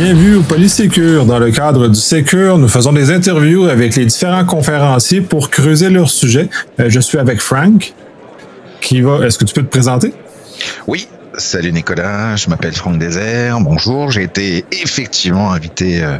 Bienvenue 0.00 0.36
au 0.36 0.42
Polysécure. 0.42 1.26
Dans 1.26 1.40
le 1.40 1.50
cadre 1.50 1.88
du 1.88 1.98
Sécure, 1.98 2.56
nous 2.56 2.68
faisons 2.68 2.92
des 2.92 3.10
interviews 3.10 3.64
avec 3.64 3.96
les 3.96 4.06
différents 4.06 4.44
conférenciers 4.44 5.22
pour 5.22 5.50
creuser 5.50 5.90
leur 5.90 6.08
sujet. 6.08 6.48
Euh, 6.78 6.88
je 6.88 7.00
suis 7.00 7.18
avec 7.18 7.40
Frank. 7.40 7.92
Qui 8.80 9.00
va. 9.00 9.26
Est-ce 9.26 9.38
que 9.38 9.44
tu 9.44 9.52
peux 9.52 9.64
te 9.64 9.68
présenter? 9.68 10.12
Oui. 10.86 11.08
Salut 11.36 11.72
Nicolas, 11.72 12.36
je 12.36 12.48
m'appelle 12.48 12.74
Franck 12.74 13.00
Désert. 13.00 13.58
Bonjour, 13.58 14.12
j'ai 14.12 14.22
été 14.22 14.64
effectivement 14.70 15.50
invité 15.50 16.04
euh, 16.04 16.18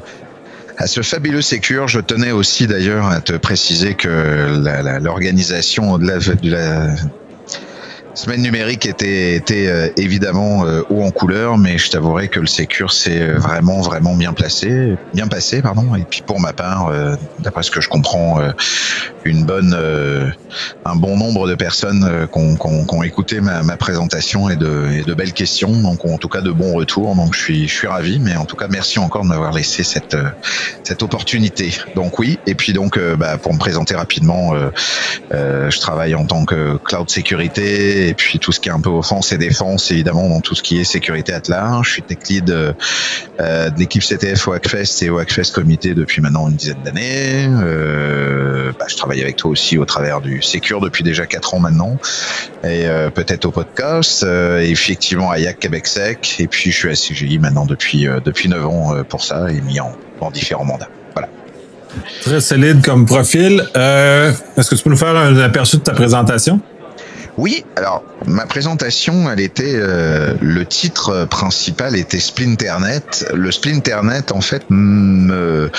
à 0.76 0.88
ce 0.88 1.02
fabuleux 1.02 1.40
Sécure. 1.40 1.86
Je 1.86 2.00
tenais 2.00 2.32
aussi 2.32 2.66
d'ailleurs 2.66 3.06
à 3.06 3.20
te 3.20 3.34
préciser 3.34 3.94
que 3.94 4.60
l'organisation 5.00 5.98
de 5.98 6.50
la 6.50 6.96
Semaine 8.18 8.42
numérique 8.42 8.84
était, 8.84 9.36
était 9.36 9.68
euh, 9.68 9.90
évidemment 9.96 10.66
euh, 10.66 10.82
haut 10.90 11.04
en 11.04 11.12
couleur, 11.12 11.56
mais 11.56 11.78
je 11.78 11.88
t'avouerai 11.88 12.26
que 12.26 12.40
le 12.40 12.48
Sécure 12.48 12.92
s'est 12.92 13.22
euh, 13.22 13.38
vraiment 13.38 13.80
vraiment 13.80 14.16
bien 14.16 14.32
placé, 14.32 14.96
bien 15.14 15.28
passé, 15.28 15.62
pardon. 15.62 15.94
Et 15.94 16.02
puis 16.02 16.22
pour 16.26 16.40
ma 16.40 16.52
part, 16.52 16.92
d'après 17.38 17.62
ce 17.62 17.70
que 17.70 17.80
je 17.80 17.88
comprends, 17.88 18.40
une 19.24 19.44
bonne, 19.44 19.76
un 20.84 20.96
bon 20.96 21.16
nombre 21.16 21.46
de 21.46 21.54
personnes 21.54 22.26
qui 22.32 22.38
ont, 22.38 23.02
écouté 23.04 23.40
ma, 23.40 23.62
ma, 23.62 23.76
présentation 23.76 24.50
et 24.50 24.56
de, 24.56 24.88
et 24.98 25.02
de 25.02 25.14
belles 25.14 25.32
questions, 25.32 25.70
donc 25.80 26.04
en 26.04 26.18
tout 26.18 26.28
cas 26.28 26.40
de 26.40 26.50
bons 26.50 26.74
retours. 26.74 27.14
Donc 27.14 27.34
je 27.34 27.40
suis, 27.40 27.68
je 27.68 27.74
suis 27.74 27.86
ravi, 27.86 28.18
mais 28.18 28.34
en 28.34 28.46
tout 28.46 28.56
cas 28.56 28.66
merci 28.68 28.98
encore 28.98 29.22
de 29.22 29.28
m'avoir 29.28 29.52
laissé 29.52 29.84
cette, 29.84 30.16
cette 30.82 31.04
opportunité. 31.04 31.72
Donc 31.94 32.18
oui, 32.18 32.40
et 32.46 32.56
puis 32.56 32.72
donc 32.72 32.98
bah, 32.98 33.38
pour 33.38 33.54
me 33.54 33.58
présenter 33.58 33.94
rapidement, 33.94 34.54
je 35.30 35.78
travaille 35.78 36.16
en 36.16 36.26
tant 36.26 36.44
que 36.44 36.78
cloud 36.78 37.08
sécurité 37.08 38.07
et 38.08 38.14
puis 38.14 38.38
tout 38.38 38.52
ce 38.52 38.60
qui 38.60 38.68
est 38.68 38.72
un 38.72 38.80
peu 38.80 38.90
offense 38.90 39.32
et 39.32 39.38
défense, 39.38 39.90
évidemment, 39.90 40.28
dans 40.28 40.40
tout 40.40 40.54
ce 40.54 40.62
qui 40.62 40.80
est 40.80 40.84
sécurité 40.84 41.32
at 41.32 41.42
large. 41.48 41.88
Je 41.88 41.92
suis 41.92 42.02
tech 42.02 42.18
lead 42.28 42.50
euh, 42.50 42.72
de 43.70 43.78
l'équipe 43.78 44.02
CTF 44.02 44.48
au 44.48 44.52
Hackfest 44.52 45.02
et 45.02 45.10
au 45.10 45.18
Hackfest 45.18 45.52
Comité 45.52 45.94
depuis 45.94 46.22
maintenant 46.22 46.48
une 46.48 46.56
dizaine 46.56 46.82
d'années. 46.84 47.46
Euh, 47.48 48.72
bah, 48.78 48.86
je 48.88 48.96
travaille 48.96 49.20
avec 49.20 49.36
toi 49.36 49.50
aussi 49.50 49.76
au 49.76 49.84
travers 49.84 50.20
du 50.20 50.40
Secure 50.40 50.80
depuis 50.80 51.04
déjà 51.04 51.26
quatre 51.26 51.54
ans 51.54 51.60
maintenant, 51.60 51.98
et 52.64 52.86
euh, 52.86 53.10
peut-être 53.10 53.44
au 53.44 53.50
podcast, 53.50 54.22
et 54.22 54.70
effectivement 54.70 55.30
à 55.30 55.38
YAC 55.38 55.58
Québec 55.58 55.86
Sec, 55.86 56.36
et 56.38 56.46
puis 56.46 56.70
je 56.70 56.76
suis 56.76 56.88
à 56.88 56.94
CGI 56.94 57.38
maintenant 57.38 57.66
depuis 57.66 58.06
depuis 58.24 58.48
neuf 58.48 58.64
ans 58.64 58.94
pour 59.08 59.22
ça, 59.22 59.50
et 59.50 59.60
mis 59.60 59.80
en, 59.80 59.92
en 60.20 60.30
différents 60.30 60.64
mandats. 60.64 60.88
Voilà. 61.14 61.28
Très 62.22 62.40
solide 62.40 62.82
comme 62.82 63.04
profil. 63.04 63.68
Est-ce 63.74 64.70
que 64.70 64.74
tu 64.74 64.82
peux 64.82 64.90
nous 64.90 64.96
faire 64.96 65.14
un 65.14 65.36
aperçu 65.38 65.76
de 65.76 65.82
ta 65.82 65.92
présentation? 65.92 66.60
Oui, 67.38 67.64
alors 67.76 68.02
ma 68.26 68.46
présentation, 68.46 69.30
elle 69.30 69.38
était 69.38 69.76
euh, 69.76 70.34
le 70.40 70.66
titre 70.66 71.24
principal 71.26 71.94
était 71.94 72.18
Splinternet. 72.18 73.30
Le 73.32 73.52
Splinternet, 73.52 74.32
en 74.32 74.40
fait, 74.40 74.64
me, 74.70 75.70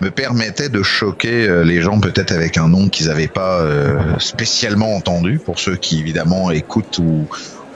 me 0.00 0.10
permettait 0.12 0.68
de 0.68 0.80
choquer 0.84 1.48
euh, 1.48 1.64
les 1.64 1.82
gens 1.82 1.98
peut-être 1.98 2.30
avec 2.30 2.56
un 2.56 2.68
nom 2.68 2.88
qu'ils 2.88 3.08
n'avaient 3.08 3.26
pas 3.26 3.58
euh, 3.58 3.98
spécialement 4.20 4.94
entendu. 4.94 5.40
Pour 5.44 5.58
ceux 5.58 5.74
qui 5.74 5.98
évidemment 5.98 6.52
écoutent 6.52 6.98
ou, 6.98 7.26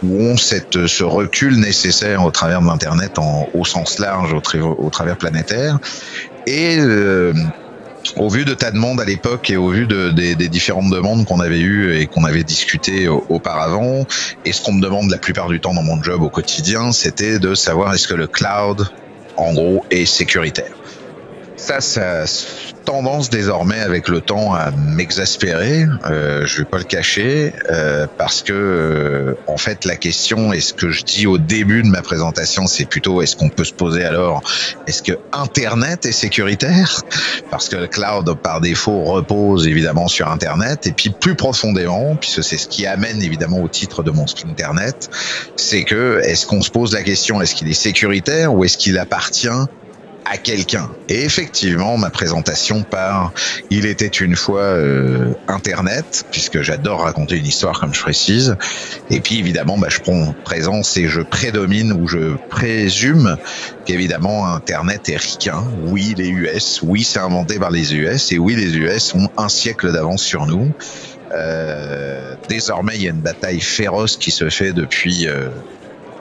ou 0.04 0.22
ont 0.22 0.36
cette, 0.36 0.86
ce 0.86 1.02
recul 1.02 1.58
nécessaire 1.58 2.24
au 2.24 2.30
travers 2.30 2.62
de 2.62 2.66
l'internet 2.68 3.18
au 3.54 3.64
sens 3.64 3.98
large, 3.98 4.32
au, 4.34 4.76
au 4.78 4.90
travers 4.90 5.16
planétaire. 5.18 5.80
Et 6.46 6.78
au 8.16 8.28
vu 8.28 8.44
de 8.44 8.54
ta 8.54 8.70
demande 8.70 9.00
à 9.00 9.04
l'époque 9.04 9.50
et 9.50 9.56
au 9.56 9.68
vu 9.68 9.86
de, 9.86 10.10
des, 10.10 10.34
des, 10.34 10.48
différentes 10.48 10.90
demandes 10.90 11.24
qu'on 11.24 11.40
avait 11.40 11.60
eues 11.60 11.96
et 11.96 12.06
qu'on 12.06 12.24
avait 12.24 12.44
discuté 12.44 13.08
auparavant, 13.08 14.06
et 14.44 14.52
ce 14.52 14.62
qu'on 14.62 14.72
me 14.72 14.82
demande 14.82 15.10
la 15.10 15.18
plupart 15.18 15.48
du 15.48 15.60
temps 15.60 15.74
dans 15.74 15.82
mon 15.82 16.02
job 16.02 16.22
au 16.22 16.30
quotidien, 16.30 16.92
c'était 16.92 17.38
de 17.38 17.54
savoir 17.54 17.94
est-ce 17.94 18.08
que 18.08 18.14
le 18.14 18.26
cloud, 18.26 18.88
en 19.36 19.52
gros, 19.52 19.84
est 19.90 20.04
sécuritaire. 20.04 20.81
Ça, 21.62 21.80
ça, 21.80 22.24
tendance 22.84 23.30
désormais 23.30 23.78
avec 23.78 24.08
le 24.08 24.20
temps 24.20 24.52
à 24.52 24.72
m'exaspérer. 24.72 25.86
Euh, 26.10 26.44
je 26.44 26.58
vais 26.58 26.64
pas 26.64 26.78
le 26.78 26.84
cacher 26.84 27.52
euh, 27.70 28.08
parce 28.18 28.42
que 28.42 28.52
euh, 28.52 29.34
en 29.46 29.56
fait 29.58 29.84
la 29.84 29.94
question 29.94 30.52
et 30.52 30.60
ce 30.60 30.74
que 30.74 30.90
je 30.90 31.04
dis 31.04 31.28
au 31.28 31.38
début 31.38 31.84
de 31.84 31.88
ma 31.88 32.02
présentation, 32.02 32.66
c'est 32.66 32.84
plutôt 32.84 33.22
est-ce 33.22 33.36
qu'on 33.36 33.48
peut 33.48 33.62
se 33.62 33.72
poser 33.72 34.04
alors? 34.04 34.42
Est-ce 34.88 35.04
que 35.04 35.12
Internet 35.32 36.04
est 36.04 36.10
sécuritaire? 36.10 37.02
Parce 37.52 37.68
que 37.68 37.76
le 37.76 37.86
cloud 37.86 38.34
par 38.42 38.60
défaut 38.60 39.04
repose 39.04 39.68
évidemment 39.68 40.08
sur 40.08 40.28
Internet. 40.28 40.88
Et 40.88 40.92
puis 40.92 41.10
plus 41.10 41.36
profondément 41.36 42.16
puisque 42.16 42.42
c'est 42.42 42.58
ce 42.58 42.66
qui 42.66 42.86
amène 42.86 43.22
évidemment 43.22 43.62
au 43.62 43.68
titre 43.68 44.02
de 44.02 44.10
mon 44.10 44.26
Internet, 44.50 45.10
c'est 45.54 45.84
que 45.84 46.20
est-ce 46.24 46.44
qu'on 46.44 46.62
se 46.62 46.70
pose 46.70 46.92
la 46.92 47.04
question 47.04 47.40
est-ce 47.40 47.54
qu'il 47.54 47.68
est 47.68 47.72
sécuritaire 47.72 48.52
ou 48.52 48.64
est-ce 48.64 48.76
qu'il 48.76 48.98
appartient 48.98 49.48
à 50.24 50.36
quelqu'un. 50.36 50.90
Et 51.08 51.24
effectivement, 51.24 51.96
ma 51.98 52.10
présentation 52.10 52.82
par 52.82 53.32
Il 53.70 53.86
était 53.86 54.06
une 54.06 54.36
fois 54.36 54.62
euh, 54.62 55.32
Internet, 55.48 56.24
puisque 56.30 56.62
j'adore 56.62 57.00
raconter 57.00 57.36
une 57.36 57.46
histoire 57.46 57.80
comme 57.80 57.94
je 57.94 58.00
précise. 58.00 58.56
Et 59.10 59.20
puis 59.20 59.38
évidemment, 59.38 59.78
bah, 59.78 59.88
je 59.90 60.00
prends 60.00 60.34
présence 60.44 60.96
et 60.96 61.08
je 61.08 61.20
prédomine 61.20 61.92
ou 61.92 62.06
je 62.06 62.36
présume 62.48 63.36
qu'évidemment 63.84 64.46
Internet 64.46 65.08
est 65.08 65.16
ricain. 65.16 65.64
Oui, 65.86 66.14
les 66.16 66.28
US, 66.28 66.80
oui, 66.82 67.04
c'est 67.04 67.20
inventé 67.20 67.58
par 67.58 67.70
les 67.70 67.94
US, 67.94 68.32
et 68.32 68.38
oui, 68.38 68.54
les 68.54 68.76
US 68.76 69.14
ont 69.14 69.28
un 69.36 69.48
siècle 69.48 69.92
d'avance 69.92 70.22
sur 70.22 70.46
nous. 70.46 70.72
Euh, 71.34 72.34
désormais, 72.48 72.96
il 72.96 73.02
y 73.02 73.06
a 73.06 73.10
une 73.10 73.20
bataille 73.20 73.60
féroce 73.60 74.16
qui 74.16 74.30
se 74.30 74.50
fait 74.50 74.72
depuis 74.72 75.26
euh, 75.26 75.48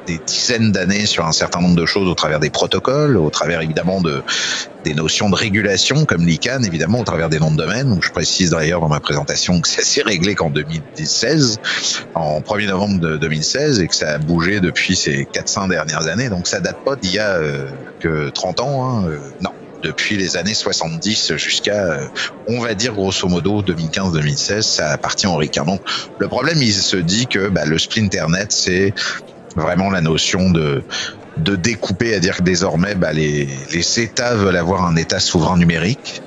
des 0.07 0.19
dizaines 0.25 0.71
d'années 0.71 1.05
sur 1.05 1.25
un 1.25 1.31
certain 1.31 1.61
nombre 1.61 1.75
de 1.75 1.85
choses 1.85 2.07
au 2.07 2.15
travers 2.15 2.39
des 2.39 2.49
protocoles, 2.49 3.17
au 3.17 3.29
travers 3.29 3.61
évidemment 3.61 4.01
de 4.01 4.23
des 4.83 4.93
notions 4.95 5.29
de 5.29 5.35
régulation 5.35 6.05
comme 6.05 6.25
l'ICANN, 6.25 6.65
évidemment 6.65 6.99
au 6.99 7.03
travers 7.03 7.29
des 7.29 7.39
noms 7.39 7.51
de 7.51 7.57
domaine. 7.57 7.91
Où 7.91 8.01
je 8.01 8.09
précise 8.09 8.51
d'ailleurs 8.51 8.81
dans 8.81 8.89
ma 8.89 8.99
présentation 8.99 9.61
que 9.61 9.67
ça 9.67 9.83
s'est 9.83 10.01
réglé 10.01 10.35
qu'en 10.35 10.49
2016, 10.49 11.59
en 12.15 12.41
1er 12.41 12.67
novembre 12.67 12.99
de 12.99 13.17
2016, 13.17 13.79
et 13.79 13.87
que 13.87 13.95
ça 13.95 14.13
a 14.13 14.17
bougé 14.17 14.59
depuis 14.59 14.95
ces 14.95 15.25
400 15.25 15.67
dernières 15.67 16.07
années. 16.07 16.29
Donc 16.29 16.47
ça 16.47 16.59
date 16.59 16.83
pas 16.83 16.95
d'il 16.95 17.13
y 17.13 17.19
a 17.19 17.35
euh, 17.35 17.67
que 17.99 18.29
30 18.29 18.59
ans. 18.61 18.89
Hein, 18.89 19.05
euh, 19.07 19.19
non, 19.41 19.51
depuis 19.81 20.17
les 20.17 20.37
années 20.37 20.53
70 20.53 21.35
jusqu'à, 21.35 21.85
euh, 21.85 22.07
on 22.47 22.59
va 22.59 22.73
dire 22.73 22.93
grosso 22.93 23.27
modo 23.27 23.61
2015-2016, 23.61 24.61
ça 24.61 24.89
appartient 24.89 25.27
au 25.27 25.35
RICAN. 25.35 25.65
Donc 25.65 25.81
le 26.19 26.27
problème, 26.27 26.61
il 26.61 26.73
se 26.73 26.97
dit 26.97 27.27
que 27.27 27.49
bah, 27.49 27.65
le 27.65 27.77
Splinternet, 27.77 28.51
c'est 28.51 28.93
vraiment 29.55 29.89
la 29.89 30.01
notion 30.01 30.49
de 30.49 30.83
de 31.37 31.55
découper, 31.55 32.13
à 32.13 32.19
dire 32.19 32.37
que 32.37 32.43
désormais, 32.43 32.93
bah, 32.93 33.13
les, 33.13 33.47
les 33.71 33.99
États 33.99 34.35
veulent 34.35 34.57
avoir 34.57 34.85
un 34.85 34.97
État 34.97 35.19
souverain 35.19 35.57
numérique, 35.57 36.21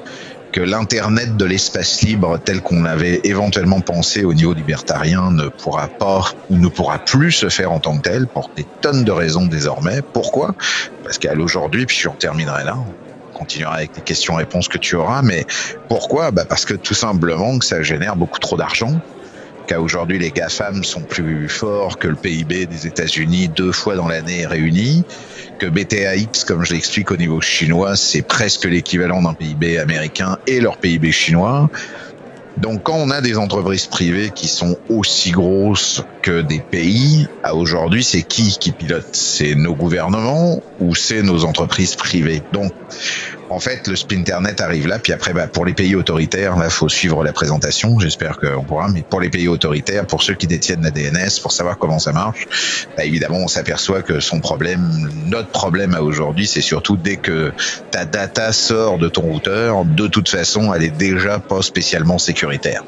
que 0.54 0.60
l'Internet 0.60 1.36
de 1.36 1.44
l'espace 1.44 2.02
libre 2.02 2.38
tel 2.38 2.60
qu'on 2.62 2.84
l'avait 2.84 3.20
éventuellement 3.24 3.80
pensé 3.80 4.24
au 4.24 4.32
niveau 4.32 4.54
libertarien 4.54 5.32
ne 5.32 5.48
pourra 5.48 5.88
pas 5.88 6.30
ou 6.48 6.56
ne 6.56 6.68
pourra 6.68 6.98
plus 7.00 7.32
se 7.32 7.48
faire 7.48 7.72
en 7.72 7.80
tant 7.80 7.96
que 7.98 8.02
tel 8.08 8.28
pour 8.28 8.50
des 8.56 8.64
tonnes 8.80 9.02
de 9.02 9.10
raisons 9.10 9.46
désormais. 9.46 10.00
Pourquoi? 10.12 10.54
Parce 11.02 11.18
qu'à 11.18 11.34
l'aujourd'hui, 11.34 11.86
puis 11.86 11.98
j'en 12.00 12.14
terminerai 12.14 12.62
là, 12.62 12.76
on 12.78 13.36
continuera 13.36 13.74
avec 13.74 13.96
les 13.96 14.02
questions-réponses 14.02 14.68
que 14.68 14.78
tu 14.78 14.94
auras, 14.94 15.22
mais 15.22 15.44
pourquoi? 15.88 16.30
Bah 16.30 16.44
Parce 16.48 16.64
que 16.64 16.74
tout 16.74 16.94
simplement 16.94 17.58
que 17.58 17.64
ça 17.64 17.82
génère 17.82 18.14
beaucoup 18.14 18.38
trop 18.38 18.56
d'argent, 18.56 19.00
qu'aujourd'hui 19.66 20.18
les 20.18 20.30
GAFAM 20.30 20.84
sont 20.84 21.02
plus 21.02 21.48
forts 21.48 21.98
que 21.98 22.08
le 22.08 22.16
PIB 22.16 22.66
des 22.66 22.86
États-Unis 22.86 23.48
deux 23.48 23.72
fois 23.72 23.96
dans 23.96 24.08
l'année 24.08 24.46
réunis, 24.46 25.04
que 25.58 25.66
BTAX, 25.66 26.44
comme 26.44 26.64
je 26.64 26.74
l'explique 26.74 27.10
au 27.10 27.16
niveau 27.16 27.40
chinois, 27.40 27.96
c'est 27.96 28.22
presque 28.22 28.64
l'équivalent 28.64 29.22
d'un 29.22 29.34
PIB 29.34 29.78
américain 29.78 30.38
et 30.46 30.60
leur 30.60 30.78
PIB 30.78 31.12
chinois. 31.12 31.70
Donc 32.56 32.84
quand 32.84 32.94
on 32.94 33.10
a 33.10 33.20
des 33.20 33.36
entreprises 33.36 33.86
privées 33.86 34.30
qui 34.30 34.46
sont 34.46 34.76
aussi 34.88 35.32
grosses 35.32 36.02
que 36.22 36.40
des 36.40 36.60
pays, 36.60 37.26
à 37.42 37.54
aujourd'hui, 37.56 38.04
c'est 38.04 38.22
qui 38.22 38.56
qui 38.58 38.70
pilote? 38.70 39.08
C'est 39.12 39.54
nos 39.56 39.74
gouvernements 39.74 40.62
ou 40.78 40.94
c'est 40.94 41.22
nos 41.22 41.44
entreprises 41.44 41.96
privées? 41.96 42.42
Donc 42.52 42.72
en 43.50 43.60
fait, 43.60 43.86
le 43.86 43.96
Splinternet 43.96 44.60
arrive 44.60 44.86
là, 44.86 44.98
puis 44.98 45.12
après, 45.12 45.32
bah, 45.32 45.48
pour 45.48 45.64
les 45.64 45.74
pays 45.74 45.94
autoritaires, 45.94 46.56
il 46.62 46.70
faut 46.70 46.88
suivre 46.88 47.22
la 47.24 47.32
présentation. 47.32 47.98
J'espère 47.98 48.38
qu'on 48.38 48.64
pourra. 48.64 48.88
Mais 48.88 49.02
pour 49.02 49.20
les 49.20 49.30
pays 49.30 49.48
autoritaires, 49.48 50.06
pour 50.06 50.22
ceux 50.22 50.34
qui 50.34 50.46
détiennent 50.46 50.82
la 50.82 50.90
DNS, 50.90 51.40
pour 51.42 51.52
savoir 51.52 51.78
comment 51.78 51.98
ça 51.98 52.12
marche, 52.12 52.46
bah, 52.96 53.04
évidemment, 53.04 53.38
on 53.38 53.48
s'aperçoit 53.48 54.02
que 54.02 54.20
son 54.20 54.40
problème, 54.40 55.08
notre 55.26 55.50
problème 55.50 55.94
à 55.94 56.02
aujourd'hui, 56.02 56.46
c'est 56.46 56.62
surtout 56.62 56.96
dès 56.96 57.16
que 57.16 57.52
ta 57.90 58.04
data 58.04 58.52
sort 58.52 58.98
de 58.98 59.08
ton 59.08 59.22
routeur, 59.22 59.84
de 59.84 60.06
toute 60.08 60.28
façon, 60.28 60.72
elle 60.72 60.82
est 60.82 60.96
déjà 60.96 61.38
pas 61.38 61.62
spécialement 61.62 62.18
sécuritaire. 62.18 62.84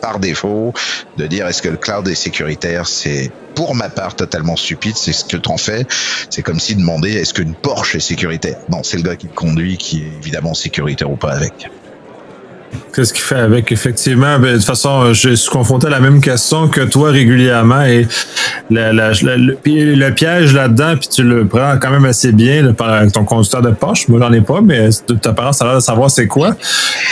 Par 0.00 0.20
défaut, 0.20 0.72
de 1.16 1.26
dire 1.26 1.46
est-ce 1.46 1.62
que 1.62 1.68
le 1.68 1.76
cloud 1.76 2.06
est 2.08 2.14
sécuritaire, 2.14 2.86
c'est 2.86 3.32
pour 3.54 3.74
ma 3.74 3.88
part 3.88 4.16
totalement 4.16 4.56
stupide. 4.56 4.96
C'est 4.96 5.12
ce 5.12 5.24
que 5.24 5.36
tu 5.36 5.48
en 5.48 5.56
fais. 5.56 5.86
C'est 6.28 6.42
comme 6.42 6.60
si 6.60 6.74
demander 6.74 7.12
est-ce 7.12 7.32
qu'une 7.32 7.54
Porsche 7.54 7.96
est 7.96 8.00
sécuritaire? 8.00 8.56
Non, 8.68 8.82
c'est 8.82 8.96
le 8.96 9.04
gars 9.04 9.16
qui 9.16 9.28
le 9.28 9.32
conduit 9.32 9.78
qui 9.78 10.02
est 10.02 10.16
évidemment 10.16 10.54
sécuritaire 10.54 11.10
ou 11.10 11.16
pas 11.16 11.32
avec. 11.32 11.68
Qu'est-ce 12.94 13.12
qu'il 13.12 13.22
fait 13.22 13.36
avec? 13.36 13.72
Effectivement 13.72 14.38
ben, 14.38 14.52
De 14.52 14.56
toute 14.56 14.64
façon, 14.64 15.12
je 15.12 15.34
suis 15.34 15.50
confronté 15.50 15.86
à 15.86 15.90
la 15.90 16.00
même 16.00 16.20
question 16.20 16.68
que 16.68 16.80
toi 16.82 17.10
régulièrement 17.10 17.82
et 17.82 18.06
le, 18.70 20.10
piège 20.10 20.54
là-dedans, 20.54 20.96
puis 20.98 21.08
tu 21.08 21.22
le 21.22 21.46
prends 21.46 21.76
quand 21.80 21.90
même 21.90 22.04
assez 22.04 22.32
bien 22.32 22.72
par 22.72 23.10
ton 23.12 23.24
conducteur 23.24 23.62
de 23.62 23.70
poche. 23.70 24.08
Moi, 24.08 24.20
j'en 24.20 24.32
ai 24.32 24.40
pas, 24.40 24.60
mais 24.60 24.88
de 25.08 25.14
ta 25.14 25.32
part, 25.32 25.54
ça 25.54 25.64
a 25.64 25.68
l'air 25.68 25.76
de 25.76 25.82
savoir 25.82 26.10
c'est 26.10 26.26
quoi. 26.26 26.54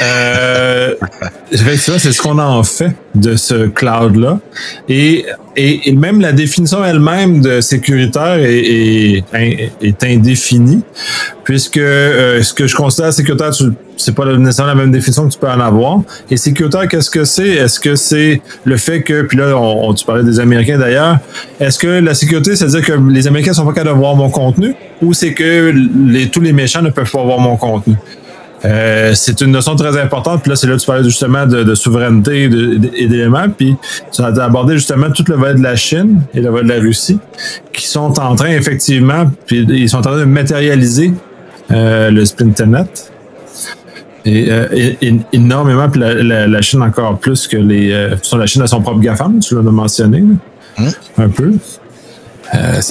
Euh, 0.00 0.94
effectivement, 1.52 1.98
c'est 1.98 2.12
ce 2.12 2.22
qu'on 2.22 2.38
en 2.38 2.62
fait 2.62 2.94
de 3.14 3.36
ce 3.36 3.66
cloud-là. 3.66 4.40
Et, 4.88 5.26
et, 5.56 5.92
même 5.92 6.20
la 6.20 6.32
définition 6.32 6.84
elle-même 6.84 7.40
de 7.42 7.60
sécuritaire 7.60 8.38
est, 8.38 9.22
est, 9.32 10.04
indéfinie, 10.04 10.82
puisque 11.44 11.76
euh, 11.76 12.42
ce 12.42 12.54
que 12.54 12.66
je 12.66 12.74
considère 12.74 13.12
sécuritaire, 13.12 13.50
c'est 13.96 14.14
pas 14.14 14.24
nécessairement 14.36 14.72
la 14.72 14.80
même 14.80 14.90
définition 14.90 15.28
que 15.28 15.32
tu 15.32 15.38
peux 15.38 15.50
en 15.50 15.60
avoir. 15.60 16.00
Et 16.30 16.36
sécuritaire, 16.36 16.88
qu'est-ce 16.88 17.10
que 17.10 17.24
c'est? 17.24 17.48
Est-ce 17.48 17.78
que 17.78 17.94
c'est 17.96 18.40
le 18.64 18.76
fait 18.78 19.02
que, 19.02 19.22
puis 19.22 19.36
là, 19.36 19.56
on, 19.56 19.92
tu 19.92 20.06
parlais 20.06 20.24
des 20.24 20.40
Américains 20.40 20.78
d'ailleurs, 20.78 21.18
est-ce 21.60 21.78
que 21.78 21.86
la 21.86 22.14
sécurité, 22.14 22.56
c'est-à-dire 22.56 22.82
que 22.82 22.92
les 23.10 23.26
Américains 23.26 23.52
sont 23.52 23.66
pas 23.66 23.72
capables 23.72 23.96
de 23.96 24.00
voir 24.00 24.16
mon 24.16 24.30
contenu, 24.30 24.74
ou 25.02 25.12
c'est 25.12 25.34
que 25.34 25.74
tous 26.26 26.40
les 26.40 26.52
méchants 26.52 26.82
ne 26.82 26.90
peuvent 26.90 27.10
pas 27.10 27.22
voir 27.22 27.38
mon 27.38 27.56
contenu? 27.56 27.94
Euh, 28.64 29.12
c'est 29.14 29.40
une 29.40 29.50
notion 29.50 29.74
très 29.76 30.00
importante. 30.00 30.42
Puis 30.42 30.50
là, 30.50 30.56
c'est 30.56 30.66
là 30.66 30.74
que 30.74 30.80
tu 30.80 30.86
parlais 30.86 31.04
justement 31.04 31.46
de, 31.46 31.74
souveraineté 31.74 32.44
et 32.44 33.06
d'éléments. 33.06 33.48
Puis 33.48 33.76
tu 34.12 34.22
as 34.22 34.26
abordé 34.26 34.74
justement 34.74 35.10
tout 35.10 35.24
le 35.28 35.34
volet 35.34 35.54
de 35.54 35.62
la 35.62 35.76
Chine 35.76 36.22
et 36.34 36.40
le 36.40 36.50
volet 36.50 36.64
de 36.64 36.68
la 36.68 36.80
Russie, 36.80 37.18
qui 37.72 37.86
sont 37.86 38.18
en 38.20 38.36
train, 38.36 38.50
effectivement, 38.50 39.30
puis 39.46 39.66
ils 39.68 39.88
sont 39.88 39.98
en 39.98 40.02
train 40.02 40.18
de 40.18 40.24
matérialiser 40.24 41.12
euh, 41.70 42.10
le 42.10 42.24
Splinternet. 42.24 43.12
Et, 44.24 44.46
euh, 44.50 44.92
énormément, 45.32 45.88
puis 45.90 46.00
la, 46.00 46.62
Chine 46.62 46.82
encore 46.82 47.18
plus 47.18 47.48
que 47.48 47.56
les. 47.56 47.88
la 47.90 48.46
Chine 48.46 48.62
à 48.62 48.68
son 48.68 48.80
propre 48.80 49.00
GAFAM, 49.00 49.40
tu 49.40 49.56
l'as 49.56 49.62
mentionné. 49.62 50.22
Hein? 50.78 50.88
Un 51.18 51.28
peu. 51.28 51.52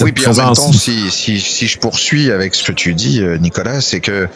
oui, 0.02 0.12
puis 0.12 0.26
en 0.26 0.34
même 0.34 0.54
temps, 0.54 0.54
si, 0.54 1.10
si, 1.10 1.40
si, 1.40 1.66
je 1.66 1.78
poursuis 1.78 2.30
avec 2.30 2.54
ce 2.54 2.64
que 2.64 2.72
tu 2.72 2.92
dis, 2.92 3.22
Nicolas, 3.40 3.80
c'est 3.80 4.00
que 4.00 4.28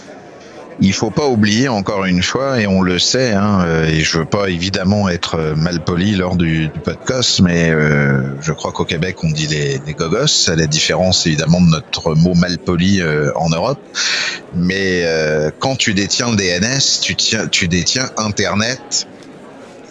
il 0.81 0.93
faut 0.93 1.11
pas 1.11 1.27
oublier 1.27 1.69
encore 1.69 2.05
une 2.05 2.23
fois, 2.23 2.61
et 2.61 2.67
on 2.67 2.83
le 2.83 2.99
sait, 2.99 3.33
hein, 3.33 3.63
euh, 3.65 3.89
et 3.89 4.01
je 4.01 4.19
veux 4.19 4.25
pas 4.25 4.49
évidemment 4.49 5.09
être 5.09 5.37
euh, 5.37 5.55
mal 5.55 5.83
poli 5.83 6.15
lors 6.15 6.37
du, 6.37 6.69
du 6.69 6.81
podcast, 6.81 7.41
mais 7.41 7.71
euh, 7.71 8.21
je 8.43 8.53
crois 8.53 8.73
qu'au 8.73 8.85
Québec 8.85 9.17
on 9.25 9.31
dit 9.31 9.47
les, 9.47 9.81
les 9.87 9.95
gogos, 9.95 10.49
à 10.49 10.57
la 10.57 10.67
différence 10.67 11.27
évidemment 11.27 11.61
de 11.61 11.71
notre 11.71 12.15
mot 12.15 12.35
mal 12.35 12.59
poli 12.59 13.03
en 13.35 13.49
Europe. 13.49 13.81
Mais 14.55 15.05
quand 15.59 15.77
tu 15.77 15.95
détiens 15.95 16.31
le 16.31 16.37
DNS, 16.37 17.01
tu, 17.03 17.15
tiens, 17.15 17.47
tu 17.47 17.69
détiens 17.69 18.09
Internet 18.17 19.07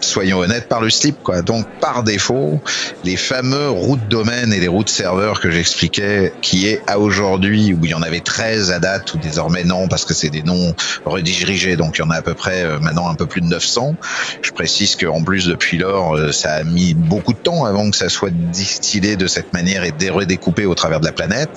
soyons 0.05 0.39
honnêtes, 0.39 0.67
par 0.67 0.81
le 0.81 0.89
slip, 0.89 1.21
quoi. 1.23 1.41
Donc, 1.41 1.65
par 1.79 2.03
défaut, 2.03 2.61
les 3.03 3.17
fameux 3.17 3.69
routes 3.69 4.07
domaines 4.07 4.53
et 4.53 4.59
les 4.59 4.67
routes 4.67 4.89
serveurs 4.89 5.39
que 5.39 5.51
j'expliquais, 5.51 6.33
qui 6.41 6.67
est 6.67 6.81
à 6.87 6.99
aujourd'hui, 6.99 7.73
où 7.73 7.83
il 7.83 7.91
y 7.91 7.93
en 7.93 8.01
avait 8.01 8.21
13 8.21 8.71
à 8.71 8.79
date, 8.79 9.13
ou 9.13 9.17
désormais 9.17 9.63
non, 9.63 9.87
parce 9.87 10.05
que 10.05 10.13
c'est 10.13 10.29
des 10.29 10.43
noms 10.43 10.73
redirigés, 11.05 11.75
donc 11.75 11.97
il 11.97 12.01
y 12.01 12.03
en 12.03 12.11
a 12.11 12.17
à 12.17 12.21
peu 12.21 12.33
près 12.33 12.63
euh, 12.63 12.79
maintenant 12.79 13.09
un 13.09 13.15
peu 13.15 13.25
plus 13.25 13.41
de 13.41 13.47
900. 13.47 13.95
Je 14.41 14.51
précise 14.51 14.95
qu'en 14.95 15.23
plus, 15.23 15.47
depuis 15.47 15.77
lors, 15.77 16.15
euh, 16.15 16.31
ça 16.31 16.53
a 16.53 16.63
mis 16.63 16.93
beaucoup 16.93 17.33
de 17.33 17.37
temps 17.37 17.65
avant 17.65 17.89
que 17.89 17.97
ça 17.97 18.09
soit 18.09 18.31
distillé 18.31 19.15
de 19.15 19.27
cette 19.27 19.53
manière 19.53 19.83
et 19.83 19.91
redécoupé 20.09 20.65
au 20.65 20.75
travers 20.75 20.99
de 20.99 21.05
la 21.05 21.11
planète. 21.11 21.49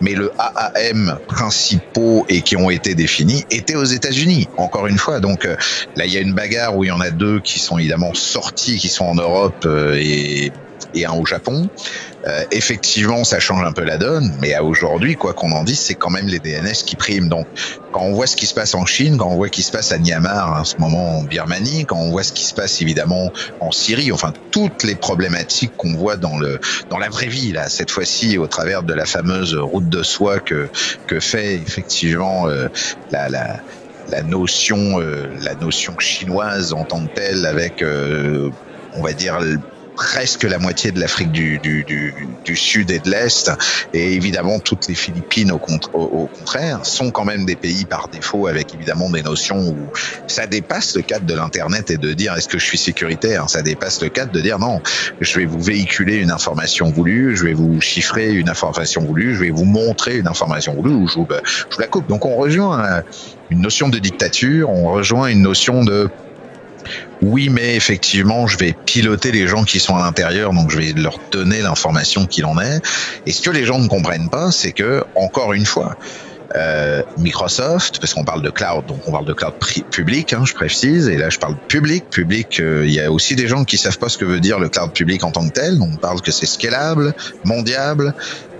Mais 0.00 0.14
le 0.14 0.32
AAM 0.38 1.18
principaux 1.26 2.26
et 2.28 2.42
qui 2.42 2.56
ont 2.56 2.70
été 2.70 2.94
définis 2.94 3.44
étaient 3.50 3.76
aux 3.76 3.84
États-Unis, 3.84 4.48
encore 4.56 4.86
une 4.86 4.98
fois. 4.98 5.20
Donc 5.20 5.44
euh, 5.44 5.56
là, 5.96 6.06
il 6.06 6.12
y 6.12 6.16
a 6.16 6.20
une 6.20 6.34
bagarre 6.34 6.76
où 6.76 6.84
il 6.84 6.88
y 6.88 6.90
en 6.90 7.00
a 7.00 7.10
deux 7.10 7.40
qui 7.40 7.58
sont 7.58 7.78
évidemment 7.92 8.14
sortis 8.14 8.78
qui 8.78 8.88
sont 8.88 9.04
en 9.04 9.14
Europe 9.14 9.66
euh, 9.66 9.98
et, 10.00 10.50
un 11.04 11.12
au 11.12 11.24
Japon. 11.24 11.68
Euh, 12.26 12.44
effectivement, 12.50 13.24
ça 13.24 13.40
change 13.40 13.64
un 13.64 13.72
peu 13.72 13.82
la 13.82 13.96
donne, 13.96 14.34
mais 14.40 14.52
à 14.52 14.62
aujourd'hui, 14.62 15.16
quoi 15.16 15.32
qu'on 15.32 15.52
en 15.52 15.64
dise, 15.64 15.78
c'est 15.78 15.94
quand 15.94 16.10
même 16.10 16.26
les 16.26 16.38
DNS 16.38 16.84
qui 16.84 16.96
priment. 16.96 17.28
Donc, 17.28 17.46
quand 17.92 18.02
on 18.02 18.12
voit 18.12 18.26
ce 18.26 18.36
qui 18.36 18.46
se 18.46 18.52
passe 18.52 18.74
en 18.74 18.84
Chine, 18.84 19.16
quand 19.16 19.28
on 19.28 19.36
voit 19.36 19.46
ce 19.46 19.52
qui 19.52 19.62
se 19.62 19.72
passe 19.72 19.90
à 19.90 19.98
Myanmar 19.98 20.60
en 20.60 20.64
ce 20.64 20.76
moment 20.76 21.18
en 21.18 21.22
Birmanie, 21.22 21.86
quand 21.86 21.96
on 21.96 22.10
voit 22.10 22.22
ce 22.22 22.32
qui 22.32 22.44
se 22.44 22.52
passe 22.52 22.82
évidemment 22.82 23.32
en 23.60 23.72
Syrie, 23.72 24.12
enfin 24.12 24.32
toutes 24.50 24.84
les 24.84 24.94
problématiques 24.94 25.72
qu'on 25.76 25.94
voit 25.94 26.16
dans 26.16 26.38
le 26.38 26.60
dans 26.90 26.98
la 26.98 27.08
vraie 27.08 27.28
vie 27.28 27.52
là, 27.52 27.68
cette 27.68 27.90
fois-ci 27.90 28.38
au 28.38 28.46
travers 28.46 28.82
de 28.82 28.92
la 28.92 29.06
fameuse 29.06 29.54
route 29.54 29.88
de 29.88 30.02
soie 30.02 30.40
que 30.40 30.68
que 31.06 31.20
fait 31.20 31.54
effectivement 31.54 32.48
euh, 32.48 32.68
la 33.10 33.60
la 34.08 34.22
notion, 34.22 35.00
euh, 35.00 35.28
la 35.40 35.54
notion 35.54 35.98
chinoise 35.98 36.72
en 36.72 36.84
tant 36.84 37.06
que 37.06 37.12
telle, 37.14 37.46
avec, 37.46 37.82
euh, 37.82 38.50
on 38.92 39.02
va 39.02 39.12
dire, 39.12 39.38
presque 39.94 40.44
la 40.44 40.58
moitié 40.58 40.90
de 40.90 41.00
l'Afrique 41.00 41.32
du, 41.32 41.58
du, 41.58 41.84
du, 41.84 42.14
du, 42.44 42.56
Sud 42.56 42.90
et 42.90 42.98
de 42.98 43.10
l'Est, 43.10 43.50
et 43.92 44.14
évidemment 44.14 44.58
toutes 44.58 44.88
les 44.88 44.94
Philippines 44.94 45.52
au, 45.52 45.58
contraire, 45.58 46.84
sont 46.84 47.10
quand 47.10 47.24
même 47.24 47.44
des 47.44 47.56
pays 47.56 47.84
par 47.84 48.08
défaut 48.08 48.46
avec 48.46 48.74
évidemment 48.74 49.10
des 49.10 49.22
notions 49.22 49.68
où 49.68 49.76
ça 50.26 50.46
dépasse 50.46 50.96
le 50.96 51.02
cadre 51.02 51.26
de 51.26 51.34
l'Internet 51.34 51.90
et 51.90 51.98
de 51.98 52.12
dire 52.12 52.34
est-ce 52.34 52.48
que 52.48 52.58
je 52.58 52.64
suis 52.64 52.78
sécuritaire, 52.78 53.48
ça 53.48 53.62
dépasse 53.62 54.00
le 54.02 54.08
cadre 54.08 54.32
de 54.32 54.40
dire 54.40 54.58
non, 54.58 54.80
je 55.20 55.38
vais 55.38 55.46
vous 55.46 55.60
véhiculer 55.60 56.16
une 56.16 56.30
information 56.30 56.90
voulue, 56.90 57.36
je 57.36 57.44
vais 57.44 57.54
vous 57.54 57.80
chiffrer 57.80 58.32
une 58.32 58.48
information 58.48 59.02
voulue, 59.02 59.34
je 59.34 59.40
vais 59.40 59.50
vous 59.50 59.64
montrer 59.64 60.18
une 60.18 60.28
information 60.28 60.74
voulue 60.74 60.94
ou 60.94 61.08
je 61.08 61.14
vous, 61.14 61.26
je 61.28 61.74
vous 61.74 61.80
la 61.80 61.86
coupe. 61.86 62.08
Donc 62.08 62.24
on 62.24 62.36
rejoint 62.36 63.02
une 63.50 63.60
notion 63.60 63.88
de 63.88 63.98
dictature, 63.98 64.70
on 64.70 64.90
rejoint 64.92 65.28
une 65.28 65.42
notion 65.42 65.84
de 65.84 66.08
oui, 67.22 67.48
mais 67.48 67.76
effectivement, 67.76 68.48
je 68.48 68.58
vais 68.58 68.74
piloter 68.84 69.30
les 69.30 69.46
gens 69.46 69.62
qui 69.62 69.78
sont 69.78 69.96
à 69.96 70.02
l'intérieur, 70.02 70.52
donc 70.52 70.70
je 70.70 70.78
vais 70.78 70.92
leur 70.92 71.18
donner 71.30 71.60
l'information 71.60 72.26
qu'il 72.26 72.44
en 72.44 72.60
est. 72.60 72.80
Et 73.26 73.32
ce 73.32 73.40
que 73.40 73.50
les 73.50 73.64
gens 73.64 73.78
ne 73.78 73.86
comprennent 73.86 74.28
pas, 74.28 74.50
c'est 74.50 74.72
que, 74.72 75.04
encore 75.14 75.52
une 75.52 75.64
fois, 75.64 75.96
euh, 76.56 77.02
Microsoft, 77.18 78.00
parce 78.00 78.12
qu'on 78.12 78.24
parle 78.24 78.42
de 78.42 78.50
cloud, 78.50 78.86
donc 78.86 78.98
on 79.06 79.12
parle 79.12 79.24
de 79.24 79.32
cloud 79.32 79.54
public, 79.90 80.32
hein, 80.32 80.42
je 80.44 80.52
précise, 80.52 81.08
et 81.08 81.16
là 81.16 81.30
je 81.30 81.38
parle 81.38 81.56
public. 81.68 82.10
Public, 82.10 82.60
euh, 82.60 82.84
il 82.84 82.92
y 82.92 83.00
a 83.00 83.10
aussi 83.10 83.36
des 83.36 83.46
gens 83.46 83.64
qui 83.64 83.78
savent 83.78 83.98
pas 83.98 84.08
ce 84.08 84.18
que 84.18 84.24
veut 84.24 84.40
dire 84.40 84.58
le 84.58 84.68
cloud 84.68 84.92
public 84.92 85.24
en 85.24 85.30
tant 85.30 85.48
que 85.48 85.52
tel. 85.52 85.78
Donc 85.78 85.90
on 85.94 85.96
parle 85.96 86.20
que 86.20 86.30
c'est 86.30 86.46
scalable, 86.46 87.14
mondial 87.44 88.14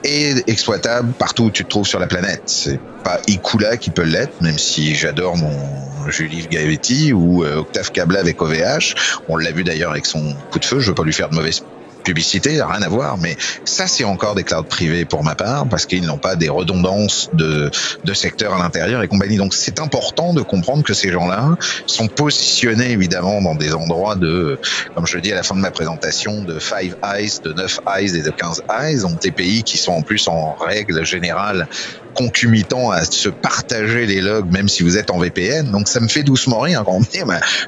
et 0.04 0.34
exploitable 0.46 1.12
partout 1.12 1.44
où 1.44 1.50
tu 1.50 1.64
te 1.64 1.68
trouves 1.68 1.86
sur 1.86 1.98
la 1.98 2.06
planète. 2.06 2.42
C'est 2.46 2.80
pas 3.04 3.20
Ikula 3.28 3.76
qui 3.76 3.90
peut 3.90 4.02
l'être, 4.02 4.40
même 4.40 4.58
si 4.58 4.94
j'adore 4.94 5.36
mon 5.36 6.08
Julie 6.08 6.46
Gavetti 6.50 7.12
ou 7.12 7.44
euh, 7.44 7.56
Octave 7.56 7.90
Cabla 7.92 8.20
avec 8.20 8.40
OVH. 8.40 8.94
On 9.28 9.36
l'a 9.36 9.50
vu 9.52 9.64
d'ailleurs 9.64 9.90
avec 9.90 10.06
son 10.06 10.34
coup 10.50 10.58
de 10.58 10.64
feu. 10.64 10.80
Je 10.80 10.88
veux 10.88 10.94
pas 10.94 11.04
lui 11.04 11.12
faire 11.12 11.28
de 11.28 11.34
mauvaise 11.34 11.62
publicité, 12.02 12.62
rien 12.62 12.82
à 12.82 12.88
voir, 12.88 13.18
mais 13.18 13.36
ça 13.64 13.86
c'est 13.86 14.04
encore 14.04 14.34
des 14.34 14.44
clouds 14.44 14.64
privés 14.64 15.04
pour 15.04 15.24
ma 15.24 15.34
part, 15.34 15.66
parce 15.68 15.86
qu'ils 15.86 16.04
n'ont 16.04 16.18
pas 16.18 16.36
des 16.36 16.48
redondances 16.48 17.30
de, 17.32 17.70
de 18.04 18.14
secteurs 18.14 18.54
à 18.54 18.58
l'intérieur 18.58 19.02
et 19.02 19.08
compagnie. 19.08 19.36
Donc 19.36 19.54
c'est 19.54 19.80
important 19.80 20.34
de 20.34 20.42
comprendre 20.42 20.82
que 20.82 20.94
ces 20.94 21.10
gens-là 21.10 21.56
sont 21.86 22.08
positionnés 22.08 22.90
évidemment 22.90 23.40
dans 23.42 23.54
des 23.54 23.74
endroits 23.74 24.16
de, 24.16 24.58
comme 24.94 25.06
je 25.06 25.16
le 25.16 25.22
dis 25.22 25.32
à 25.32 25.36
la 25.36 25.42
fin 25.42 25.54
de 25.54 25.60
ma 25.60 25.70
présentation, 25.70 26.42
de 26.42 26.58
5 26.58 26.94
eyes, 27.14 27.32
de 27.44 27.52
9 27.52 27.80
eyes 27.96 28.16
et 28.16 28.22
de 28.22 28.30
15 28.30 28.62
eyes, 28.80 29.00
donc 29.00 29.20
des 29.20 29.30
pays 29.30 29.62
qui 29.62 29.78
sont 29.78 29.92
en 29.92 30.02
plus 30.02 30.28
en 30.28 30.54
règle 30.54 31.04
générale 31.04 31.68
concomitant 32.14 32.90
à 32.90 33.04
se 33.04 33.28
partager 33.28 34.06
les 34.06 34.20
logs, 34.20 34.50
même 34.50 34.68
si 34.68 34.82
vous 34.82 34.98
êtes 34.98 35.10
en 35.10 35.18
VPN. 35.18 35.70
Donc 35.70 35.88
ça 35.88 36.00
me 36.00 36.08
fait 36.08 36.22
doucement 36.22 36.60
rire 36.60 36.82
quand 36.84 36.92
on 36.92 37.00
me 37.00 37.04
dit, 37.04 37.20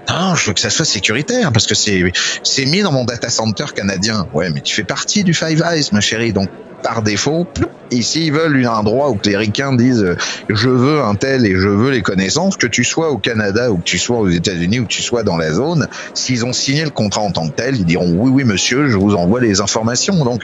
non, 0.09 0.35
je 0.35 0.47
veux 0.47 0.53
que 0.53 0.61
ça 0.61 0.71
soit 0.71 0.85
sécuritaire 0.85 1.53
parce 1.53 1.67
que 1.67 1.75
c'est 1.75 2.12
c'est 2.43 2.67
mis 2.67 2.83
dans 2.83 2.93
mon 2.93 3.05
data 3.05 3.31
center 3.31 3.67
canadien. 3.75 4.24
Ouais, 4.33 4.50
mais 4.50 4.61
tu 4.61 4.75
fais 4.75 4.85
partie 4.85 5.25
du 5.25 5.35
Five 5.35 5.62
Eyes, 5.64 5.88
ma 5.93 6.00
chérie. 6.00 6.33
Donc 6.33 6.49
par 6.83 7.02
défaut, 7.02 7.47
ici 7.90 8.26
ils 8.26 8.33
veulent 8.33 8.64
un 8.66 8.71
endroit 8.71 9.11
où 9.11 9.19
les 9.25 9.37
ricains 9.37 9.75
disent 9.75 10.16
je 10.50 10.69
veux 10.69 11.00
un 11.00 11.14
tel 11.14 11.47
et 11.47 11.54
je 11.57 11.69
veux 11.69 11.90
les 11.90 12.02
connaissances, 12.02 12.59
que 12.59 12.66
tu 12.66 12.85
sois 12.85 13.11
au 13.11 13.16
Canada 13.16 13.71
ou 13.73 13.78
que 13.78 13.85
tu 13.85 13.99
sois 13.99 14.19
aux 14.19 14.28
États-Unis 14.28 14.81
ou 14.81 14.83
que 14.83 14.93
tu 14.93 15.02
sois 15.02 15.23
dans 15.23 15.38
la 15.38 15.52
zone, 15.52 15.88
s'ils 16.12 16.45
ont 16.45 16.52
signé 16.52 16.85
le 16.85 16.90
contrat 16.90 17.23
en 17.23 17.31
tant 17.31 17.49
que 17.49 17.54
tel, 17.54 17.76
ils 17.76 17.87
diront 17.87 18.12
oui 18.12 18.31
oui 18.31 18.45
monsieur, 18.45 18.88
je 18.88 18.99
vous 18.99 19.14
envoie 19.14 19.40
les 19.40 19.62
informations. 19.62 20.25
Donc 20.25 20.43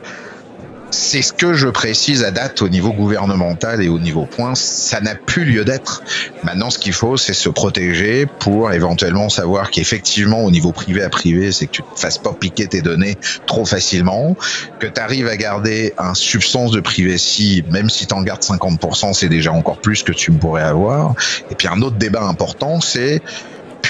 c'est 0.90 1.23
ce 1.23 1.32
que 1.32 1.54
je 1.54 1.68
précise 1.68 2.25
à 2.25 2.30
date 2.30 2.62
au 2.62 2.68
niveau 2.68 2.92
gouvernemental 2.92 3.82
et 3.82 3.88
au 3.88 3.99
niveau 3.99 4.26
point. 4.26 4.54
Ça 4.54 5.00
n'a 5.00 5.14
plus 5.14 5.44
lieu 5.44 5.64
d'être. 5.64 6.02
Maintenant, 6.42 6.70
ce 6.70 6.78
qu'il 6.78 6.92
faut, 6.92 7.16
c'est 7.16 7.32
se 7.32 7.49
protéger 7.49 8.26
pour 8.26 8.73
éventuellement 8.73 9.28
savoir 9.28 9.70
qu'effectivement, 9.70 10.44
au 10.44 10.50
niveau 10.50 10.73
privé 10.73 11.02
à 11.02 11.09
privé, 11.09 11.52
c'est 11.52 11.66
que 11.66 11.73
tu 11.73 11.82
ne 11.82 11.97
fasses 11.97 12.18
pas 12.18 12.32
piquer 12.32 12.66
tes 12.66 12.82
données 12.82 13.16
trop 13.47 13.64
facilement, 13.64 14.37
que 14.78 14.87
tu 14.87 15.00
arrives 15.00 15.28
à 15.28 15.37
garder 15.37 15.94
un 15.99 16.14
substance 16.14 16.73
de 16.73 16.80
privacy, 16.80 17.64
même 17.70 17.90
si 17.90 18.06
tu 18.06 18.14
en 18.14 18.23
gardes 18.23 18.42
50%, 18.42 19.12
c'est 19.12 19.28
déjà 19.28 19.52
encore 19.52 19.78
plus 19.78 20.02
que 20.02 20.12
tu 20.12 20.32
pourrais 20.32 20.62
avoir. 20.62 21.14
Et 21.50 21.54
puis 21.54 21.68
un 21.68 21.80
autre 21.82 21.97
débat 21.97 22.23
important, 22.23 22.80
c'est 22.80 23.23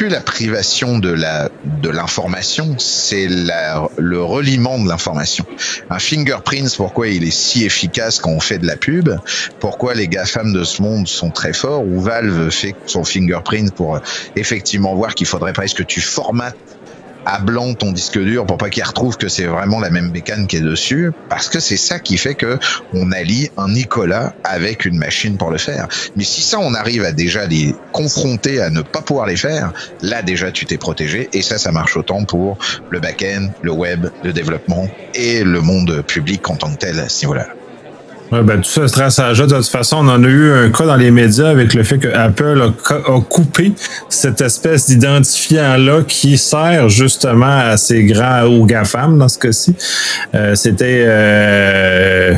plus 0.00 0.08
la 0.08 0.22
privation 0.22 0.98
de 0.98 1.10
la 1.10 1.50
de 1.82 1.90
l'information, 1.90 2.74
c'est 2.78 3.26
le 3.28 4.22
reliement 4.22 4.82
de 4.82 4.88
l'information. 4.88 5.44
Un 5.90 5.98
fingerprint, 5.98 6.74
pourquoi 6.74 7.08
il 7.08 7.22
est 7.22 7.30
si 7.30 7.66
efficace 7.66 8.18
quand 8.18 8.30
on 8.30 8.40
fait 8.40 8.56
de 8.56 8.66
la 8.66 8.76
pub 8.76 9.10
Pourquoi 9.58 9.92
les 9.92 10.08
GAFAM 10.08 10.54
de 10.54 10.64
ce 10.64 10.80
monde 10.80 11.06
sont 11.06 11.28
très 11.28 11.52
forts 11.52 11.84
Ou 11.84 12.00
Valve 12.00 12.48
fait 12.48 12.74
son 12.86 13.04
fingerprint 13.04 13.74
pour 13.74 14.00
effectivement 14.36 14.94
voir 14.94 15.14
qu'il 15.14 15.26
faudrait 15.26 15.52
presque 15.52 15.76
que 15.76 15.82
tu 15.82 16.00
formates 16.00 16.56
à 17.24 17.40
blanc 17.40 17.74
ton 17.74 17.92
disque 17.92 18.18
dur 18.18 18.46
pour 18.46 18.58
pas 18.58 18.70
qu'il 18.70 18.82
retrouve 18.82 19.16
que 19.16 19.28
c'est 19.28 19.44
vraiment 19.44 19.80
la 19.80 19.90
même 19.90 20.10
bécane 20.10 20.46
qui 20.46 20.56
est 20.56 20.60
dessus, 20.60 21.12
parce 21.28 21.48
que 21.48 21.60
c'est 21.60 21.76
ça 21.76 21.98
qui 21.98 22.16
fait 22.18 22.34
que 22.34 22.58
on 22.92 23.12
allie 23.12 23.48
un 23.56 23.68
Nicolas 23.68 24.34
avec 24.44 24.84
une 24.84 24.98
machine 24.98 25.38
pour 25.38 25.50
le 25.50 25.58
faire. 25.58 25.86
Mais 26.16 26.24
si 26.24 26.42
ça, 26.42 26.58
on 26.58 26.74
arrive 26.74 27.04
à 27.04 27.12
déjà 27.12 27.46
les 27.46 27.74
confronter 27.92 28.60
à 28.60 28.70
ne 28.70 28.82
pas 28.82 29.02
pouvoir 29.02 29.26
les 29.26 29.36
faire, 29.36 29.72
là 30.00 30.22
déjà 30.22 30.52
tu 30.52 30.66
t'es 30.66 30.78
protégé, 30.78 31.28
et 31.32 31.42
ça, 31.42 31.58
ça 31.58 31.72
marche 31.72 31.96
autant 31.96 32.24
pour 32.24 32.58
le 32.88 33.00
back-end, 33.00 33.50
le 33.62 33.72
web, 33.72 34.06
le 34.22 34.32
développement 34.32 34.88
et 35.14 35.44
le 35.44 35.60
monde 35.60 36.02
public 36.06 36.48
en 36.48 36.56
tant 36.56 36.72
que 36.72 36.78
tel 36.78 36.98
à 36.98 37.08
ce 37.08 37.24
niveau-là. 37.24 37.59
Ouais, 38.32 38.42
ben, 38.42 38.60
tout 38.60 38.70
ça 38.70 38.86
stress 38.86 39.18
à 39.18 39.32
De 39.32 39.46
toute 39.46 39.66
façon, 39.66 39.96
on 39.98 40.08
en 40.08 40.22
a 40.22 40.28
eu 40.28 40.52
un 40.52 40.70
cas 40.70 40.86
dans 40.86 40.96
les 40.96 41.10
médias 41.10 41.48
avec 41.48 41.74
le 41.74 41.82
fait 41.82 41.98
que 41.98 42.08
Apple 42.08 42.62
a, 42.62 43.20
coupé 43.28 43.72
cette 44.08 44.40
espèce 44.40 44.86
d'identifiant-là 44.86 46.02
qui 46.06 46.38
sert 46.38 46.88
justement 46.88 47.58
à 47.70 47.76
ces 47.76 48.04
grands 48.04 48.46
ou 48.46 48.66
GAFAM 48.66 49.18
dans 49.18 49.28
ce 49.28 49.38
cas-ci. 49.38 49.74
Euh, 50.34 50.54
C'était 50.54 51.04
euh, 51.06 52.34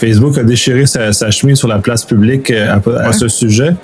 Facebook 0.00 0.38
a 0.38 0.42
déchiré 0.42 0.86
sa, 0.86 1.30
chemise 1.30 1.58
sur 1.58 1.68
la 1.68 1.78
place 1.78 2.04
publique 2.04 2.50
euh, 2.50 2.78
à, 2.98 3.12
ce 3.12 3.28
sujet, 3.28 3.74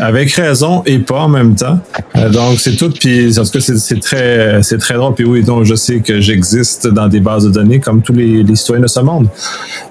avec 0.00 0.32
raison 0.32 0.82
et 0.84 0.98
pas 0.98 1.20
en 1.20 1.28
même 1.28 1.54
temps. 1.54 1.78
Euh, 2.16 2.28
donc 2.28 2.58
c'est 2.58 2.74
tout. 2.74 2.90
Puis 2.90 3.38
en 3.38 3.44
tout 3.44 3.50
cas 3.52 3.60
c'est 3.60 4.00
très 4.00 4.62
c'est 4.62 4.78
très 4.78 4.94
drôle. 4.94 5.14
Puis 5.14 5.24
oui, 5.24 5.44
donc 5.44 5.64
je 5.64 5.76
sais 5.76 6.00
que 6.00 6.20
j'existe 6.20 6.88
dans 6.88 7.06
des 7.06 7.20
bases 7.20 7.44
de 7.44 7.50
données 7.50 7.78
comme 7.78 8.02
tous 8.02 8.12
les, 8.12 8.44
citoyens 8.56 8.82
de 8.82 8.88
ce 8.88 9.00
monde. 9.00 9.28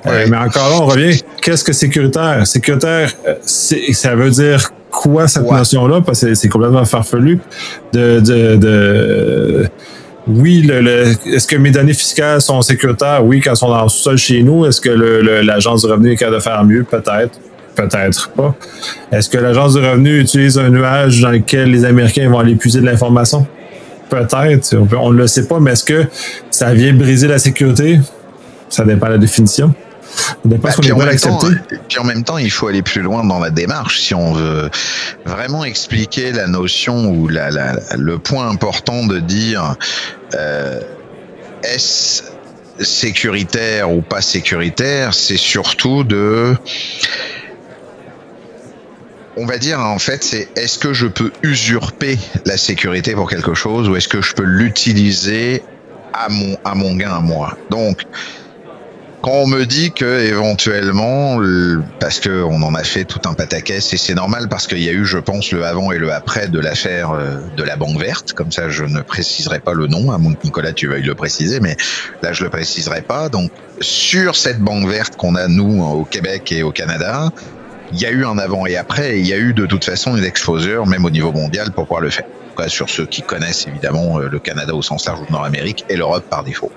Euh, 0.05 0.25
mais 0.29 0.37
encore 0.37 0.69
là, 0.69 0.75
on 0.81 0.85
revient. 0.85 1.17
Qu'est-ce 1.41 1.63
que 1.63 1.73
sécuritaire? 1.73 2.45
Sécuritaire, 2.45 3.13
ça 3.45 4.15
veut 4.15 4.31
dire 4.31 4.69
quoi 4.91 5.27
cette 5.29 5.49
notion-là? 5.49 6.01
Parce 6.01 6.21
que 6.21 6.33
c'est 6.33 6.49
complètement 6.49 6.85
farfelu 6.85 7.39
de, 7.93 8.19
de, 8.19 8.55
de 8.57 9.69
oui, 10.27 10.61
le, 10.61 11.13
est-ce 11.25 11.47
que 11.47 11.57
mes 11.57 11.71
données 11.71 11.93
fiscales 11.93 12.41
sont 12.41 12.61
sécuritaires? 12.61 13.23
Oui, 13.25 13.41
quand 13.41 13.51
elles 13.51 13.57
sont 13.57 13.69
dans 13.69 13.83
le 13.83 13.89
sol 13.89 14.17
chez 14.17 14.41
nous. 14.41 14.65
Est-ce 14.65 14.79
que 14.79 14.89
l'Agence 14.89 15.85
du 15.85 15.91
revenu 15.91 16.11
est 16.11 16.15
capable 16.15 16.37
de 16.37 16.41
faire 16.41 16.63
mieux? 16.63 16.83
Peut-être. 16.83 17.39
Peut-être 17.75 18.29
pas. 18.29 18.55
Est-ce 19.11 19.29
que 19.29 19.37
l'Agence 19.37 19.73
du 19.73 19.79
revenu 19.79 20.19
utilise 20.19 20.57
un 20.57 20.69
nuage 20.69 21.19
dans 21.21 21.31
lequel 21.31 21.71
les 21.71 21.83
Américains 21.85 22.29
vont 22.29 22.39
aller 22.39 22.55
puiser 22.55 22.79
de 22.79 22.85
l'information? 22.85 23.45
Peut-être. 24.09 24.75
On 24.97 25.11
ne 25.11 25.17
le 25.17 25.27
sait 25.27 25.47
pas, 25.47 25.59
mais 25.59 25.71
est-ce 25.71 25.83
que 25.83 26.05
ça 26.51 26.73
vient 26.73 26.93
briser 26.93 27.27
la 27.27 27.39
sécurité? 27.39 27.99
Ça 28.69 28.85
dépend 28.85 29.07
de 29.07 29.13
la 29.13 29.17
définition. 29.17 29.73
Bah, 30.45 30.57
puis, 30.81 30.91
en 31.99 32.03
même 32.03 32.23
temps, 32.23 32.37
il 32.37 32.51
faut 32.51 32.67
aller 32.67 32.81
plus 32.81 33.01
loin 33.01 33.23
dans 33.23 33.39
la 33.39 33.49
démarche 33.49 34.01
si 34.01 34.13
on 34.13 34.33
veut 34.33 34.69
vraiment 35.25 35.63
expliquer 35.63 36.31
la 36.31 36.47
notion 36.47 37.09
ou 37.11 37.27
la, 37.27 37.49
le 37.97 38.19
point 38.19 38.49
important 38.49 39.05
de 39.05 39.19
dire 39.19 39.75
euh, 40.35 40.79
est-ce 41.63 42.23
sécuritaire 42.79 43.91
ou 43.91 44.01
pas 44.01 44.21
sécuritaire, 44.21 45.13
c'est 45.13 45.37
surtout 45.37 46.03
de 46.03 46.55
on 49.35 49.45
va 49.45 49.57
dire 49.57 49.79
en 49.79 49.99
fait 49.99 50.23
c'est 50.23 50.49
est-ce 50.55 50.77
que 50.77 50.93
je 50.93 51.07
peux 51.07 51.31
usurper 51.41 52.17
la 52.45 52.57
sécurité 52.57 53.13
pour 53.13 53.29
quelque 53.29 53.53
chose 53.53 53.89
ou 53.89 53.95
est-ce 53.95 54.07
que 54.07 54.21
je 54.21 54.33
peux 54.33 54.43
l'utiliser 54.43 55.63
à 56.13 56.29
mon 56.29 56.57
à 56.63 56.75
mon 56.75 56.95
gain 56.95 57.11
à 57.11 57.19
moi. 57.19 57.57
Donc 57.69 58.03
quand 59.23 59.31
on 59.31 59.47
me 59.47 59.65
dit 59.65 59.93
que 59.93 60.19
éventuellement, 60.19 61.39
parce 62.01 62.19
que 62.19 62.43
on 62.43 62.61
en 62.61 62.75
a 62.75 62.83
fait 62.83 63.05
tout 63.05 63.21
un 63.23 63.33
pataquès 63.33 63.93
et 63.93 63.97
c'est 63.97 64.15
normal 64.15 64.49
parce 64.49 64.67
qu'il 64.67 64.83
y 64.83 64.89
a 64.89 64.91
eu, 64.91 65.05
je 65.05 65.17
pense, 65.17 65.53
le 65.53 65.63
avant 65.63 65.93
et 65.93 65.97
le 65.97 66.11
après 66.11 66.49
de 66.49 66.59
l'affaire 66.59 67.11
euh, 67.11 67.37
de 67.55 67.63
la 67.63 67.77
banque 67.77 67.97
verte. 67.97 68.33
Comme 68.33 68.51
ça, 68.51 68.67
je 68.67 68.83
ne 68.83 68.99
préciserai 68.99 69.61
pas 69.61 69.73
le 69.73 69.87
nom, 69.87 70.11
à 70.11 70.17
moins 70.17 70.33
que 70.33 70.43
Nicolas 70.43 70.73
tu 70.73 70.87
veuilles 70.87 71.03
le 71.03 71.15
préciser, 71.15 71.61
mais 71.61 71.77
là 72.21 72.33
je 72.33 72.43
le 72.43 72.49
préciserai 72.49 73.01
pas. 73.01 73.29
Donc 73.29 73.49
sur 73.79 74.35
cette 74.35 74.59
banque 74.59 74.89
verte 74.89 75.15
qu'on 75.15 75.35
a 75.35 75.47
nous 75.47 75.81
au 75.81 76.03
Québec 76.03 76.51
et 76.51 76.61
au 76.61 76.73
Canada, 76.73 77.29
il 77.93 78.01
y 78.01 78.05
a 78.05 78.11
eu 78.11 78.25
un 78.25 78.37
avant 78.37 78.65
et 78.65 78.75
après, 78.75 79.15
et 79.15 79.19
il 79.19 79.27
y 79.27 79.31
a 79.31 79.37
eu 79.37 79.53
de 79.53 79.65
toute 79.65 79.85
façon 79.85 80.17
une 80.17 80.25
exposure, 80.25 80.85
même 80.85 81.05
au 81.05 81.09
niveau 81.09 81.31
mondial, 81.31 81.71
pour 81.71 81.85
pouvoir 81.85 82.01
le 82.01 82.09
faire. 82.09 82.25
sur 82.67 82.89
ceux 82.89 83.05
qui 83.05 83.21
connaissent 83.21 83.67
évidemment 83.67 84.19
euh, 84.19 84.27
le 84.27 84.39
Canada 84.39 84.75
au 84.75 84.81
sens 84.81 85.05
large 85.05 85.21
ou 85.21 85.31
Nord-Amérique 85.31 85.85
et 85.87 85.95
l'Europe 85.95 86.25
par 86.29 86.43
défaut. 86.43 86.73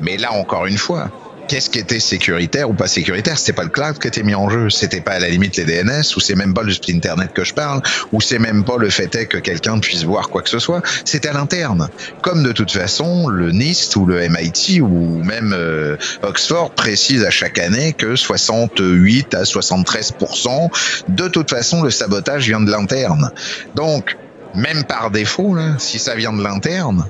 Mais 0.00 0.16
là 0.18 0.32
encore 0.32 0.66
une 0.66 0.78
fois, 0.78 1.10
qu'est-ce 1.48 1.70
qui 1.70 1.78
était 1.78 2.00
sécuritaire 2.00 2.70
ou 2.70 2.74
pas 2.74 2.86
sécuritaire? 2.86 3.38
C'était 3.38 3.52
pas 3.52 3.64
le 3.64 3.70
cloud 3.70 3.98
qui 3.98 4.08
était 4.08 4.22
mis 4.22 4.34
en 4.34 4.48
jeu, 4.48 4.70
c'était 4.70 5.00
pas 5.00 5.12
à 5.12 5.18
la 5.18 5.28
limite 5.28 5.56
les 5.56 5.64
DNS, 5.64 6.02
ou 6.16 6.20
c'est 6.20 6.34
même 6.34 6.54
pas 6.54 6.62
le 6.62 6.72
internet 6.88 7.32
que 7.32 7.44
je 7.44 7.54
parle, 7.54 7.82
ou 8.12 8.20
c'est 8.20 8.38
même 8.38 8.64
pas 8.64 8.76
le 8.78 8.90
fait 8.90 9.14
est 9.14 9.26
que 9.26 9.38
quelqu'un 9.38 9.78
puisse 9.78 10.04
voir 10.04 10.28
quoi 10.28 10.42
que 10.42 10.50
ce 10.50 10.58
soit. 10.58 10.82
C'était 11.04 11.28
à 11.28 11.32
l'interne. 11.32 11.88
Comme 12.22 12.42
de 12.42 12.52
toute 12.52 12.70
façon, 12.70 13.28
le 13.28 13.52
NIST 13.52 13.96
ou 13.96 14.06
le 14.06 14.28
MIT 14.28 14.80
ou 14.82 15.22
même 15.22 15.54
euh, 15.56 15.96
Oxford 16.22 16.70
précise 16.72 17.24
à 17.24 17.30
chaque 17.30 17.58
année 17.58 17.92
que 17.92 18.16
68 18.16 19.34
à 19.34 19.42
73% 19.42 20.70
de 21.08 21.28
toute 21.28 21.50
façon 21.50 21.82
le 21.82 21.90
sabotage 21.90 22.46
vient 22.46 22.60
de 22.60 22.70
l'interne. 22.70 23.30
Donc 23.74 24.16
même 24.54 24.84
par 24.84 25.10
défaut, 25.10 25.54
là, 25.54 25.74
si 25.78 25.98
ça 25.98 26.14
vient 26.14 26.32
de 26.32 26.42
l'interne, 26.42 27.06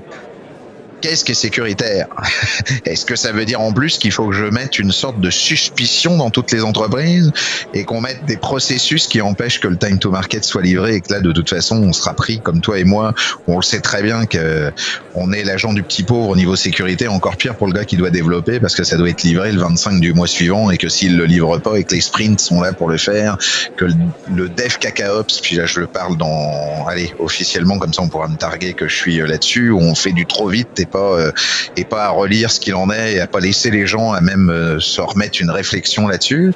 qu'est-ce 1.05 1.23
qui 1.23 1.33
est 1.33 1.35
sécuritaire 1.35 2.07
Est-ce 2.85 3.05
que 3.05 3.15
ça 3.15 3.31
veut 3.31 3.45
dire 3.45 3.61
en 3.61 3.71
plus 3.71 3.99
qu'il 3.99 4.11
faut 4.11 4.27
que 4.27 4.35
je 4.35 4.45
mette 4.45 4.79
une 4.79 4.91
sorte 4.91 5.19
de 5.19 5.29
suspicion 5.29 6.17
dans 6.17 6.31
toutes 6.31 6.51
les 6.51 6.63
entreprises 6.63 7.31
et 7.75 7.83
qu'on 7.83 8.01
mette 8.01 8.25
des 8.25 8.37
processus 8.37 9.05
qui 9.05 9.21
empêchent 9.21 9.59
que 9.59 9.67
le 9.67 9.77
time 9.77 9.99
to 9.99 10.09
market 10.09 10.43
soit 10.43 10.63
livré 10.63 10.95
et 10.95 11.01
que 11.01 11.13
là 11.13 11.19
de 11.19 11.31
toute 11.31 11.47
façon 11.47 11.77
on 11.77 11.93
sera 11.93 12.15
pris 12.15 12.39
comme 12.39 12.59
toi 12.59 12.79
et 12.79 12.85
moi, 12.85 13.13
on 13.45 13.57
le 13.57 13.61
sait 13.61 13.81
très 13.81 14.01
bien 14.01 14.25
que 14.25 14.71
on 15.13 15.31
est 15.31 15.43
l'agent 15.43 15.73
du 15.73 15.83
petit 15.83 16.01
pauvre 16.01 16.29
au 16.29 16.35
niveau 16.35 16.55
sécurité, 16.55 17.07
encore 17.07 17.37
pire 17.37 17.55
pour 17.55 17.67
le 17.67 17.73
gars 17.73 17.85
qui 17.85 17.97
doit 17.97 18.09
développer 18.09 18.59
parce 18.59 18.73
que 18.73 18.83
ça 18.83 18.97
doit 18.97 19.09
être 19.09 19.21
livré 19.21 19.51
le 19.51 19.61
25 19.61 19.99
du 19.99 20.11
mois 20.13 20.27
suivant 20.27 20.71
et 20.71 20.77
que 20.77 20.89
s'il 20.89 21.17
le 21.17 21.25
livre 21.25 21.59
pas 21.59 21.77
et 21.77 21.83
que 21.83 21.93
les 21.93 22.01
sprints 22.01 22.39
sont 22.39 22.61
là 22.61 22.73
pour 22.73 22.89
le 22.89 22.97
faire, 22.97 23.37
que 23.77 23.85
le 24.33 24.49
dev 24.49 24.77
cacaops, 24.79 25.39
puis 25.41 25.55
là 25.55 25.67
je 25.67 25.81
le 25.81 25.87
parle 25.87 26.17
dans, 26.17 26.87
allez 26.87 27.13
officiellement 27.19 27.77
comme 27.77 27.93
ça 27.93 28.01
on 28.01 28.09
pourra 28.09 28.27
me 28.27 28.37
targuer 28.37 28.73
que 28.73 28.87
je 28.87 28.95
suis 28.95 29.21
euh, 29.21 29.27
là-dessus, 29.27 29.71
on 29.71 29.93
fait 29.93 30.13
du 30.13 30.25
trop 30.25 30.47
vite 30.47 30.79
et 30.79 30.87
euh, 30.97 31.31
et 31.75 31.85
pas 31.85 32.05
à 32.05 32.09
relire 32.09 32.51
ce 32.51 32.59
qu'il 32.59 32.75
en 32.75 32.89
est 32.89 33.13
et 33.13 33.19
à 33.19 33.27
pas 33.27 33.39
laisser 33.39 33.71
les 33.71 33.87
gens 33.87 34.11
à 34.11 34.21
même 34.21 34.49
euh, 34.49 34.79
se 34.79 35.01
remettre 35.01 35.41
une 35.41 35.51
réflexion 35.51 36.07
là-dessus 36.07 36.53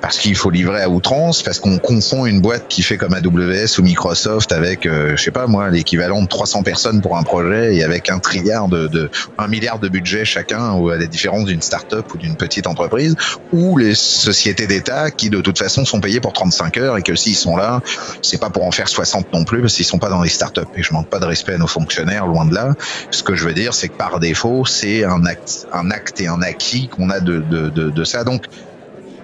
parce 0.00 0.18
qu'il 0.18 0.34
faut 0.34 0.50
livrer 0.50 0.82
à 0.82 0.88
outrance, 0.88 1.42
parce 1.42 1.58
qu'on 1.58 1.78
confond 1.78 2.26
une 2.26 2.40
boîte 2.40 2.66
qui 2.68 2.82
fait 2.82 2.96
comme 2.96 3.14
AWS 3.14 3.78
ou 3.78 3.82
Microsoft 3.82 4.52
avec, 4.52 4.86
euh, 4.86 5.16
je 5.16 5.22
sais 5.22 5.30
pas 5.30 5.46
moi, 5.46 5.70
l'équivalent 5.70 6.22
de 6.22 6.28
300 6.28 6.62
personnes 6.62 7.00
pour 7.00 7.16
un 7.16 7.22
projet 7.22 7.76
et 7.76 7.84
avec 7.84 8.10
un 8.10 8.18
trilliard 8.18 8.68
de, 8.68 8.86
de 8.88 9.10
un 9.38 9.46
milliard 9.46 9.78
de 9.78 9.88
budget 9.88 10.24
chacun, 10.24 10.72
ou 10.74 10.90
à 10.90 10.96
la 10.96 11.06
différence 11.06 11.44
d'une 11.44 11.62
start-up 11.62 12.12
ou 12.14 12.18
d'une 12.18 12.36
petite 12.36 12.66
entreprise, 12.66 13.16
ou 13.52 13.76
les 13.76 13.94
sociétés 13.94 14.66
d'État 14.66 15.10
qui 15.10 15.30
de 15.30 15.40
toute 15.40 15.58
façon 15.58 15.84
sont 15.84 16.00
payées 16.00 16.20
pour 16.20 16.32
35 16.32 16.76
heures 16.78 16.96
et 16.96 17.02
que 17.02 17.14
s'ils 17.14 17.36
sont 17.36 17.56
là, 17.56 17.80
c'est 18.22 18.40
pas 18.40 18.50
pour 18.50 18.64
en 18.64 18.70
faire 18.70 18.88
60 18.88 19.32
non 19.32 19.44
plus 19.44 19.60
parce 19.60 19.74
qu'ils 19.74 19.84
sont 19.84 19.98
pas 19.98 20.08
dans 20.08 20.22
les 20.22 20.28
start-up. 20.28 20.68
Et 20.76 20.82
je 20.82 20.92
manque 20.92 21.08
pas 21.08 21.18
de 21.18 21.26
respect 21.26 21.54
à 21.54 21.58
nos 21.58 21.66
fonctionnaires, 21.66 22.26
loin 22.26 22.46
de 22.46 22.54
là. 22.54 22.74
Ce 23.10 23.22
que 23.22 23.34
je 23.34 23.44
veux 23.44 23.54
dire, 23.54 23.74
c'est 23.74 23.88
que 23.88 23.96
par 23.96 24.20
défaut, 24.20 24.64
c'est 24.64 25.04
un 25.04 25.24
acte, 25.26 25.66
un 25.72 25.90
acte 25.90 26.20
et 26.20 26.28
un 26.28 26.42
acquis 26.42 26.88
qu'on 26.88 27.10
a 27.10 27.20
de, 27.20 27.38
de, 27.40 27.68
de, 27.68 27.90
de 27.90 28.04
ça. 28.04 28.24
Donc, 28.24 28.46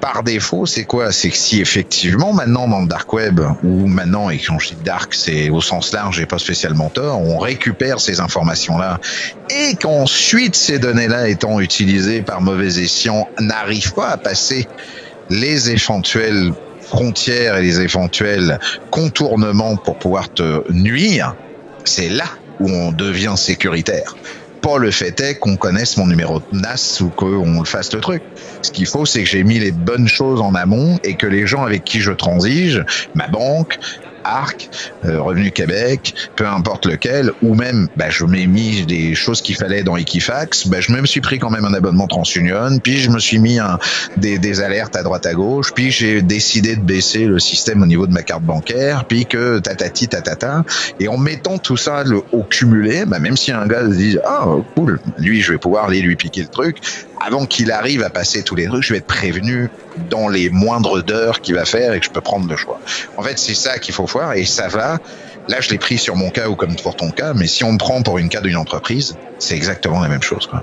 par 0.00 0.22
défaut, 0.22 0.66
c'est 0.66 0.84
quoi? 0.84 1.12
C'est 1.12 1.30
que 1.30 1.36
si 1.36 1.60
effectivement 1.60 2.32
maintenant 2.32 2.68
dans 2.68 2.80
le 2.80 2.86
dark 2.86 3.12
web 3.12 3.40
ou 3.64 3.86
maintenant 3.86 4.30
et 4.30 4.38
quand 4.38 4.58
je 4.58 4.70
dis 4.70 4.82
dark, 4.84 5.14
c'est 5.14 5.50
au 5.50 5.60
sens 5.60 5.92
large 5.92 6.20
et 6.20 6.26
pas 6.26 6.38
spécialement 6.38 6.88
tort, 6.88 7.20
on 7.20 7.38
récupère 7.38 8.00
ces 8.00 8.20
informations 8.20 8.78
là 8.78 9.00
et 9.50 9.74
qu'ensuite 9.76 10.56
ces 10.56 10.78
données-là 10.78 11.28
étant 11.28 11.60
utilisées 11.60 12.22
par 12.22 12.40
mauvais 12.40 12.78
escient 12.80 13.28
n'arrivent 13.38 13.94
pas 13.94 14.08
à 14.08 14.16
passer 14.16 14.68
les 15.30 15.70
éventuelles 15.70 16.52
frontières 16.80 17.56
et 17.56 17.62
les 17.62 17.80
éventuels 17.80 18.60
contournements 18.90 19.76
pour 19.76 19.98
pouvoir 19.98 20.32
te 20.32 20.70
nuire, 20.72 21.34
c'est 21.84 22.08
là 22.08 22.26
où 22.60 22.70
on 22.70 22.92
devient 22.92 23.34
sécuritaire 23.36 24.16
pas 24.66 24.78
le 24.78 24.90
fait 24.90 25.20
est 25.20 25.37
qu'on 25.37 25.56
connaisse 25.56 25.96
mon 25.96 26.08
numéro 26.08 26.40
de 26.40 26.58
NAS 26.58 27.00
ou 27.00 27.08
qu'on 27.11 27.64
fasse 27.64 27.92
le 27.92 28.00
truc. 28.00 28.20
Ce 28.62 28.73
qu'il 28.73 28.87
faut, 28.87 29.06
c'est 29.06 29.23
que 29.23 29.28
j'ai 29.28 29.44
mis 29.44 29.61
les 29.61 29.70
bonnes 29.70 30.08
choses 30.08 30.40
en 30.40 30.56
amont 30.56 30.99
et 31.04 31.14
que 31.14 31.28
les 31.28 31.46
gens 31.46 31.62
avec 31.62 31.85
qui 31.85 32.00
je 32.00 32.11
transige, 32.11 32.85
ma 33.14 33.28
banque, 33.28 33.78
ARC, 34.26 34.68
Revenu 35.04 35.50
Québec, 35.50 36.14
peu 36.37 36.47
importe 36.47 36.87
lequel, 36.87 37.33
ou 37.42 37.54
même, 37.54 37.88
bah, 37.97 38.11
je 38.11 38.25
m'ai 38.25 38.47
mis 38.47 38.85
des 38.85 39.14
choses 39.14 39.42
qu'il 39.42 39.56
fallait 39.56 39.83
dans 39.83 39.97
Equifax, 39.97 40.66
bah, 40.66 40.80
je 40.80 40.92
me 40.92 41.06
suis 41.06 41.21
pris 41.21 41.38
quand 41.38 41.50
même 41.50 41.64
un 41.64 41.75
abonnement 41.75 42.06
TransUnion, 42.06 42.78
puis 42.83 42.99
je 42.99 43.11
me 43.11 43.18
suis 43.18 43.38
mis 43.38 43.59
des, 44.16 44.61
alertes 44.61 44.97
à 44.97 45.02
droite 45.02 45.26
à 45.26 45.35
gauche, 45.35 45.73
puis 45.75 45.90
j'ai 45.90 46.23
décidé 46.23 46.76
de 46.76 46.80
baisser 46.80 47.26
le 47.26 47.38
système 47.38 47.83
au 47.83 47.87
niveau 47.87 48.06
de 48.06 48.12
ma 48.12 48.23
carte 48.23 48.42
bancaire, 48.42 49.04
puis 49.04 49.26
que 49.26 49.59
tatati 49.59 50.09
tatata, 50.09 50.64
et 50.99 51.09
en 51.09 51.18
mettant 51.18 51.59
tout 51.59 51.76
ça 51.76 52.04
au 52.33 52.42
cumulé, 52.42 53.04
bah, 53.06 53.18
même 53.18 53.37
si 53.37 53.52
un 53.52 53.66
gars 53.66 53.83
se 53.83 53.95
dit 53.95 54.18
ah 54.25 54.47
cool, 54.75 55.00
lui 55.18 55.40
je 55.40 55.52
vais 55.52 55.59
pouvoir 55.59 55.87
aller 55.87 56.00
lui 56.00 56.16
piquer 56.16 56.42
le 56.42 56.49
truc, 56.49 56.78
avant 57.25 57.47
qu'il 57.47 57.71
arrive 57.71 58.02
à 58.02 58.11
passer 58.11 58.42
tous 58.42 58.54
les 58.54 58.66
trucs, 58.66 58.83
je 58.83 58.92
vais 58.92 58.99
être 58.99 59.06
prévenu 59.06 59.71
dans 60.11 60.28
les 60.28 60.50
moindres 60.50 61.02
d'heures 61.02 61.40
qu'il 61.40 61.54
va 61.54 61.64
faire 61.64 61.92
et 61.95 62.00
que 62.00 62.06
je 62.06 62.11
peux 62.11 62.21
prendre 62.21 62.49
le 62.49 62.56
choix. 62.56 62.80
En 63.16 63.23
fait, 63.23 63.38
c'est 63.38 63.54
ça 63.54 63.78
qu'il 63.78 63.95
faut 63.95 64.06
et 64.35 64.44
ça 64.44 64.68
va. 64.68 64.99
Là, 65.49 65.61
je 65.61 65.70
l'ai 65.70 65.78
pris 65.78 65.99
sur 65.99 66.16
mon 66.16 66.30
cas 66.30 66.49
ou 66.49 66.56
comme 66.56 66.75
pour 66.76 66.96
ton 66.96 67.11
cas, 67.11 67.32
mais 67.35 67.46
si 67.46 67.62
on 67.64 67.73
me 67.73 67.78
prend 67.78 68.02
pour 68.02 68.18
une 68.18 68.28
cas 68.28 68.40
d'une 68.40 68.56
entreprise, 68.56 69.16
c'est 69.38 69.54
exactement 69.54 70.00
la 70.00 70.08
même 70.08 70.23
chose. 70.23 70.46
Quoi. 70.46 70.62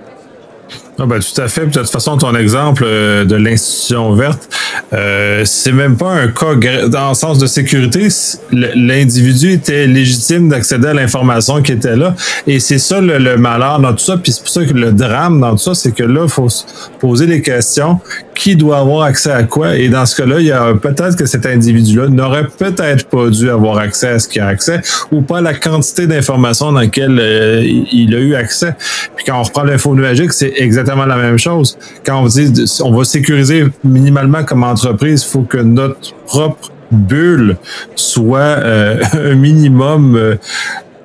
Ah 1.00 1.07
ben, 1.07 1.19
tout 1.19 1.41
à 1.41 1.47
fait. 1.47 1.65
de 1.65 1.71
toute 1.71 1.89
façon, 1.89 2.17
ton 2.17 2.35
exemple 2.35 2.83
euh, 2.85 3.25
de 3.25 3.35
l'institution 3.35 4.13
verte, 4.13 4.47
euh, 4.93 5.41
c'est 5.43 5.71
même 5.71 5.97
pas 5.97 6.12
un 6.12 6.27
cas 6.27 6.53
dans 6.88 7.09
le 7.09 7.15
sens 7.15 7.39
de 7.39 7.47
sécurité. 7.47 8.09
L'individu 8.51 9.53
était 9.53 9.88
légitime 9.88 10.50
d'accéder 10.50 10.89
à 10.89 10.93
l'information 10.93 11.63
qui 11.63 11.71
était 11.71 11.95
là. 11.95 12.13
Et 12.45 12.59
c'est 12.59 12.77
ça 12.77 13.01
le, 13.01 13.38
malheur 13.38 13.79
dans 13.79 13.93
tout 13.93 14.03
ça. 14.03 14.17
Puis 14.17 14.33
c'est 14.33 14.41
pour 14.41 14.50
ça 14.50 14.65
que 14.65 14.73
le 14.73 14.91
drame 14.91 15.41
dans 15.41 15.51
tout 15.51 15.63
ça, 15.63 15.73
c'est 15.73 15.93
que 15.93 16.03
là, 16.03 16.21
il 16.25 16.29
faut 16.29 16.50
se 16.50 16.63
poser 17.00 17.25
des 17.25 17.41
questions. 17.41 18.00
Qui 18.35 18.55
doit 18.55 18.79
avoir 18.79 19.03
accès 19.03 19.31
à 19.31 19.43
quoi? 19.43 19.75
Et 19.75 19.89
dans 19.89 20.05
ce 20.05 20.15
cas-là, 20.15 20.39
il 20.39 20.47
y 20.47 20.51
a 20.51 20.73
peut-être 20.73 21.15
que 21.15 21.25
cet 21.25 21.45
individu-là 21.45 22.07
n'aurait 22.07 22.47
peut-être 22.47 23.07
pas 23.07 23.29
dû 23.29 23.50
avoir 23.50 23.77
accès 23.77 24.09
à 24.09 24.19
ce 24.19 24.27
qu'il 24.27 24.41
a 24.41 24.47
accès 24.47 24.81
ou 25.12 25.21
pas 25.21 25.39
la 25.39 25.53
quantité 25.53 26.07
d'informations 26.07 26.71
dans 26.71 26.79
laquelle 26.79 27.19
euh, 27.19 27.62
il 27.63 28.13
a 28.15 28.19
eu 28.19 28.35
accès. 28.35 28.75
Puis 29.15 29.25
quand 29.25 29.39
on 29.39 29.43
reprend 29.43 29.63
l'info 29.63 29.95
nuagique, 29.95 30.33
c'est 30.33 30.53
exactement 30.57 30.82
la 30.85 31.15
même 31.15 31.37
chose. 31.37 31.77
Quand 32.05 32.21
on 32.21 32.27
dit 32.27 32.51
on 32.83 32.91
va 32.95 33.03
sécuriser 33.03 33.65
minimalement 33.83 34.43
comme 34.43 34.63
entreprise, 34.63 35.23
il 35.27 35.31
faut 35.31 35.41
que 35.41 35.57
notre 35.57 36.13
propre 36.25 36.69
bulle 36.91 37.57
soit 37.95 38.39
euh, 38.39 39.01
un 39.13 39.35
minimum 39.35 40.15
euh, 40.15 40.35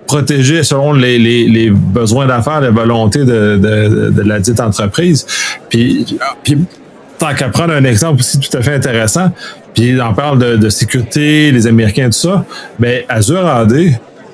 protégée 0.07 0.63
selon 0.63 0.93
les, 0.93 1.71
besoins 1.71 2.27
d'affaires, 2.27 2.61
les 2.61 2.71
volontés 2.71 3.25
de, 3.25 4.23
la 4.23 4.41
dite 4.41 4.61
entreprise. 4.61 5.27
Puis, 5.69 6.19
puis 6.43 6.59
tant 7.19 7.35
qu'à 7.35 7.49
prendre 7.49 7.75
un 7.75 7.85
exemple 7.85 8.21
aussi 8.21 8.39
tout 8.39 8.57
à 8.57 8.63
fait 8.63 8.75
intéressant, 8.75 9.31
puis 9.75 9.99
on 10.01 10.15
parle 10.15 10.39
de, 10.39 10.57
de 10.57 10.69
sécurité, 10.71 11.53
les 11.53 11.67
Américains, 11.67 12.07
tout 12.07 12.19
ça, 12.19 12.45
ben 12.79 13.03
Azure 13.09 13.47
AD 13.47 13.75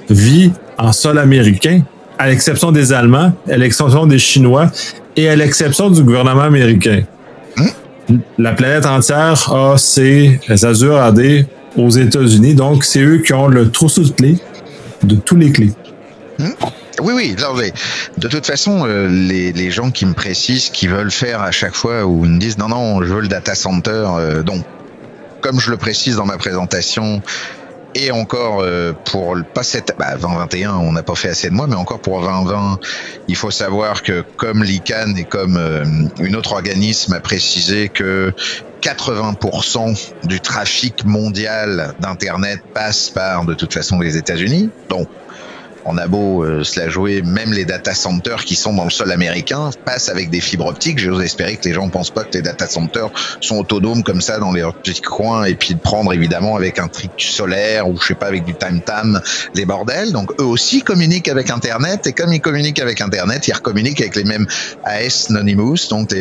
vit 0.09 0.53
en 0.79 0.93
sol 0.93 1.19
américain 1.19 1.83
à 2.19 2.29
l'exception 2.29 2.73
des 2.73 2.93
Allemands, 2.93 3.33
à 3.51 3.57
l'exception 3.57 4.07
des 4.07 4.19
Chinois 4.19 4.71
et 5.17 5.29
à 5.29 5.37
l'exception 5.37 5.91
du 5.91 6.03
gouvernement 6.03 6.43
américain. 6.43 7.03
Hmm? 7.57 8.19
La 8.39 8.53
planète 8.53 8.87
entière 8.87 9.53
a 9.53 9.77
ses 9.79 10.41
Azure 10.49 10.97
AD 10.97 11.47
aux 11.77 11.91
États-Unis, 11.91 12.55
donc 12.55 12.85
c'est 12.85 13.01
eux 13.01 13.19
qui 13.19 13.33
ont 13.33 13.49
le 13.49 13.71
trousseau 13.71 14.03
de 14.03 14.11
clés 14.11 14.39
de 15.03 15.17
tous 15.17 15.37
les 15.37 15.51
clés. 15.53 15.73
Hmm? 16.39 16.53
Oui, 17.03 17.13
oui. 17.15 17.35
de 18.19 18.29
toute 18.29 18.47
façon, 18.47 18.87
euh, 18.87 19.09
les, 19.09 19.53
les, 19.53 19.71
gens 19.71 19.91
qui 19.91 20.07
me 20.07 20.15
précisent 20.15 20.71
qu'ils 20.71 20.91
veulent 20.91 21.11
faire 21.11 21.43
à 21.43 21.51
chaque 21.51 21.75
fois 21.75 22.05
ou 22.07 22.25
me 22.25 22.39
disent 22.39 22.57
non, 22.57 22.69
non, 22.69 23.03
je 23.03 23.13
veux 23.13 23.21
le 23.21 23.29
data 23.29 23.55
center. 23.55 24.07
Euh, 24.17 24.43
donc, 24.43 24.65
comme 25.41 25.59
je 25.61 25.71
le 25.71 25.77
précise 25.77 26.17
dans 26.17 26.25
ma 26.25 26.39
présentation, 26.39 27.21
et 27.95 28.11
encore 28.11 28.61
euh, 28.61 28.93
pour 29.05 29.37
pas 29.55 29.63
cette 29.63 29.95
bah, 29.99 30.17
2021, 30.17 30.75
on 30.75 30.93
n'a 30.93 31.03
pas 31.03 31.15
fait 31.15 31.29
assez 31.29 31.49
de 31.49 31.55
mois, 31.55 31.67
mais 31.67 31.77
encore 31.77 32.01
pour 32.01 32.21
2020, 32.21 32.79
il 33.29 33.37
faut 33.37 33.51
savoir 33.51 34.03
que 34.03 34.25
comme 34.37 34.63
l'ICANN 34.63 35.17
et 35.17 35.25
comme 35.25 35.57
euh, 35.57 35.85
une 36.19 36.37
autre 36.37 36.53
organisme 36.53 37.13
a 37.13 37.21
précisé 37.21 37.89
que 37.89 38.33
80% 38.83 40.13
du 40.25 40.41
trafic 40.41 41.05
mondial 41.05 41.95
d'Internet 42.01 42.61
passe 42.75 43.11
par 43.11 43.45
de 43.45 43.55
toute 43.55 43.73
façon 43.73 43.99
les 44.01 44.17
États-Unis. 44.17 44.71
Donc 44.89 45.09
on 45.85 45.99
a 45.99 46.07
beau 46.07 46.45
euh, 46.45 46.65
se 46.65 46.81
la 46.81 46.89
jouer, 46.89 47.23
même 47.23 47.53
les 47.53 47.65
data 47.65 47.95
centers 47.95 48.45
qui 48.45 48.55
sont 48.55 48.73
dans 48.75 48.85
le 48.85 48.91
sol 48.91 49.13
américain 49.13 49.71
passent 49.85 50.09
avec 50.09 50.31
des 50.31 50.41
fibres 50.41 50.67
optiques. 50.67 50.99
J'ose 50.99 51.23
espérer 51.23 51.57
que 51.57 51.69
les 51.69 51.75
gens 51.75 51.89
pensent 51.89 52.11
pas 52.11 52.25
que 52.25 52.35
les 52.35 52.43
data 52.43 52.67
centers 52.67 53.11
sont 53.41 53.59
autonomes 53.59 54.03
comme 54.03 54.21
ça 54.21 54.39
dans 54.39 54.53
les 54.53 54.63
petits 54.83 55.01
coins 55.01 55.45
et 55.45 55.55
puis 55.55 55.75
de 55.75 55.81
prendre 55.81 56.13
évidemment 56.13 56.57
avec 56.57 56.79
un 56.79 56.89
trick 56.89 57.13
solaire 57.19 57.89
ou 57.89 57.99
je 58.01 58.07
sais 58.09 58.15
pas 58.15 58.27
avec 58.27 58.45
du 58.45 58.55
time 58.55 58.81
tam 58.81 59.21
les 59.55 59.65
bordels. 59.65 60.13
Donc 60.13 60.33
eux 60.41 60.45
aussi 60.45 60.83
communiquent 60.83 61.29
avec 61.29 61.51
Internet 61.51 62.07
et 62.07 62.13
comme 62.13 62.33
ils 62.33 62.41
communiquent 62.41 62.81
avec 62.81 63.01
Internet, 63.01 63.47
ils 63.49 63.55
recommuniquent 63.55 64.01
avec 64.01 64.17
les 64.17 64.25
mêmes 64.25 64.47
AS 64.85 65.27
Anonymous, 65.31 65.89
donc 65.91 66.13
euh, 66.13 66.17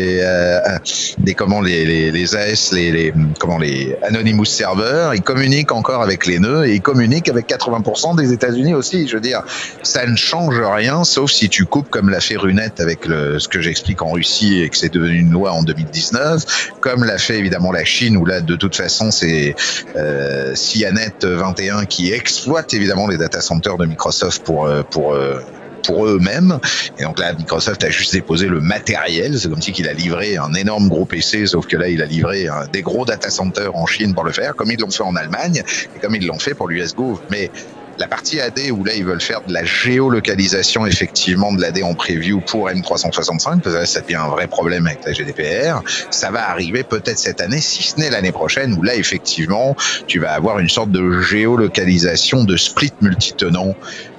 euh, 0.66 0.78
des 1.18 1.34
comment 1.34 1.62
les, 1.62 1.86
les, 1.86 2.12
les 2.12 2.36
AS, 2.36 2.72
les, 2.74 2.92
les, 2.92 3.14
comment 3.40 3.58
les 3.58 3.96
Anonymous 4.04 4.46
serveurs. 4.46 5.14
Ils 5.14 5.22
communiquent 5.22 5.72
encore 5.72 6.02
avec 6.02 6.26
les 6.26 6.40
nœuds 6.40 6.68
et 6.68 6.76
ils 6.76 6.82
communiquent 6.82 7.30
avec 7.30 7.48
80% 7.48 8.18
des 8.18 8.34
États-Unis 8.34 8.74
aussi. 8.74 9.08
Je 9.08 9.16
veux 9.16 9.22
dire, 9.22 9.44
ça 9.84 10.06
ne 10.06 10.16
change 10.16 10.60
rien, 10.60 11.04
sauf 11.04 11.32
si 11.32 11.50
tu 11.50 11.66
coupes 11.66 11.90
comme 11.90 12.10
l'a 12.10 12.20
fait 12.20 12.38
Runette 12.38 12.80
avec 12.80 13.06
ce 13.06 13.48
que 13.48 13.62
j'explique 13.62 14.02
en 14.02 14.12
Russie 14.12 14.62
et 14.62 14.70
que 14.70 14.78
c'est 14.78 14.94
devenu 14.94 15.20
une 15.20 15.32
loi 15.32 15.52
en 15.52 15.64
2019, 15.64 16.72
comme 16.80 17.04
l'a 17.04 17.18
fait 17.18 17.38
évidemment 17.38 17.72
la 17.72 17.86
Chine, 17.86 18.18
où 18.18 18.26
là, 18.26 18.42
de 18.42 18.56
toute 18.56 18.76
façon, 18.76 19.12
c'est 19.12 19.56
euh, 19.96 20.56
Cianet 20.56 21.14
21 21.22 21.86
qui 21.86 22.12
exploite 22.12 22.74
évidemment 22.74 23.08
les 23.08 23.18
data 23.18 23.42
centers 23.42 23.78
de 23.78 23.86
Microsoft 23.86 24.44
pour 24.44 24.66
euh, 24.66 24.84
pour 24.84 25.14
euh, 25.14 25.40
pour 25.86 26.06
eux-mêmes. 26.06 26.60
Et 26.98 27.04
donc 27.04 27.20
là, 27.20 27.34
Microsoft 27.34 27.84
a 27.84 27.90
juste 27.90 28.14
déposé 28.14 28.48
le 28.48 28.62
matériel. 28.62 29.38
C'est 29.38 29.50
comme 29.50 29.62
si 29.62 29.74
qu'il 29.74 29.90
a 29.90 29.94
livré 29.94 30.38
un 30.38 30.54
énorme 30.54 30.88
gros 30.88 31.06
PC, 31.06 31.46
sauf 31.46 31.68
que 31.68 31.76
là, 31.76 31.90
il 31.90 32.02
a 32.02 32.06
livré 32.06 32.48
des 32.72 32.82
gros 32.82 33.04
data 33.04 33.30
centers 33.30 33.76
en 33.76 33.86
Chine 33.86 34.14
pour 34.14 34.24
le 34.24 34.32
faire, 34.32 34.56
comme 34.56 34.72
ils 34.72 34.80
l'ont 34.80 34.92
fait 34.92 35.04
en 35.04 35.18
Allemagne 35.18 35.62
et 35.94 36.00
comme 36.00 36.16
ils 36.16 36.26
l'ont 36.26 36.40
fait 36.40 36.54
pour 36.54 36.70
l'USGO. 36.70 37.20
Mais 37.30 37.52
la 37.98 38.08
partie 38.08 38.40
AD 38.40 38.60
où 38.72 38.84
là 38.84 38.94
ils 38.96 39.06
veulent 39.06 39.22
faire 39.22 39.42
de 39.46 39.54
la 39.54 39.64
géolocalisation 39.64 40.86
effectivement 40.86 41.54
de 41.54 41.62
l'AD 41.62 41.84
en 41.84 41.94
preview 41.94 42.42
pour 42.42 42.70
M365, 42.70 43.62
parce 43.62 43.76
que 43.76 43.86
ça 43.86 44.02
devient 44.02 44.16
un 44.16 44.28
vrai 44.28 44.48
problème 44.48 44.88
avec 44.88 45.06
la 45.06 45.14
GDPR, 45.14 45.82
ça 46.10 46.32
va 46.32 46.50
arriver 46.50 46.84
peut-être 46.84 47.20
cette 47.20 47.42
année, 47.42 47.62
si 47.62 47.84
ce 47.84 48.00
n'est 48.00 48.10
l'année 48.10 48.32
prochaine, 48.32 48.74
où 48.74 48.84
là 48.84 48.96
effectivement 48.96 49.76
tu 50.08 50.20
vas 50.20 50.34
avoir 50.34 50.60
une 50.60 50.70
sorte 50.70 50.92
de 50.92 51.22
géolocalisation 51.22 52.44
de 52.44 52.58
split 52.58 52.94
multitenant 53.02 53.76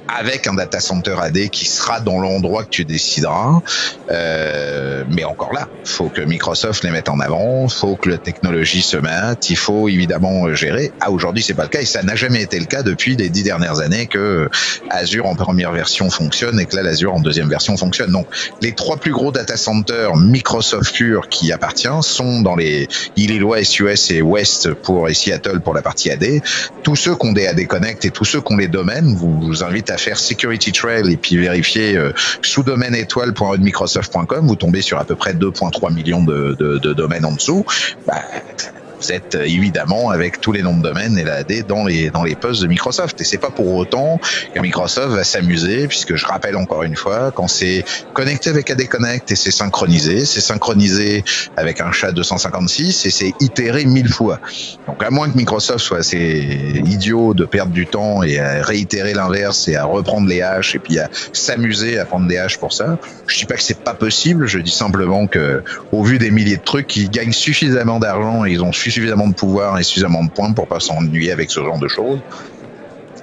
avec 0.08 0.46
un 0.46 0.54
data 0.54 0.80
center 0.80 1.16
AD 1.20 1.48
qui 1.50 1.64
sera 1.64 2.00
dans 2.00 2.20
l'endroit 2.20 2.64
que 2.64 2.70
tu 2.70 2.84
décideras. 2.84 3.60
Euh, 4.10 5.04
mais 5.10 5.24
encore 5.24 5.52
là, 5.52 5.68
faut 5.84 6.08
que 6.08 6.20
Microsoft 6.20 6.84
les 6.84 6.90
mette 6.90 7.08
en 7.08 7.20
avant, 7.20 7.68
faut 7.68 7.96
que 7.96 8.08
la 8.08 8.18
technologie 8.18 8.82
se 8.82 8.96
mette, 8.96 9.50
il 9.50 9.56
faut 9.56 9.88
évidemment 9.88 10.54
gérer. 10.54 10.92
Ah, 11.00 11.10
aujourd'hui, 11.10 11.42
c'est 11.42 11.54
pas 11.54 11.64
le 11.64 11.68
cas 11.68 11.80
et 11.80 11.86
ça 11.86 12.02
n'a 12.02 12.16
jamais 12.16 12.42
été 12.42 12.58
le 12.58 12.66
cas 12.66 12.82
depuis 12.82 13.16
les 13.16 13.28
dix 13.28 13.42
dernières 13.42 13.80
années 13.80 14.06
que 14.06 14.48
Azure 14.90 15.26
en 15.26 15.34
première 15.34 15.72
version 15.72 16.10
fonctionne 16.10 16.60
et 16.60 16.66
que 16.66 16.76
là, 16.76 16.82
l'Azure 16.82 17.14
en 17.14 17.20
deuxième 17.20 17.48
version 17.48 17.76
fonctionne. 17.76 18.12
Donc, 18.12 18.26
les 18.60 18.72
trois 18.72 18.96
plus 18.96 19.12
gros 19.12 19.32
data 19.32 19.56
centers 19.56 20.16
Microsoft 20.16 20.94
pur 20.94 21.28
qui 21.28 21.52
appartient 21.52 21.88
sont 22.02 22.42
dans 22.42 22.56
les 22.56 22.88
Illinois, 23.16 23.64
SUS 23.64 24.10
et 24.10 24.22
West 24.22 24.72
pour 24.74 25.08
et 25.08 25.14
Seattle 25.14 25.60
pour 25.60 25.74
la 25.74 25.82
partie 25.82 26.10
AD. 26.10 26.42
Tous 26.82 26.96
ceux 26.96 27.16
qui 27.16 27.26
ont 27.26 27.32
des 27.32 27.46
AD 27.46 27.66
Connect 27.66 28.04
et 28.04 28.10
tous 28.10 28.24
ceux 28.24 28.40
qui 28.40 28.52
ont 28.52 28.56
les 28.56 28.68
domaines, 28.68 29.14
vous, 29.14 29.40
vous 29.40 29.64
invite 29.64 29.90
à 29.90 29.93
faire 29.96 30.18
Security 30.18 30.72
Trail 30.72 31.12
et 31.12 31.16
puis 31.16 31.37
vérifier 31.37 31.96
euh, 31.96 32.12
sous-domaine 32.42 32.94
étoile.microsoft.com, 32.94 34.46
vous 34.46 34.57
tombez 34.57 34.83
sur 34.83 34.98
à 34.98 35.04
peu 35.04 35.14
près 35.14 35.35
2,3 35.35 35.92
millions 35.92 36.22
de, 36.22 36.57
de, 36.59 36.78
de, 36.78 36.92
domaines 36.92 37.24
en 37.24 37.33
dessous. 37.33 37.64
Bah, 38.07 38.22
vous 39.12 39.36
euh, 39.36 39.44
évidemment 39.44 40.10
avec 40.10 40.40
tous 40.40 40.52
les 40.52 40.62
noms 40.62 40.76
de 40.76 40.82
domaines 40.82 41.18
et 41.18 41.24
la 41.24 41.42
dans 41.66 41.84
les 41.84 42.10
dans 42.10 42.22
les 42.22 42.34
de 42.34 42.66
Microsoft. 42.66 43.20
Et 43.20 43.24
c'est 43.24 43.38
pas 43.38 43.50
pour 43.50 43.74
autant 43.74 44.20
que 44.54 44.60
Microsoft 44.60 45.08
va 45.08 45.24
s'amuser, 45.24 45.86
puisque 45.88 46.14
je 46.16 46.26
rappelle 46.26 46.56
encore 46.56 46.82
une 46.82 46.96
fois, 46.96 47.32
quand 47.34 47.48
c'est 47.48 47.84
connecté 48.12 48.50
avec 48.50 48.70
AD 48.70 48.86
Connect 48.88 49.30
et 49.30 49.36
c'est 49.36 49.50
synchronisé, 49.50 50.24
c'est 50.24 50.40
synchronisé 50.40 51.24
avec 51.56 51.80
un 51.80 51.92
chat 51.92 52.12
256 52.12 53.06
et 53.06 53.10
c'est 53.10 53.32
itéré 53.40 53.84
mille 53.84 54.08
fois. 54.08 54.40
Donc 54.86 55.02
à 55.02 55.10
moins 55.10 55.30
que 55.30 55.36
Microsoft 55.36 55.80
soit 55.80 55.98
assez 55.98 56.82
idiot 56.84 57.34
de 57.34 57.44
perdre 57.44 57.72
du 57.72 57.86
temps 57.86 58.22
et 58.22 58.38
à 58.38 58.62
réitérer 58.62 59.14
l'inverse 59.14 59.68
et 59.68 59.76
à 59.76 59.84
reprendre 59.84 60.28
les 60.28 60.42
haches 60.42 60.74
et 60.74 60.78
puis 60.78 60.98
à 60.98 61.08
s'amuser 61.32 61.98
à 61.98 62.04
prendre 62.04 62.26
des 62.26 62.36
haches 62.36 62.58
pour 62.58 62.72
ça, 62.72 62.98
je 63.26 63.38
dis 63.38 63.44
pas 63.46 63.54
que 63.54 63.62
c'est 63.62 63.82
pas 63.82 63.94
possible, 63.94 64.46
je 64.46 64.58
dis 64.58 64.70
simplement 64.70 65.26
que 65.26 65.62
au 65.92 66.02
vu 66.02 66.18
des 66.18 66.30
milliers 66.30 66.56
de 66.56 66.62
trucs, 66.62 66.96
ils 66.96 67.10
gagnent 67.10 67.32
suffisamment 67.32 67.98
d'argent 67.98 68.44
et 68.44 68.52
ils 68.52 68.62
ont 68.62 68.72
suffisamment 68.72 68.93
suffisamment 68.94 69.28
de 69.28 69.35
pouvoir 69.35 69.78
et 69.78 69.83
suffisamment 69.83 70.24
de 70.24 70.30
points 70.30 70.52
pour 70.52 70.68
pas 70.68 70.80
s'ennuyer 70.80 71.33
avec 71.33 71.50
ce 71.50 71.61
genre 71.61 71.78
de 71.78 71.88
choses. 71.88 72.20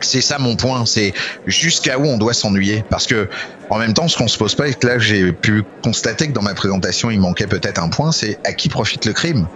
C'est 0.02 0.22
ça 0.22 0.40
mon 0.40 0.56
point, 0.56 0.86
c'est 0.86 1.14
jusqu'à 1.46 2.00
où 2.00 2.06
on 2.06 2.18
doit 2.18 2.34
s'ennuyer. 2.34 2.84
Parce 2.90 3.06
que 3.06 3.30
en 3.70 3.78
même 3.78 3.94
temps, 3.94 4.08
ce 4.08 4.18
qu'on 4.18 4.28
se 4.28 4.38
pose 4.38 4.56
pas, 4.56 4.68
et 4.68 4.74
que 4.74 4.88
là 4.88 5.00
j'ai 5.00 5.32
pu 5.32 5.64
constater 5.84 6.28
que 6.28 6.34
dans 6.34 6.42
ma 6.42 6.54
présentation 6.54 7.10
il 7.10 7.20
manquait 7.20 7.48
peut-être 7.48 7.82
un 7.82 7.90
point, 7.90 8.12
c'est 8.12 8.40
à 8.44 8.54
qui 8.54 8.68
profite 8.70 9.06
le 9.06 9.14
crime? 9.14 9.48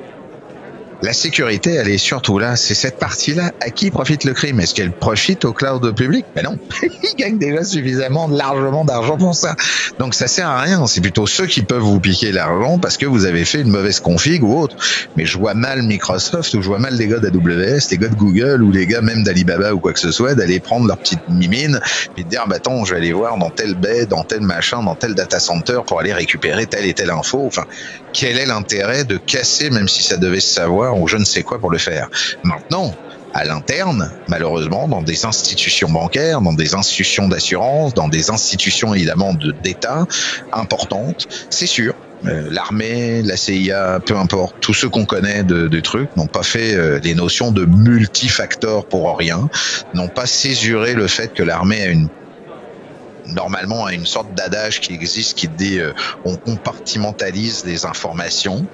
La 1.01 1.13
sécurité, 1.13 1.73
elle 1.73 1.89
est 1.89 1.97
surtout 1.97 2.39
là. 2.39 2.55
C'est 2.55 2.73
cette 2.73 2.97
partie-là. 2.97 3.51
À 3.61 3.69
qui 3.69 3.91
profite 3.91 4.23
le 4.23 4.33
crime 4.33 4.59
Est-ce 4.59 4.73
qu'elle 4.73 4.91
profite 4.91 5.45
au 5.45 5.53
cloud 5.53 5.95
public? 5.95 6.25
Ben 6.35 6.43
non. 6.43 6.57
Ils 6.81 7.15
gagnent 7.17 7.37
déjà 7.37 7.63
suffisamment, 7.63 8.27
largement 8.27 8.85
d'argent 8.85 9.17
pour 9.17 9.35
ça. 9.35 9.55
Donc 9.99 10.13
ça 10.13 10.27
sert 10.27 10.47
à 10.47 10.61
rien. 10.61 10.87
C'est 10.87 11.01
plutôt 11.01 11.27
ceux 11.27 11.45
qui 11.45 11.61
peuvent 11.61 11.81
vous 11.81 11.99
piquer 11.99 12.31
l'argent 12.31 12.79
parce 12.79 12.97
que 12.97 13.05
vous 13.05 13.25
avez 13.25 13.45
fait 13.45 13.61
une 13.61 13.69
mauvaise 13.69 13.99
config 13.99 14.43
ou 14.43 14.57
autre. 14.57 14.75
Mais 15.17 15.25
je 15.25 15.37
vois 15.37 15.53
mal 15.53 15.83
Microsoft 15.83 16.53
ou 16.53 16.61
je 16.61 16.67
vois 16.67 16.79
mal 16.79 16.95
les 16.95 17.07
gars 17.07 17.19
d'AWS, 17.19 17.89
les 17.91 17.97
gars 17.97 18.07
de 18.07 18.15
Google 18.15 18.63
ou 18.63 18.71
les 18.71 18.87
gars 18.87 19.01
même 19.01 19.23
d'Alibaba 19.23 19.73
ou 19.73 19.79
quoi 19.79 19.93
que 19.93 19.99
ce 19.99 20.11
soit 20.11 20.33
d'aller 20.35 20.59
prendre 20.59 20.87
leur 20.87 20.97
petite 20.97 21.27
mimine 21.29 21.79
et 22.17 22.23
de 22.23 22.29
dire 22.29 22.45
bah 22.47 22.55
attends, 22.57 22.85
je 22.85 22.91
vais 22.91 22.99
aller 22.99 23.13
voir 23.13 23.37
dans 23.37 23.49
tel 23.49 23.75
baie, 23.75 24.05
dans 24.05 24.23
tel 24.23 24.41
machin, 24.41 24.81
dans 24.83 24.95
tel 24.95 25.13
data 25.13 25.39
center 25.39 25.79
pour 25.85 25.99
aller 25.99 26.13
récupérer 26.13 26.65
telle 26.65 26.85
et 26.85 26.93
telle 26.93 27.11
info. 27.11 27.43
Enfin, 27.45 27.65
quel 28.13 28.37
est 28.37 28.45
l'intérêt 28.45 29.03
de 29.03 29.17
casser, 29.17 29.69
même 29.69 29.87
si 29.87 30.01
ça 30.01 30.17
devait 30.17 30.39
se 30.39 30.53
savoir, 30.53 30.84
ou 30.93 31.07
je 31.07 31.17
ne 31.17 31.25
sais 31.25 31.43
quoi 31.43 31.59
pour 31.59 31.71
le 31.71 31.77
faire 31.77 32.09
Maintenant, 32.43 32.93
à 33.33 33.43
l'interne, 33.43 34.11
malheureusement, 34.29 34.87
dans 34.87 35.01
des 35.01 35.25
institutions 35.25 35.89
bancaires, 35.89 36.39
dans 36.39 36.53
des 36.53 36.73
institutions 36.73 37.27
d'assurance, 37.27 37.93
dans 37.93 38.07
des 38.07 38.29
institutions 38.29 38.93
évidemment 38.93 39.33
d'État 39.61 40.07
importantes, 40.53 41.27
c'est 41.49 41.67
sûr. 41.67 41.93
Euh, 42.25 42.47
l'armée, 42.49 43.21
la 43.23 43.35
CIA, 43.35 43.99
peu 44.03 44.15
importe, 44.15 44.55
tous 44.61 44.73
ceux 44.73 44.87
qu'on 44.87 45.05
connaît 45.05 45.43
de, 45.43 45.67
de 45.67 45.79
trucs 45.81 46.15
n'ont 46.15 46.27
pas 46.27 46.43
fait 46.43 46.73
euh, 46.73 46.97
les 47.03 47.13
notions 47.13 47.51
de 47.51 47.65
multifacteurs 47.65 48.85
pour 48.85 49.17
rien, 49.17 49.49
n'ont 49.93 50.07
pas 50.07 50.25
césuré 50.25 50.93
le 50.93 51.07
fait 51.07 51.33
que 51.33 51.43
l'armée 51.43 51.81
a 51.81 51.87
une 51.87 52.07
normalement 53.27 53.85
à 53.85 53.93
une 53.93 54.05
sorte 54.05 54.33
d'adage 54.33 54.81
qui 54.81 54.93
existe 54.93 55.37
qui 55.37 55.47
dit 55.47 55.79
euh, 55.79 55.93
on 56.23 56.35
compartimentalise 56.35 57.63
les 57.65 57.85
informations. 57.85 58.65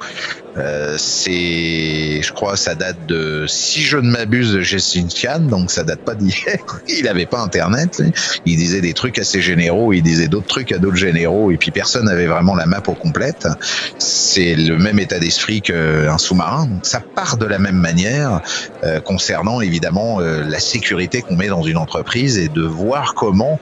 Euh, 0.58 0.96
c'est, 0.98 2.22
je 2.22 2.34
crois, 2.34 2.58
ça 2.58 2.76
date 2.76 3.06
de, 3.08 3.46
si 3.48 3.82
je 3.82 3.98
ne 3.98 4.10
m'abuse, 4.12 4.54
de 4.54 4.62
Jesse 4.62 4.98
Khan, 5.22 5.40
donc 5.40 5.72
ça 5.72 5.84
date 5.84 6.02
pas 6.02 6.16
d'hier. 6.16 6.58
il 6.90 7.08
avait 7.08 7.26
pas 7.26 7.40
Internet. 7.40 8.02
Il 8.46 8.58
disait 8.58 8.82
des 8.82 8.94
trucs 8.94 9.18
assez 9.18 9.42
généraux, 9.42 9.94
il 9.94 10.02
disait 10.02 10.28
d'autres 10.28 10.48
trucs 10.48 10.72
à 10.72 10.78
d'autres 10.78 10.98
généraux, 10.98 11.52
et 11.52 11.58
puis 11.58 11.72
personne 11.72 12.06
n'avait 12.06 12.28
vraiment 12.28 12.56
la 12.56 12.66
map 12.66 12.84
au 12.88 12.94
complète. 12.94 13.48
C'est 13.98 14.56
le 14.56 14.78
même 14.78 15.00
état 15.00 15.20
d'esprit 15.20 15.62
qu'un 15.62 16.18
sous-marin. 16.18 16.66
Donc 16.66 16.86
ça 16.86 17.00
part 17.00 17.38
de 17.38 17.46
la 17.46 17.60
même 17.60 17.78
manière 17.78 18.42
euh, 18.84 19.00
concernant 19.00 19.62
évidemment 19.62 20.20
euh, 20.20 20.44
la 20.44 20.60
sécurité 20.60 21.22
qu'on 21.22 21.36
met 21.36 21.48
dans 21.48 21.64
une 21.64 21.78
entreprise 21.78 22.38
et 22.38 22.50
de 22.50 22.64
voir 22.64 23.14
comment 23.14 23.60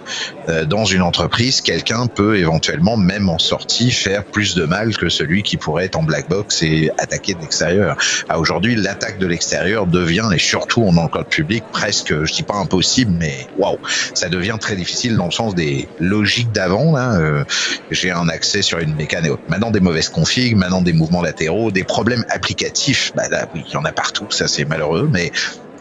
euh, 0.47 0.65
dans 0.80 0.86
une 0.86 1.02
entreprise 1.02 1.60
quelqu'un 1.60 2.08
peut 2.08 2.38
éventuellement 2.38 2.96
même 2.96 3.28
en 3.28 3.38
sortie 3.38 3.92
faire 3.92 4.24
plus 4.24 4.56
de 4.56 4.63
mal 4.63 4.96
que 4.96 5.10
celui 5.10 5.44
qui 5.44 5.58
pourrait 5.58 5.86
être 5.86 5.98
en 5.98 6.04
black 6.04 6.30
box 6.30 6.62
et 6.62 6.89
attaquer 6.98 7.34
de 7.34 7.42
l'extérieur. 7.42 7.98
Ah, 8.30 8.39
aujourd'hui, 8.39 8.76
l'attaque 8.76 9.20
de 9.20 9.28
l'extérieur 9.28 9.88
devient, 9.88 10.30
et 10.34 10.39
surtout 10.39 10.84
en 10.84 11.08
code 11.10 11.28
public, 11.28 11.65
presque, 11.74 12.24
je 12.24 12.34
dis 12.34 12.44
pas 12.44 12.56
impossible, 12.56 13.12
mais 13.12 13.48
waouh, 13.58 13.78
ça 14.13 14.30
devient 14.30 14.56
très 14.58 14.78
difficile 14.78 15.18
dans 15.18 15.26
le 15.26 15.32
sens 15.32 15.54
des 15.54 15.89
logiques 16.00 16.54
d'avant. 16.54 16.96
Euh, 16.96 17.44
J'ai 17.92 18.12
un 18.12 18.30
accès 18.30 18.62
sur 18.62 18.80
une 18.80 18.96
mécanique. 18.96 19.34
Maintenant, 19.50 19.72
des 19.72 19.82
mauvaises 19.82 20.08
configs, 20.08 20.56
maintenant 20.56 20.82
des 20.82 20.94
mouvements 20.94 21.22
latéraux, 21.22 21.72
des 21.72 21.84
problèmes 21.84 22.24
applicatifs. 22.30 23.12
Bah 23.15 23.28
là, 23.30 23.50
oui, 23.54 23.65
il 23.68 23.74
y 23.74 23.78
en 23.78 23.84
a 23.84 23.92
partout. 23.92 24.28
Ça, 24.30 24.48
c'est 24.48 24.63
malheureux, 24.63 25.10
mais 25.12 25.32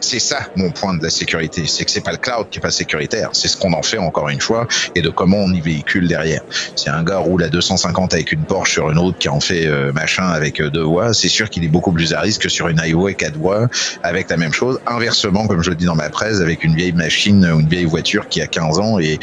c'est 0.01 0.19
ça 0.19 0.39
mon 0.55 0.71
point 0.71 0.93
de 0.95 1.03
la 1.03 1.09
sécurité, 1.09 1.65
c'est 1.67 1.85
que 1.85 1.91
c'est 1.91 2.03
pas 2.03 2.11
le 2.11 2.17
cloud 2.17 2.47
qui 2.49 2.59
est 2.59 2.61
pas 2.61 2.71
sécuritaire, 2.71 3.29
c'est 3.33 3.47
ce 3.47 3.57
qu'on 3.57 3.73
en 3.73 3.81
fait 3.81 3.97
encore 3.97 4.29
une 4.29 4.41
fois 4.41 4.67
et 4.95 5.01
de 5.01 5.09
comment 5.09 5.37
on 5.37 5.51
y 5.51 5.61
véhicule 5.61 6.07
derrière. 6.07 6.41
Si 6.75 6.89
un 6.89 7.03
gars 7.03 7.17
roule 7.17 7.43
à 7.43 7.49
250 7.49 8.13
avec 8.13 8.31
une 8.31 8.43
Porsche 8.43 8.73
sur 8.73 8.89
une 8.89 8.97
autre 8.97 9.17
qui 9.17 9.29
en 9.29 9.39
fait 9.39 9.67
euh, 9.67 9.91
machin 9.93 10.27
avec 10.27 10.61
euh, 10.61 10.69
deux 10.69 10.83
voies, 10.83 11.13
c'est 11.13 11.29
sûr 11.29 11.49
qu'il 11.49 11.63
est 11.63 11.69
beaucoup 11.69 11.91
plus 11.91 12.13
à 12.13 12.21
risque 12.21 12.41
que 12.41 12.49
sur 12.49 12.67
une 12.67 12.79
highway 12.79 13.13
quatre 13.13 13.37
voies 13.37 13.67
avec 14.03 14.29
la 14.29 14.37
même 14.37 14.53
chose. 14.53 14.79
Inversement, 14.87 15.47
comme 15.47 15.63
je 15.63 15.69
le 15.69 15.75
dis 15.75 15.85
dans 15.85 15.95
ma 15.95 16.09
presse, 16.09 16.41
avec 16.41 16.63
une 16.63 16.75
vieille 16.75 16.93
machine 16.93 17.45
une 17.45 17.67
vieille 17.67 17.85
voiture 17.85 18.27
qui 18.27 18.41
a 18.41 18.47
15 18.47 18.79
ans 18.79 18.99
et, 18.99 19.19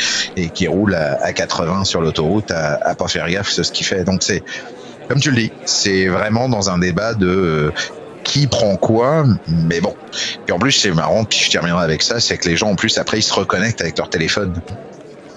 qui 0.54 0.66
roule 0.68 0.94
à, 0.94 1.22
à 1.22 1.32
80 1.32 1.84
sur 1.84 2.00
l'autoroute 2.00 2.50
à, 2.50 2.94
pas 2.94 3.08
faire 3.08 3.28
gaffe 3.28 3.50
c'est 3.50 3.64
ce 3.64 3.72
qu'il 3.72 3.86
fait. 3.86 4.04
Donc 4.04 4.22
c'est 4.22 4.42
comme 5.08 5.20
tu 5.20 5.30
le 5.30 5.36
dis, 5.36 5.52
c'est 5.64 6.08
vraiment 6.08 6.48
dans 6.48 6.68
un 6.70 6.78
débat 6.78 7.14
de 7.14 7.28
euh, 7.28 7.72
qui 8.26 8.46
prend 8.48 8.76
quoi, 8.76 9.24
mais 9.46 9.80
bon. 9.80 9.94
Et 10.48 10.52
en 10.52 10.58
plus, 10.58 10.72
c'est 10.72 10.90
marrant, 10.90 11.24
puis 11.24 11.38
je 11.38 11.50
terminerai 11.50 11.82
avec 11.82 12.02
ça, 12.02 12.20
c'est 12.20 12.36
que 12.36 12.48
les 12.48 12.56
gens, 12.56 12.70
en 12.70 12.74
plus, 12.74 12.98
après, 12.98 13.18
ils 13.18 13.22
se 13.22 13.32
reconnectent 13.32 13.80
avec 13.80 13.96
leur 13.96 14.10
téléphone. 14.10 14.52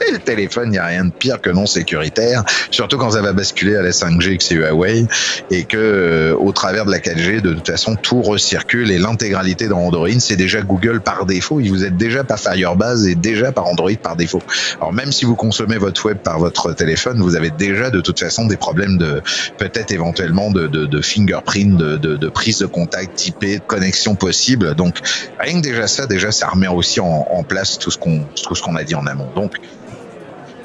Et 0.07 0.12
le 0.12 0.19
téléphone, 0.19 0.69
il 0.69 0.71
n'y 0.71 0.77
a 0.77 0.85
rien 0.85 1.05
de 1.05 1.12
pire 1.12 1.41
que 1.41 1.49
non 1.49 1.65
sécuritaire, 1.65 2.43
surtout 2.71 2.97
quand 2.97 3.12
ça 3.12 3.21
va 3.21 3.33
basculer 3.33 3.75
à 3.75 3.81
la 3.81 3.91
5G 3.91 4.38
que 4.38 4.43
c'est 4.43 4.55
Huawei, 4.55 5.05
et 5.51 5.63
que 5.65 5.77
euh, 5.77 6.35
au 6.35 6.51
travers 6.51 6.85
de 6.85 6.91
la 6.91 6.99
4G, 6.99 7.41
de 7.41 7.53
toute 7.53 7.67
façon, 7.67 7.95
tout 7.95 8.21
recircule 8.21 8.91
et 8.91 8.97
l'intégralité 8.97 9.67
dans 9.67 9.79
Android, 9.79 10.07
c'est 10.19 10.35
déjà 10.35 10.62
Google 10.62 11.01
par 11.01 11.25
défaut. 11.25 11.59
Vous 11.59 11.83
êtes 11.83 11.97
déjà 11.97 12.23
par 12.23 12.39
Firebase 12.39 13.07
et 13.07 13.15
déjà 13.15 13.51
par 13.51 13.67
Android 13.67 13.91
par 14.01 14.15
défaut. 14.15 14.41
Alors 14.79 14.93
même 14.93 15.12
si 15.12 15.25
vous 15.25 15.35
consommez 15.35 15.77
votre 15.77 16.05
web 16.05 16.17
par 16.17 16.39
votre 16.39 16.73
téléphone, 16.73 17.21
vous 17.21 17.35
avez 17.35 17.51
déjà 17.51 17.89
de 17.89 18.01
toute 18.01 18.19
façon 18.19 18.45
des 18.45 18.57
problèmes 18.57 18.97
de 18.97 19.21
peut-être 19.57 19.91
éventuellement 19.91 20.51
de, 20.51 20.67
de, 20.67 20.85
de 20.85 21.01
fingerprint, 21.01 21.77
de, 21.77 21.97
de, 21.97 22.15
de, 22.15 22.29
prise 22.29 22.59
de 22.59 22.65
contact 22.65 23.15
typée, 23.15 23.57
de 23.57 23.63
connexion 23.63 24.15
possible. 24.15 24.75
Donc 24.75 24.97
rien 25.39 25.62
que 25.62 25.63
déjà 25.63 25.88
ça, 25.88 26.07
déjà 26.07 26.31
ça 26.31 26.47
remet 26.47 26.67
aussi 26.67 26.99
en, 26.99 27.27
en 27.29 27.43
place 27.43 27.79
tout 27.79 27.91
ce 27.91 27.97
qu'on 27.97 28.23
tout 28.43 28.55
ce 28.55 28.62
qu'on 28.62 28.75
a 28.75 28.83
dit 28.83 28.95
en 28.95 29.05
amont. 29.05 29.29
Donc 29.35 29.59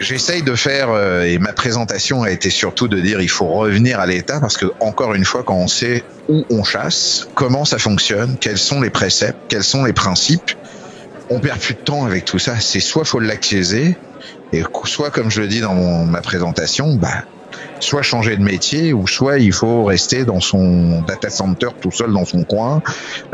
J'essaye 0.05 0.43
de 0.43 0.55
faire, 0.55 0.91
euh, 0.91 1.23
et 1.23 1.39
ma 1.39 1.55
présentation 1.55 2.23
a 2.25 2.31
été 2.31 2.51
surtout 2.51 2.89
de 2.89 3.01
dire 3.01 3.23
il 3.23 3.31
faut 3.31 3.47
revenir 3.47 4.01
à 4.01 4.07
l'état 4.07 4.39
parce 4.39 4.59
que 4.59 4.67
encore 4.81 5.15
une 5.15 5.25
fois, 5.25 5.43
quand 5.43 5.57
on 5.57 5.67
sait 5.67 6.05
où 6.29 6.45
on 6.51 6.63
chasse, 6.63 7.27
comment 7.35 7.65
ça 7.65 7.79
fonctionne, 7.79 8.37
quels 8.39 8.59
sont 8.59 8.83
les 8.83 8.91
préceptes, 8.91 9.39
quels 9.49 9.65
sont 9.65 9.83
les 9.83 9.95
principes, 9.95 10.51
on 11.31 11.41
perd 11.41 11.59
plus 11.59 11.73
de 11.73 11.81
temps 11.81 12.05
avec 12.05 12.27
tout 12.27 12.39
ça. 12.39 12.61
C'est 12.61 12.81
soit 12.81 13.07
faut 13.07 13.19
l'acquiescer, 13.19 13.97
et 14.53 14.63
soit 14.85 15.11
comme 15.11 15.31
je 15.31 15.41
le 15.41 15.49
dis 15.49 15.61
dans 15.61 15.75
ma 16.05 16.21
présentation, 16.21 16.97
bah 16.97 17.25
soit 17.81 18.03
changer 18.03 18.37
de 18.37 18.43
métier 18.43 18.93
ou 18.93 19.07
soit 19.07 19.39
il 19.39 19.53
faut 19.53 19.85
rester 19.85 20.25
dans 20.25 20.41
son 20.41 21.03
data 21.03 21.31
center 21.31 21.69
tout 21.81 21.91
seul 21.91 22.13
dans 22.13 22.25
son 22.25 22.45
coin, 22.45 22.83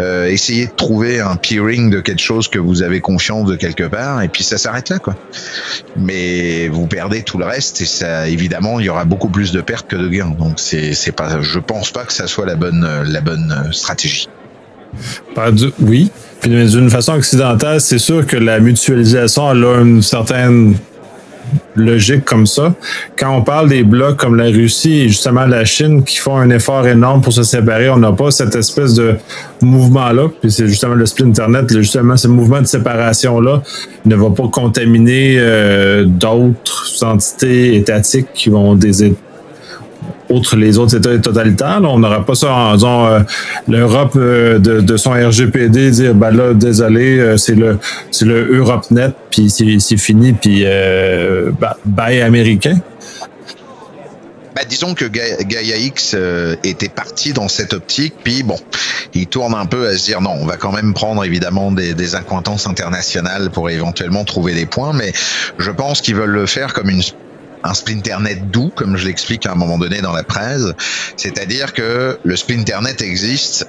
euh, 0.01 0.27
essayer 0.27 0.67
de 0.67 0.73
trouver 0.73 1.21
un 1.21 1.37
peering 1.37 1.91
de 1.91 2.01
quelque 2.01 2.21
chose 2.21 2.49
que 2.49 2.59
vous 2.59 2.83
avez 2.83 3.01
confiance 3.01 3.49
de 3.49 3.57
quelque 3.57 3.85
part 3.85 4.23
et 4.23 4.29
puis 4.29 4.43
ça 4.43 4.59
s'arrête 4.59 4.89
là 4.89 4.99
quoi. 4.99 5.15
Mais 5.97 6.69
vous 6.69 6.87
perdez 6.87 7.23
tout 7.23 7.39
le 7.39 7.45
reste 7.45 7.81
et 7.81 7.87
ça 7.87 8.29
évidemment 8.29 8.81
il 8.81 8.87
y 8.87 8.89
aura 8.89 9.05
beaucoup 9.05 9.29
plus 9.29 9.53
de 9.53 9.61
pertes 9.61 9.89
que 9.89 9.97
de 9.97 10.09
gains. 10.09 10.35
Donc 10.39 10.55
c'est 10.57 10.95
c'est 10.95 11.13
pas 11.13 11.41
je 11.41 11.59
pense 11.59 11.91
pas 11.91 12.05
que 12.05 12.13
ça 12.13 12.27
soit 12.27 12.47
la 12.47 12.57
bonne 12.57 12.89
la 13.05 13.21
bonne 13.21 13.69
stratégie. 13.73 14.29
Oui, 15.81 16.11
puis 16.41 16.51
d'une 16.51 16.91
façon 16.91 17.15
occidentale, 17.15 17.81
c'est 17.81 17.99
sûr 17.99 18.27
que 18.27 18.37
la 18.37 18.61
mutualisation 18.61 19.49
a 19.49 19.55
une 19.55 20.03
certaine 20.03 20.77
logique 21.77 22.25
comme 22.25 22.47
ça. 22.47 22.75
Quand 23.19 23.37
on 23.37 23.43
parle 23.43 23.69
des 23.69 23.83
blocs 23.83 24.17
comme 24.17 24.37
la 24.37 24.47
Russie 24.47 25.01
et 25.01 25.09
justement 25.09 25.47
la 25.47 25.65
Chine 25.65 26.05
qui 26.05 26.17
font 26.17 26.37
un 26.37 26.51
effort 26.51 26.87
énorme 26.87 27.21
pour 27.21 27.33
se 27.33 27.43
séparer, 27.43 27.89
on 27.91 27.99
n'a 27.99 28.13
pas 28.13 28.31
cette 28.31 28.55
espèce 28.55 28.95
de 28.95 29.15
mouvement-là. 29.63 30.29
Puis 30.41 30.51
c'est 30.51 30.67
justement 30.67 30.95
le 30.95 31.07
split 31.07 31.25
Internet, 31.25 31.73
justement 31.73 32.17
ce 32.17 32.29
mouvement 32.29 32.61
de 32.61 32.67
séparation-là 32.67 33.63
ne 34.05 34.17
va 34.17 34.31
pas 34.31 34.49
contaminer 34.49 35.37
euh, 35.39 36.05
d'autres 36.05 37.05
entités 37.05 37.77
étatiques 37.77 38.29
qui 38.35 38.51
vont 38.51 38.75
des 38.75 39.05
outre 40.31 40.57
les 40.57 40.79
autres 40.79 40.97
États 40.97 41.19
totalitaires. 41.19 41.81
on 41.83 41.99
n'aura 41.99 42.25
pas 42.25 42.35
ça 42.35 42.53
en 42.53 42.75
disant 42.75 43.07
euh, 43.07 43.21
l'Europe 43.69 44.13
euh, 44.17 44.59
de, 44.59 44.97
son 44.97 45.11
RGPD 45.11 45.91
dire 45.91 46.15
ben 46.15 46.31
là 46.31 46.55
désolé 46.55 47.19
euh, 47.19 47.37
c'est 47.37 47.55
le 47.55 47.79
c'est 48.11 48.25
le 48.25 48.57
EuropeNet 48.57 49.13
puis 49.31 49.51
c'est 49.51 49.97
fini 49.97 50.33
puis 50.33 50.65
bye 51.85 52.21
américain. 52.21 52.79
Bah, 54.55 54.63
disons 54.69 54.95
que 54.95 55.05
Gaia 55.05 55.77
X 55.77 56.17
était 56.65 56.89
parti 56.89 57.33
dans 57.33 57.49
cette 57.49 57.73
optique, 57.73 58.15
puis 58.25 58.43
bon, 58.43 58.59
il 59.15 59.29
tourne 59.29 59.55
un 59.55 59.65
peu 59.65 59.87
à 59.87 59.97
se 59.97 60.07
dire 60.07 60.21
non, 60.21 60.37
on 60.41 60.45
va 60.45 60.57
quand 60.57 60.73
même 60.73 60.93
prendre 60.93 61.25
évidemment 61.25 61.71
des, 61.71 61.95
des 61.95 62.15
internationales 62.17 63.51
pour 63.51 63.71
éventuellement 63.71 64.25
trouver 64.25 64.55
des 64.55 64.67
points, 64.67 64.93
mais 64.93 65.13
je 65.59 65.71
pense 65.71 66.01
qu'ils 66.01 66.17
veulent 66.17 66.31
le 66.31 66.47
faire 66.47 66.75
comme 66.75 66.91
une 66.91 67.03
un 67.63 67.75
splinternet 67.75 68.51
doux, 68.51 68.71
comme 68.75 68.97
je 68.97 69.07
l'explique 69.07 69.47
à 69.47 69.53
un 69.53 69.55
moment 69.55 69.79
donné 69.79 70.01
dans 70.01 70.13
la 70.13 70.23
presse. 70.23 70.65
C'est-à-dire 71.17 71.73
que 71.73 72.19
le 72.23 72.37
splinternet 72.37 73.03
existe 73.03 73.67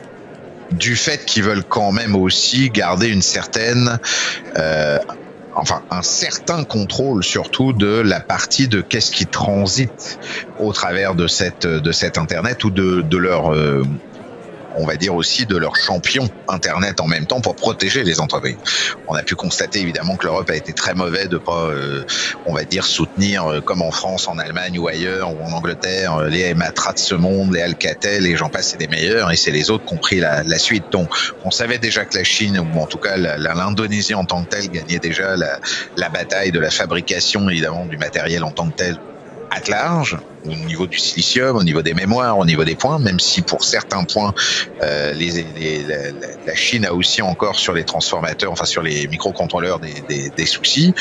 du 0.71 0.95
fait 0.95 1.25
qu'ils 1.25 1.43
veulent 1.43 1.63
quand 1.63 1.91
même 1.91 2.15
aussi 2.15 2.69
garder 2.69 3.07
une 3.07 3.21
certaine 3.21 3.99
euh, 4.57 4.97
enfin 5.53 5.81
un 5.89 6.01
certain 6.01 6.63
contrôle 6.63 7.23
surtout 7.23 7.73
de 7.73 7.99
la 7.99 8.21
partie 8.21 8.69
de 8.69 8.79
qu'est-ce 8.81 9.11
qui 9.11 9.25
transite 9.25 10.19
au 10.59 10.71
travers 10.71 11.13
de 11.13 11.27
cette 11.27 11.67
de 11.67 11.91
cet 11.91 12.17
internet 12.17 12.63
ou 12.63 12.69
de, 12.71 13.01
de 13.01 13.17
leur 13.17 13.53
euh, 13.53 13.83
on 14.75 14.85
va 14.85 14.95
dire 14.95 15.15
aussi 15.15 15.45
de 15.45 15.57
leurs 15.57 15.75
champions 15.75 16.29
Internet 16.47 16.99
en 16.99 17.07
même 17.07 17.25
temps 17.25 17.41
pour 17.41 17.55
protéger 17.55 18.03
les 18.03 18.19
entreprises. 18.19 18.57
On 19.07 19.15
a 19.15 19.23
pu 19.23 19.35
constater 19.35 19.79
évidemment 19.79 20.15
que 20.15 20.25
l'Europe 20.25 20.49
a 20.49 20.55
été 20.55 20.73
très 20.73 20.93
mauvais 20.93 21.27
de 21.27 21.37
pas, 21.37 21.65
euh, 21.65 22.03
on 22.45 22.53
va 22.53 22.63
dire, 22.63 22.85
soutenir 22.85 23.45
euh, 23.45 23.61
comme 23.61 23.81
en 23.81 23.91
France, 23.91 24.27
en 24.27 24.37
Allemagne 24.37 24.77
ou 24.79 24.87
ailleurs 24.87 25.31
ou 25.33 25.43
en 25.43 25.51
Angleterre 25.51 26.15
euh, 26.17 26.29
les 26.29 26.53
Matra 26.53 26.93
de 26.93 26.99
ce 26.99 27.15
monde, 27.15 27.53
les 27.53 27.61
Alcatel, 27.61 28.25
et 28.25 28.35
j'en 28.35 28.49
passe, 28.49 28.69
c'est 28.69 28.77
des 28.77 28.87
meilleurs 28.87 29.31
et 29.31 29.35
c'est 29.35 29.51
les 29.51 29.69
autres 29.69 29.85
qui 29.85 29.93
ont 29.93 29.97
pris 29.97 30.19
la, 30.19 30.43
la, 30.43 30.59
suite. 30.59 30.85
Donc, 30.91 31.09
on 31.43 31.51
savait 31.51 31.79
déjà 31.79 32.05
que 32.05 32.17
la 32.17 32.23
Chine 32.23 32.59
ou 32.59 32.79
en 32.79 32.85
tout 32.85 32.97
cas 32.97 33.17
l'Indonésie 33.17 34.13
en 34.13 34.25
tant 34.25 34.43
que 34.43 34.49
telle 34.49 34.69
gagnait 34.69 34.99
déjà 34.99 35.35
la, 35.35 35.59
la 35.97 36.09
bataille 36.09 36.51
de 36.51 36.59
la 36.59 36.69
fabrication 36.69 37.49
évidemment 37.49 37.85
du 37.85 37.97
matériel 37.97 38.43
en 38.43 38.51
tant 38.51 38.69
que 38.69 38.75
tel 38.75 38.97
à 39.51 39.59
large, 39.69 40.17
au 40.45 40.49
niveau 40.49 40.87
du 40.87 40.97
silicium, 40.97 41.57
au 41.57 41.63
niveau 41.63 41.81
des 41.81 41.93
mémoires, 41.93 42.37
au 42.37 42.45
niveau 42.45 42.63
des 42.63 42.75
points, 42.75 42.99
même 42.99 43.19
si 43.19 43.41
pour 43.41 43.63
certains 43.63 44.03
points, 44.05 44.33
euh, 44.81 45.13
les, 45.13 45.45
les, 45.59 45.83
la, 45.83 45.97
la, 46.45 46.55
Chine 46.55 46.85
a 46.85 46.93
aussi 46.93 47.21
encore 47.21 47.55
sur 47.55 47.73
les 47.73 47.83
transformateurs, 47.83 48.51
enfin 48.51 48.65
sur 48.65 48.81
les 48.81 49.07
microcontrôleurs 49.07 49.79
des, 49.79 49.93
des, 50.07 50.29
des 50.29 50.45
soucis. 50.45 50.93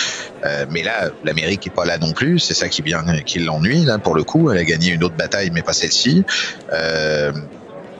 Euh, 0.44 0.66
mais 0.70 0.82
là, 0.82 1.10
l'Amérique 1.24 1.66
est 1.68 1.74
pas 1.74 1.84
là 1.84 1.96
non 1.98 2.12
plus. 2.12 2.40
C'est 2.40 2.54
ça 2.54 2.68
qui 2.68 2.82
vient, 2.82 3.04
qui 3.24 3.38
l'ennuie 3.38 3.84
là 3.84 3.98
pour 3.98 4.14
le 4.14 4.24
coup. 4.24 4.50
Elle 4.50 4.58
a 4.58 4.64
gagné 4.64 4.90
une 4.90 5.04
autre 5.04 5.16
bataille, 5.16 5.50
mais 5.52 5.62
pas 5.62 5.72
celle-ci. 5.72 6.24
Euh, 6.72 7.32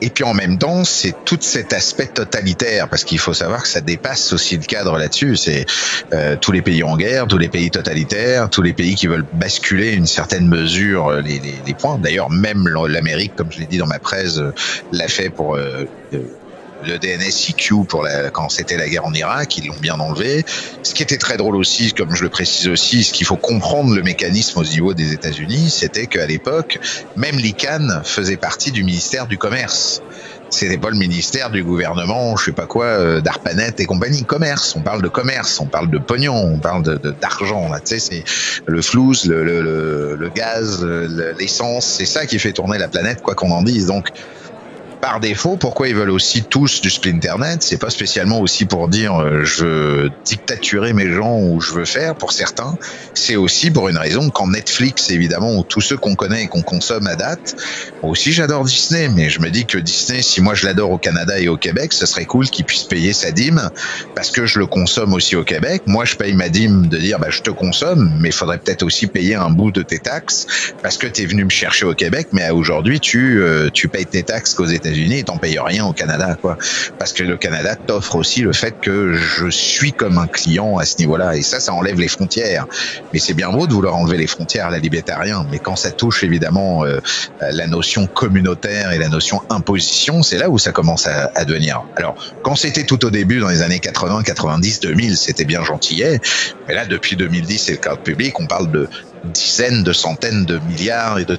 et 0.01 0.09
puis 0.09 0.23
en 0.23 0.33
même 0.33 0.57
temps, 0.57 0.83
c'est 0.83 1.15
tout 1.25 1.37
cet 1.39 1.73
aspect 1.73 2.07
totalitaire, 2.07 2.89
parce 2.89 3.03
qu'il 3.03 3.19
faut 3.19 3.33
savoir 3.33 3.61
que 3.61 3.67
ça 3.67 3.81
dépasse 3.81 4.33
aussi 4.33 4.57
le 4.57 4.63
cadre 4.63 4.97
là-dessus. 4.97 5.35
C'est 5.35 5.65
euh, 6.13 6.35
tous 6.35 6.51
les 6.51 6.61
pays 6.61 6.83
en 6.83 6.97
guerre, 6.97 7.27
tous 7.27 7.37
les 7.37 7.49
pays 7.49 7.69
totalitaires, 7.69 8.49
tous 8.49 8.61
les 8.61 8.73
pays 8.73 8.95
qui 8.95 9.07
veulent 9.07 9.25
basculer 9.33 9.93
une 9.93 10.07
certaine 10.07 10.47
mesure 10.47 11.07
euh, 11.07 11.21
les, 11.21 11.39
les, 11.39 11.55
les 11.65 11.73
points. 11.73 11.97
D'ailleurs, 11.97 12.29
même 12.29 12.67
l'Amérique, 12.67 13.35
comme 13.35 13.51
je 13.51 13.59
l'ai 13.59 13.67
dit 13.67 13.77
dans 13.77 13.87
ma 13.87 13.99
presse, 13.99 14.37
euh, 14.37 14.53
l'a 14.91 15.07
fait 15.07 15.29
pour 15.29 15.55
euh, 15.55 15.85
le 16.83 16.97
DNSIQ 16.97 17.85
pour 17.87 18.03
la, 18.03 18.29
quand 18.29 18.49
c'était 18.49 18.77
la 18.77 18.87
guerre 18.89 19.05
en 19.05 19.13
Irak, 19.13 19.57
ils 19.57 19.67
l'ont 19.67 19.79
bien 19.79 19.99
enlevé. 19.99 20.45
Ce 20.83 20.93
qui 20.93 21.03
était 21.03 21.17
très 21.17 21.37
drôle 21.37 21.55
aussi, 21.55 21.93
comme 21.93 22.15
je 22.15 22.23
le 22.23 22.29
précise 22.29 22.67
aussi, 22.67 23.03
ce 23.03 23.13
qu'il 23.13 23.25
faut 23.25 23.37
comprendre 23.37 23.95
le 23.95 24.01
mécanisme 24.01 24.59
au 24.59 24.63
niveau 24.63 24.93
des 24.93 25.13
États-Unis, 25.13 25.69
c'était 25.69 26.07
qu'à 26.07 26.25
l'époque, 26.25 26.79
même 27.15 27.37
l'ICANN 27.37 28.01
faisait 28.03 28.37
partie 28.37 28.71
du 28.71 28.83
ministère 28.83 29.27
du 29.27 29.37
Commerce 29.37 30.01
c'était 30.51 30.77
pas 30.77 30.89
le 30.89 30.97
ministère 30.97 31.49
du 31.49 31.63
gouvernement, 31.63 32.35
je 32.35 32.45
sais 32.45 32.51
pas 32.51 32.65
quoi, 32.65 32.85
euh, 32.85 33.21
d'Arpanet 33.21 33.73
et 33.79 33.85
compagnie, 33.85 34.25
commerce. 34.25 34.75
On 34.75 34.81
parle 34.81 35.01
de 35.01 35.07
commerce, 35.07 35.59
on 35.59 35.65
parle 35.65 35.89
de 35.89 35.97
pognon, 35.97 36.35
on 36.35 36.59
parle 36.59 36.83
de 36.83 36.97
d'argent. 37.21 37.71
tu 37.79 37.79
sais, 37.85 37.99
c'est 37.99 38.23
le 38.65 38.81
flou, 38.81 39.13
le, 39.25 39.43
le, 39.43 39.61
le, 39.61 40.15
le 40.15 40.29
gaz, 40.29 40.85
l'essence, 41.39 41.85
c'est 41.85 42.05
ça 42.05 42.25
qui 42.25 42.37
fait 42.37 42.51
tourner 42.51 42.77
la 42.77 42.89
planète, 42.89 43.21
quoi 43.21 43.33
qu'on 43.33 43.51
en 43.51 43.63
dise. 43.63 43.87
Donc, 43.87 44.09
par 45.01 45.19
défaut, 45.19 45.57
pourquoi 45.57 45.87
ils 45.87 45.95
veulent 45.95 46.11
aussi 46.11 46.43
tous 46.43 46.79
du 46.79 46.91
Splinternet 46.91 47.63
C'est 47.63 47.79
pas 47.79 47.89
spécialement 47.89 48.39
aussi 48.39 48.65
pour 48.65 48.87
dire 48.87 49.19
euh, 49.19 49.43
je 49.43 49.65
veux 49.65 50.11
dictaturer 50.23 50.93
mes 50.93 51.11
gens 51.11 51.39
ou 51.39 51.59
je 51.59 51.73
veux 51.73 51.85
faire 51.85 52.15
pour 52.15 52.31
certains. 52.31 52.77
C'est 53.15 53.35
aussi 53.35 53.71
pour 53.71 53.89
une 53.89 53.97
raison 53.97 54.29
quand 54.29 54.47
Netflix, 54.47 55.09
évidemment, 55.09 55.57
ou 55.57 55.63
tous 55.63 55.81
ceux 55.81 55.97
qu'on 55.97 56.15
connaît 56.15 56.43
et 56.43 56.47
qu'on 56.47 56.61
consomme 56.61 57.07
à 57.07 57.15
date. 57.15 57.55
Moi 58.03 58.11
aussi, 58.11 58.31
j'adore 58.31 58.63
Disney, 58.63 59.09
mais 59.09 59.29
je 59.29 59.41
me 59.41 59.49
dis 59.49 59.65
que 59.65 59.79
Disney, 59.79 60.21
si 60.21 60.39
moi 60.39 60.53
je 60.53 60.65
l'adore 60.65 60.91
au 60.91 60.97
Canada 60.99 61.39
et 61.39 61.47
au 61.47 61.57
Québec, 61.57 61.93
ce 61.93 62.05
serait 62.05 62.25
cool 62.25 62.47
qu'il 62.47 62.65
puisse 62.65 62.83
payer 62.83 63.13
sa 63.13 63.31
dîme 63.31 63.69
parce 64.15 64.29
que 64.29 64.45
je 64.45 64.59
le 64.59 64.67
consomme 64.67 65.13
aussi 65.13 65.35
au 65.35 65.43
Québec. 65.43 65.81
Moi, 65.87 66.05
je 66.05 66.15
paye 66.15 66.33
ma 66.33 66.49
dîme 66.49 66.87
de 66.87 66.97
dire 66.97 67.17
bah 67.17 67.29
je 67.31 67.41
te 67.41 67.49
consomme, 67.49 68.11
mais 68.19 68.29
il 68.29 68.35
faudrait 68.35 68.59
peut-être 68.59 68.83
aussi 68.83 69.07
payer 69.07 69.33
un 69.33 69.49
bout 69.49 69.71
de 69.71 69.81
tes 69.81 69.99
taxes 69.99 70.45
parce 70.83 70.97
que 70.97 71.07
tu 71.07 71.23
es 71.23 71.25
venu 71.25 71.43
me 71.43 71.49
chercher 71.49 71.85
au 71.87 71.95
Québec, 71.95 72.27
mais 72.33 72.51
aujourd'hui 72.51 72.99
tu 72.99 73.41
euh, 73.41 73.69
tu 73.73 73.87
payes 73.87 74.05
tes 74.05 74.21
taxes 74.21 74.53
qu'aux 74.53 74.65
États 74.65 74.90
unis 74.97 75.19
et 75.19 75.23
t'en 75.23 75.37
payes 75.37 75.59
rien 75.59 75.85
au 75.85 75.93
Canada, 75.93 76.37
quoi. 76.39 76.57
Parce 76.97 77.13
que 77.13 77.23
le 77.23 77.37
Canada 77.37 77.75
t'offre 77.75 78.15
aussi 78.15 78.41
le 78.41 78.53
fait 78.53 78.75
que 78.79 79.13
je 79.13 79.49
suis 79.49 79.93
comme 79.93 80.17
un 80.17 80.27
client 80.27 80.77
à 80.77 80.85
ce 80.85 80.97
niveau-là. 80.99 81.35
Et 81.35 81.41
ça, 81.41 81.59
ça 81.59 81.73
enlève 81.73 81.99
les 81.99 82.07
frontières. 82.07 82.67
Mais 83.13 83.19
c'est 83.19 83.33
bien 83.33 83.49
beau 83.51 83.67
de 83.67 83.73
vouloir 83.73 83.95
enlever 83.95 84.17
les 84.17 84.27
frontières 84.27 84.67
à 84.67 84.71
la 84.71 84.79
libertarien. 84.79 85.45
Mais 85.51 85.59
quand 85.59 85.75
ça 85.75 85.91
touche 85.91 86.23
évidemment 86.23 86.85
euh, 86.85 86.99
la 87.39 87.67
notion 87.67 88.07
communautaire 88.07 88.91
et 88.91 88.97
la 88.97 89.09
notion 89.09 89.41
imposition, 89.49 90.23
c'est 90.23 90.37
là 90.37 90.49
où 90.49 90.57
ça 90.57 90.71
commence 90.71 91.07
à, 91.07 91.45
devenir. 91.45 91.83
Alors, 91.95 92.15
quand 92.43 92.55
c'était 92.55 92.83
tout 92.83 93.03
au 93.05 93.09
début 93.09 93.39
dans 93.39 93.49
les 93.49 93.61
années 93.61 93.79
80, 93.79 94.23
90, 94.23 94.79
2000, 94.81 95.17
c'était 95.17 95.45
bien 95.45 95.63
gentillet. 95.63 96.19
Mais 96.67 96.75
là, 96.75 96.85
depuis 96.85 97.15
2010 97.15 97.69
et 97.69 97.71
le 97.73 97.77
cadre 97.77 98.01
public, 98.01 98.39
on 98.39 98.45
parle 98.45 98.71
de 98.71 98.87
dizaines 99.23 99.83
de 99.83 99.93
centaines 99.93 100.45
de 100.45 100.59
milliards 100.59 101.19
et 101.19 101.25
de 101.25 101.37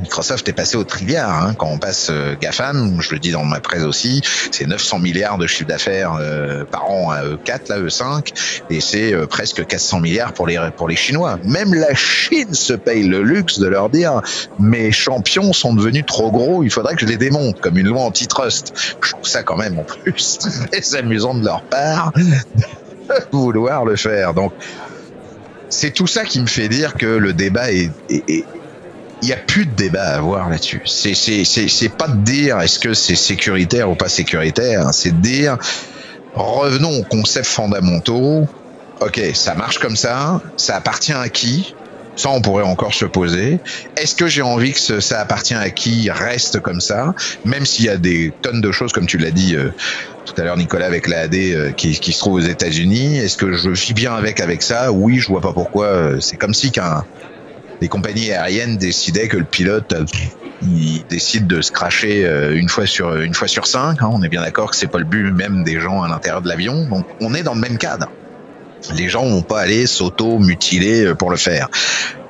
Microsoft 0.00 0.48
est 0.48 0.52
passé 0.52 0.76
au 0.76 0.84
trilliard. 0.84 1.44
Hein. 1.44 1.54
Quand 1.54 1.68
on 1.68 1.78
passe 1.78 2.08
euh, 2.10 2.34
GAFAM, 2.40 3.00
je 3.00 3.12
le 3.12 3.18
dis 3.18 3.30
dans 3.30 3.44
ma 3.44 3.60
presse 3.60 3.84
aussi, 3.84 4.22
c'est 4.50 4.66
900 4.66 4.98
milliards 4.98 5.38
de 5.38 5.46
chiffre 5.46 5.68
d'affaires 5.68 6.16
euh, 6.20 6.64
par 6.64 6.90
an 6.90 7.10
à 7.10 7.22
E4, 7.24 7.68
là, 7.68 7.80
E5, 7.80 8.32
et 8.70 8.80
c'est 8.80 9.12
euh, 9.12 9.26
presque 9.26 9.64
400 9.64 10.00
milliards 10.00 10.32
pour 10.32 10.46
les, 10.46 10.58
pour 10.76 10.88
les 10.88 10.96
Chinois. 10.96 11.38
Même 11.44 11.74
la 11.74 11.94
Chine 11.94 12.54
se 12.54 12.72
paye 12.72 13.04
le 13.04 13.22
luxe 13.22 13.58
de 13.58 13.66
leur 13.66 13.90
dire 13.90 14.20
mes 14.58 14.92
champions 14.92 15.52
sont 15.52 15.74
devenus 15.74 16.06
trop 16.06 16.30
gros, 16.30 16.62
il 16.62 16.70
faudrait 16.70 16.94
que 16.94 17.00
je 17.00 17.06
les 17.06 17.16
démonte, 17.16 17.60
comme 17.60 17.78
une 17.78 17.88
loi 17.88 18.02
antitrust. 18.02 18.72
Je 19.00 19.10
trouve 19.10 19.26
ça 19.26 19.42
quand 19.42 19.56
même 19.56 19.78
en 19.78 19.84
plus 19.84 20.38
très 20.72 20.96
amusant 20.96 21.34
de 21.34 21.44
leur 21.44 21.62
part 21.62 22.12
de 22.14 23.14
vouloir 23.32 23.84
le 23.84 23.96
faire. 23.96 24.34
Donc, 24.34 24.52
c'est 25.68 25.92
tout 25.92 26.06
ça 26.06 26.24
qui 26.24 26.40
me 26.40 26.46
fait 26.46 26.68
dire 26.68 26.94
que 26.94 27.06
le 27.06 27.32
débat 27.32 27.72
est, 27.72 27.90
est, 28.08 28.24
est 28.28 28.44
il 29.22 29.26
n'y 29.26 29.32
a 29.32 29.36
plus 29.36 29.66
de 29.66 29.74
débat 29.74 30.04
à 30.04 30.16
avoir 30.16 30.48
là-dessus. 30.48 30.82
C'est, 30.84 31.14
c'est, 31.14 31.44
c'est, 31.44 31.68
c'est 31.68 31.88
pas 31.88 32.08
de 32.08 32.22
dire 32.22 32.60
est-ce 32.60 32.78
que 32.78 32.94
c'est 32.94 33.16
sécuritaire 33.16 33.90
ou 33.90 33.94
pas 33.94 34.08
sécuritaire, 34.08 34.92
c'est 34.92 35.12
de 35.12 35.22
dire 35.22 35.58
revenons 36.34 36.98
aux 36.98 37.04
concepts 37.04 37.46
fondamentaux. 37.46 38.46
Ok, 39.00 39.20
ça 39.34 39.54
marche 39.54 39.78
comme 39.78 39.96
ça, 39.96 40.40
ça 40.56 40.76
appartient 40.76 41.12
à 41.12 41.28
qui? 41.28 41.74
Ça, 42.16 42.28
on 42.28 42.40
pourrait 42.40 42.64
encore 42.64 42.94
se 42.94 43.06
poser. 43.06 43.58
Est-ce 43.96 44.14
que 44.14 44.28
j'ai 44.28 44.42
envie 44.42 44.72
que 44.72 45.00
ça 45.00 45.20
appartient 45.20 45.54
à 45.54 45.70
qui 45.70 46.10
reste 46.10 46.60
comme 46.60 46.80
ça, 46.80 47.12
même 47.44 47.66
s'il 47.66 47.86
y 47.86 47.88
a 47.88 47.96
des 47.96 48.32
tonnes 48.40 48.60
de 48.60 48.70
choses, 48.70 48.92
comme 48.92 49.06
tu 49.06 49.18
l'as 49.18 49.32
dit 49.32 49.56
euh, 49.56 49.70
tout 50.24 50.40
à 50.40 50.44
l'heure, 50.44 50.56
Nicolas, 50.56 50.86
avec 50.86 51.08
l'AD 51.08 51.34
euh, 51.34 51.72
qui, 51.72 51.98
qui 51.98 52.12
se 52.12 52.20
trouve 52.20 52.34
aux 52.34 52.40
États-Unis. 52.46 53.18
Est-ce 53.18 53.36
que 53.36 53.52
je 53.54 53.70
vis 53.70 53.94
bien 53.94 54.14
avec 54.14 54.38
avec 54.38 54.62
ça? 54.62 54.92
Oui, 54.92 55.18
je 55.18 55.26
vois 55.26 55.40
pas 55.40 55.52
pourquoi. 55.52 55.86
Euh, 55.86 56.20
c'est 56.20 56.36
comme 56.36 56.54
si 56.54 56.70
qu'un 56.70 57.04
les 57.84 57.88
compagnies 57.88 58.32
aériennes 58.32 58.78
décidaient 58.78 59.28
que 59.28 59.36
le 59.36 59.44
pilote 59.44 59.92
euh, 59.92 60.06
décide 61.10 61.46
de 61.46 61.60
se 61.60 61.70
cracher 61.70 62.24
euh, 62.24 62.56
une 62.56 62.70
fois 62.70 62.86
sur 62.86 63.14
une 63.14 63.34
fois 63.34 63.46
sur 63.46 63.66
cinq. 63.66 64.00
Hein. 64.00 64.08
On 64.10 64.22
est 64.22 64.30
bien 64.30 64.40
d'accord 64.40 64.70
que 64.70 64.76
c'est 64.76 64.86
pas 64.86 64.96
le 64.96 65.04
but 65.04 65.30
même 65.30 65.64
des 65.64 65.78
gens 65.80 66.02
à 66.02 66.08
l'intérieur 66.08 66.40
de 66.40 66.48
l'avion. 66.48 66.86
Donc 66.88 67.04
on 67.20 67.34
est 67.34 67.42
dans 67.42 67.52
le 67.52 67.60
même 67.60 67.76
cadre. 67.76 68.08
Les 68.96 69.10
gens 69.10 69.26
vont 69.26 69.42
pas 69.42 69.60
aller 69.60 69.86
s'auto-mutiler 69.86 71.04
euh, 71.04 71.14
pour 71.14 71.30
le 71.30 71.36
faire. 71.36 71.68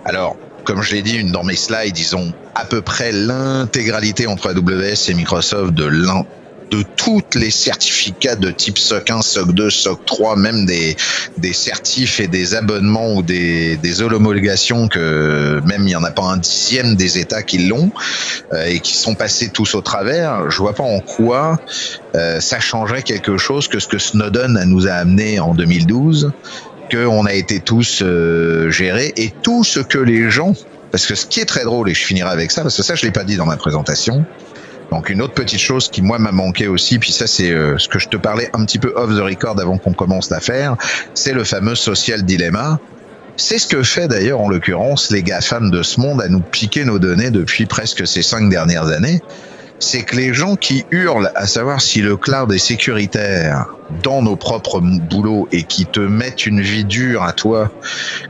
Alors, 0.05 0.37
comme 0.65 0.83
je 0.83 0.93
l'ai 0.93 1.03
dit 1.03 1.23
dans 1.31 1.45
mes 1.45 1.55
slides, 1.55 1.97
ils 1.97 2.17
à 2.57 2.65
peu 2.65 2.83
près 2.83 3.13
l'intégralité 3.13 4.27
entre 4.27 4.51
AWS 4.51 5.09
et 5.09 5.15
Microsoft 5.15 5.73
de 5.73 5.85
de 6.75 6.83
toutes 6.97 7.37
les 7.37 7.51
certificats 7.51 8.35
de 8.35 8.51
type 8.51 8.79
SOC 8.79 9.11
1, 9.11 9.23
SOC 9.23 9.53
2, 9.53 9.71
SOC 9.71 10.05
3, 10.07 10.37
même 10.37 10.67
des, 10.67 10.97
des 11.39 11.53
certifs 11.53 12.19
et 12.19 12.27
des 12.27 12.55
abonnements 12.55 13.15
ou 13.15 13.23
des, 13.23 13.77
des 13.77 14.03
homologations 14.03 14.89
que 14.89 15.61
même 15.65 15.83
il 15.83 15.87
n'y 15.87 15.97
en 15.97 16.03
a 16.03 16.11
pas 16.11 16.25
un 16.25 16.37
dixième 16.37 16.97
des 16.97 17.19
États 17.19 17.43
qui 17.43 17.59
l'ont 17.59 17.93
euh, 18.53 18.67
et 18.67 18.81
qui 18.81 18.95
sont 18.95 19.15
passés 19.15 19.51
tous 19.51 19.75
au 19.75 19.83
travers, 19.83 20.51
je 20.51 20.59
vois 20.59 20.75
pas 20.75 20.83
en 20.83 21.01
quoi 21.01 21.61
euh, 22.17 22.41
ça 22.41 22.59
changerait 22.59 23.03
quelque 23.03 23.37
chose 23.37 23.69
que 23.69 23.79
ce 23.79 23.87
que 23.87 23.99
Snowden 23.99 24.61
nous 24.67 24.89
a 24.89 24.93
amené 24.93 25.39
en 25.39 25.55
2012, 25.55 26.33
qu'on 26.91 27.27
a 27.27 27.35
été 27.35 27.61
tous 27.61 28.03
euh, 28.03 28.71
gérés. 28.71 29.13
Et 29.17 29.33
tout 29.43 29.63
ce 29.63 29.81
que 29.81 29.99
les 29.99 30.31
gens 30.31 30.55
parce 30.91 31.07
que 31.07 31.17
ce 31.17 31.27
qui 31.27 31.41
est 31.41 31.45
très 31.45 31.65
drôle, 31.65 31.91
et 31.91 31.95
je 31.95 32.05
finirai 32.05 32.31
avec 32.31 32.53
ça, 32.53 32.63
parce 32.63 32.77
que 32.77 32.85
ça 32.85 32.95
je 32.95 33.05
l'ai 33.05 33.11
pas 33.11 33.25
dit 33.25 33.37
dans 33.37 33.47
ma 33.47 33.57
présentation, 33.57 34.25
donc 34.91 35.11
une 35.11 35.23
autre 35.23 35.35
petite 35.35 35.61
chose 35.61 35.89
qui 35.89 36.03
moi 36.03 36.19
m'a 36.19 36.33
manqué 36.33 36.69
aussi, 36.69 36.99
puis 36.99 37.13
ça 37.13 37.27
c'est 37.27 37.51
euh, 37.51 37.79
ce 37.79 37.89
que 37.89 37.99
je 37.99 38.09
te 38.09 38.17
parlais 38.17 38.51
un 38.53 38.65
petit 38.65 38.79
peu 38.79 38.93
off 38.97 39.11
the 39.11 39.23
record 39.23 39.59
avant 39.61 39.79
qu'on 39.79 39.93
commence 39.93 40.31
l'affaire, 40.31 40.77
c'est 41.15 41.33
le 41.33 41.45
fameux 41.45 41.75
social 41.75 42.23
dilemma. 42.25 42.79
C'est 43.37 43.59
ce 43.59 43.67
que 43.67 43.83
fait 43.83 44.07
d'ailleurs 44.07 44.41
en 44.41 44.49
l'occurrence 44.49 45.11
les 45.11 45.25
GAFAM 45.25 45.71
de 45.71 45.83
ce 45.83 46.01
monde 46.01 46.23
à 46.23 46.29
nous 46.29 46.41
piquer 46.41 46.85
nos 46.85 47.01
données 47.01 47.31
depuis 47.31 47.67
presque 47.67 48.07
ces 48.07 48.23
cinq 48.23 48.49
dernières 48.49 48.89
années. 48.89 49.21
C'est 49.81 50.03
que 50.03 50.15
les 50.15 50.33
gens 50.33 50.55
qui 50.55 50.85
hurlent 50.93 51.33
à 51.35 51.49
savoir 51.49 51.81
si 51.81 52.01
le 52.01 52.17
cloud 52.17 52.53
est 52.53 52.59
sécuritaire 52.59 53.67
dans 54.05 54.23
nos 54.23 54.37
propres 54.37 54.81
boulots 54.81 55.49
et 55.51 55.65
qui 55.65 55.85
te 55.85 55.99
mettent 55.99 56.47
une 56.47 56.61
vie 56.61 56.85
dure 56.85 57.25
à 57.25 57.33
toi, 57.33 57.73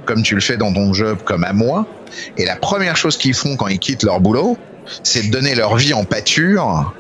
comme 0.07 0.23
tu 0.23 0.35
le 0.35 0.41
fais 0.41 0.57
dans 0.57 0.73
ton 0.73 0.95
job, 0.95 1.19
comme 1.23 1.45
à 1.45 1.53
moi, 1.53 1.87
et 2.39 2.47
la 2.47 2.57
première 2.57 2.97
chose 2.97 3.19
qu'ils 3.19 3.35
font 3.35 3.57
quand 3.57 3.69
ils 3.69 3.79
quittent 3.79 4.05
leur 4.05 4.21
boulot, 4.21 4.57
c'est 5.03 5.27
de 5.27 5.31
donner 5.31 5.55
leur 5.55 5.77
vie 5.77 5.95
en 5.95 6.05
pâture 6.05 6.95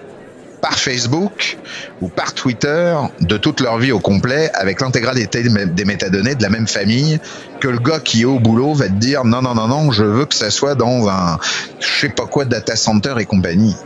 par 0.64 0.78
Facebook 0.78 1.58
ou 2.00 2.08
par 2.08 2.32
Twitter 2.32 2.96
de 3.20 3.36
toute 3.36 3.60
leur 3.60 3.76
vie 3.76 3.92
au 3.92 4.00
complet 4.00 4.50
avec 4.54 4.80
l'intégralité 4.80 5.42
des 5.42 5.84
métadonnées 5.84 6.34
de 6.34 6.42
la 6.42 6.48
même 6.48 6.66
famille 6.66 7.20
que 7.60 7.68
le 7.68 7.78
gars 7.78 8.00
qui 8.00 8.22
est 8.22 8.24
au 8.24 8.38
boulot 8.38 8.72
va 8.72 8.88
te 8.88 8.94
dire 8.94 9.26
non 9.26 9.42
non 9.42 9.54
non 9.54 9.68
non 9.68 9.92
je 9.92 10.04
veux 10.04 10.24
que 10.24 10.34
ça 10.34 10.50
soit 10.50 10.74
dans 10.74 11.06
un 11.06 11.38
je 11.80 12.00
sais 12.00 12.08
pas 12.08 12.26
quoi 12.26 12.46
data 12.46 12.76
center 12.76 13.14
et 13.18 13.26
compagnie. 13.26 13.76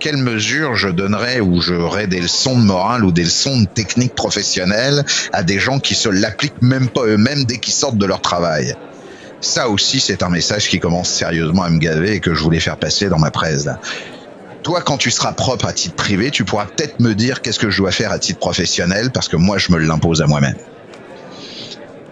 quelle 0.00 0.16
mesure 0.16 0.74
je 0.74 0.88
donnerais 0.88 1.38
ou 1.38 1.60
j'aurais 1.60 2.08
des 2.08 2.20
leçons 2.20 2.58
de 2.58 2.64
morale 2.64 3.04
ou 3.04 3.12
des 3.12 3.22
leçons 3.22 3.60
de 3.60 3.66
technique 3.66 4.16
professionnelle 4.16 5.04
à 5.30 5.44
des 5.44 5.60
gens 5.60 5.78
qui 5.78 5.94
se 5.94 6.08
l'appliquent 6.08 6.60
même 6.60 6.88
pas 6.88 7.06
eux-mêmes 7.06 7.44
dès 7.44 7.58
qu'ils 7.58 7.74
sortent 7.74 7.98
de 7.98 8.06
leur 8.06 8.20
travail? 8.20 8.74
Ça 9.42 9.68
aussi, 9.68 9.98
c'est 9.98 10.22
un 10.22 10.28
message 10.28 10.68
qui 10.68 10.78
commence 10.78 11.08
sérieusement 11.08 11.64
à 11.64 11.68
me 11.68 11.78
gaver 11.78 12.14
et 12.14 12.20
que 12.20 12.32
je 12.32 12.40
voulais 12.40 12.60
faire 12.60 12.76
passer 12.76 13.08
dans 13.08 13.18
ma 13.18 13.32
presse. 13.32 13.68
Toi, 14.62 14.80
quand 14.82 14.96
tu 14.96 15.10
seras 15.10 15.32
propre 15.32 15.66
à 15.66 15.72
titre 15.72 15.96
privé, 15.96 16.30
tu 16.30 16.44
pourras 16.44 16.66
peut-être 16.66 17.00
me 17.00 17.12
dire 17.12 17.42
qu'est-ce 17.42 17.58
que 17.58 17.68
je 17.68 17.78
dois 17.78 17.90
faire 17.90 18.12
à 18.12 18.20
titre 18.20 18.38
professionnel 18.38 19.10
parce 19.12 19.28
que 19.28 19.36
moi, 19.36 19.58
je 19.58 19.72
me 19.72 19.78
l'impose 19.78 20.22
à 20.22 20.26
moi-même. 20.26 20.54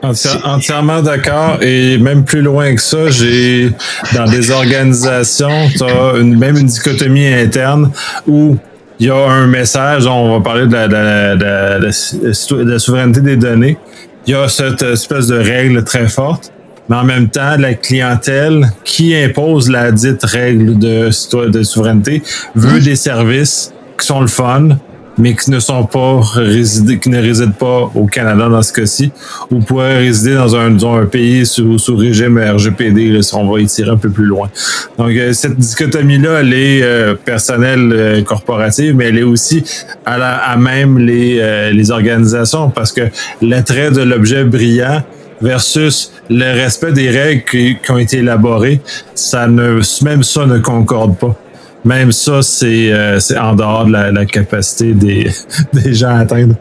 entièrement 0.02 1.02
d'accord 1.02 1.62
et 1.62 1.98
même 1.98 2.24
plus 2.24 2.42
loin 2.42 2.74
que 2.74 2.80
ça, 2.80 3.08
j'ai 3.10 3.70
dans 4.12 4.24
des 4.24 4.50
organisations, 4.50 5.68
tu 5.68 5.84
as 5.84 6.16
une, 6.18 6.36
même 6.36 6.56
une 6.56 6.66
dichotomie 6.66 7.28
interne 7.28 7.92
où 8.26 8.56
il 8.98 9.06
y 9.06 9.10
a 9.10 9.14
un 9.14 9.46
message, 9.46 10.04
on 10.08 10.32
va 10.36 10.42
parler 10.42 10.66
de 10.66 10.72
la, 10.72 10.88
de 10.88 12.64
la 12.64 12.78
souveraineté 12.80 13.20
des 13.20 13.36
données. 13.36 13.78
Il 14.26 14.32
y 14.32 14.34
a 14.34 14.48
cette 14.48 14.82
espèce 14.82 15.28
de 15.28 15.38
règle 15.38 15.84
très 15.84 16.08
forte 16.08 16.52
mais 16.90 16.96
en 16.96 17.04
même 17.04 17.28
temps, 17.28 17.56
la 17.56 17.74
clientèle 17.74 18.72
qui 18.84 19.14
impose 19.14 19.70
la 19.70 19.92
dite 19.92 20.24
règle 20.24 20.76
de, 20.76 21.08
de 21.48 21.62
souveraineté 21.62 22.20
veut 22.56 22.80
des 22.80 22.96
services 22.96 23.72
qui 23.96 24.04
sont 24.04 24.20
le 24.20 24.26
fun, 24.26 24.70
mais 25.16 25.36
qui 25.36 25.52
ne 25.52 25.60
sont 25.60 25.84
pas 25.84 26.20
résidés, 26.34 26.98
qui 26.98 27.08
ne 27.10 27.20
résident 27.20 27.52
pas 27.52 27.90
au 27.94 28.06
Canada 28.06 28.48
dans 28.48 28.62
ce 28.62 28.72
cas-ci, 28.72 29.12
ou 29.52 29.60
pourraient 29.60 29.98
résider 29.98 30.34
dans 30.34 30.56
un, 30.56 30.76
un 30.82 31.06
pays 31.06 31.46
sous, 31.46 31.78
sous 31.78 31.94
régime 31.96 32.38
RGPD, 32.38 33.10
là, 33.10 33.22
si 33.22 33.34
on 33.36 33.48
va 33.48 33.60
y 33.60 33.66
tirer 33.66 33.90
un 33.90 33.96
peu 33.96 34.10
plus 34.10 34.24
loin. 34.24 34.50
Donc, 34.98 35.10
euh, 35.10 35.32
cette 35.32 35.58
dichotomie-là, 35.58 36.40
elle 36.40 36.54
est 36.54 36.82
euh, 36.82 37.14
personnelle, 37.14 37.92
euh, 37.92 38.22
corporative, 38.22 38.96
mais 38.96 39.08
elle 39.08 39.18
est 39.18 39.22
aussi 39.22 39.62
à, 40.04 40.18
la, 40.18 40.36
à 40.38 40.56
même 40.56 40.98
les, 40.98 41.70
les 41.72 41.90
organisations, 41.92 42.70
parce 42.70 42.90
que 42.90 43.02
l'attrait 43.42 43.92
de 43.92 44.02
l'objet 44.02 44.42
brillant, 44.42 45.04
versus 45.40 46.12
le 46.28 46.52
respect 46.54 46.92
des 46.92 47.10
règles 47.10 47.44
qui, 47.44 47.78
ont 47.90 47.98
été 47.98 48.18
élaborées, 48.18 48.80
ça 49.14 49.46
ne, 49.46 49.80
même 50.04 50.22
ça 50.22 50.46
ne 50.46 50.58
concorde 50.58 51.16
pas. 51.16 51.36
Même 51.84 52.12
ça, 52.12 52.42
c'est 52.42 52.92
euh, 52.92 53.18
en 53.40 53.54
dehors 53.54 53.86
de 53.86 53.92
la, 53.92 54.26
capacité 54.26 54.92
des, 54.92 55.30
des, 55.72 55.94
gens 55.94 56.10
à 56.10 56.20
atteindre. 56.20 56.54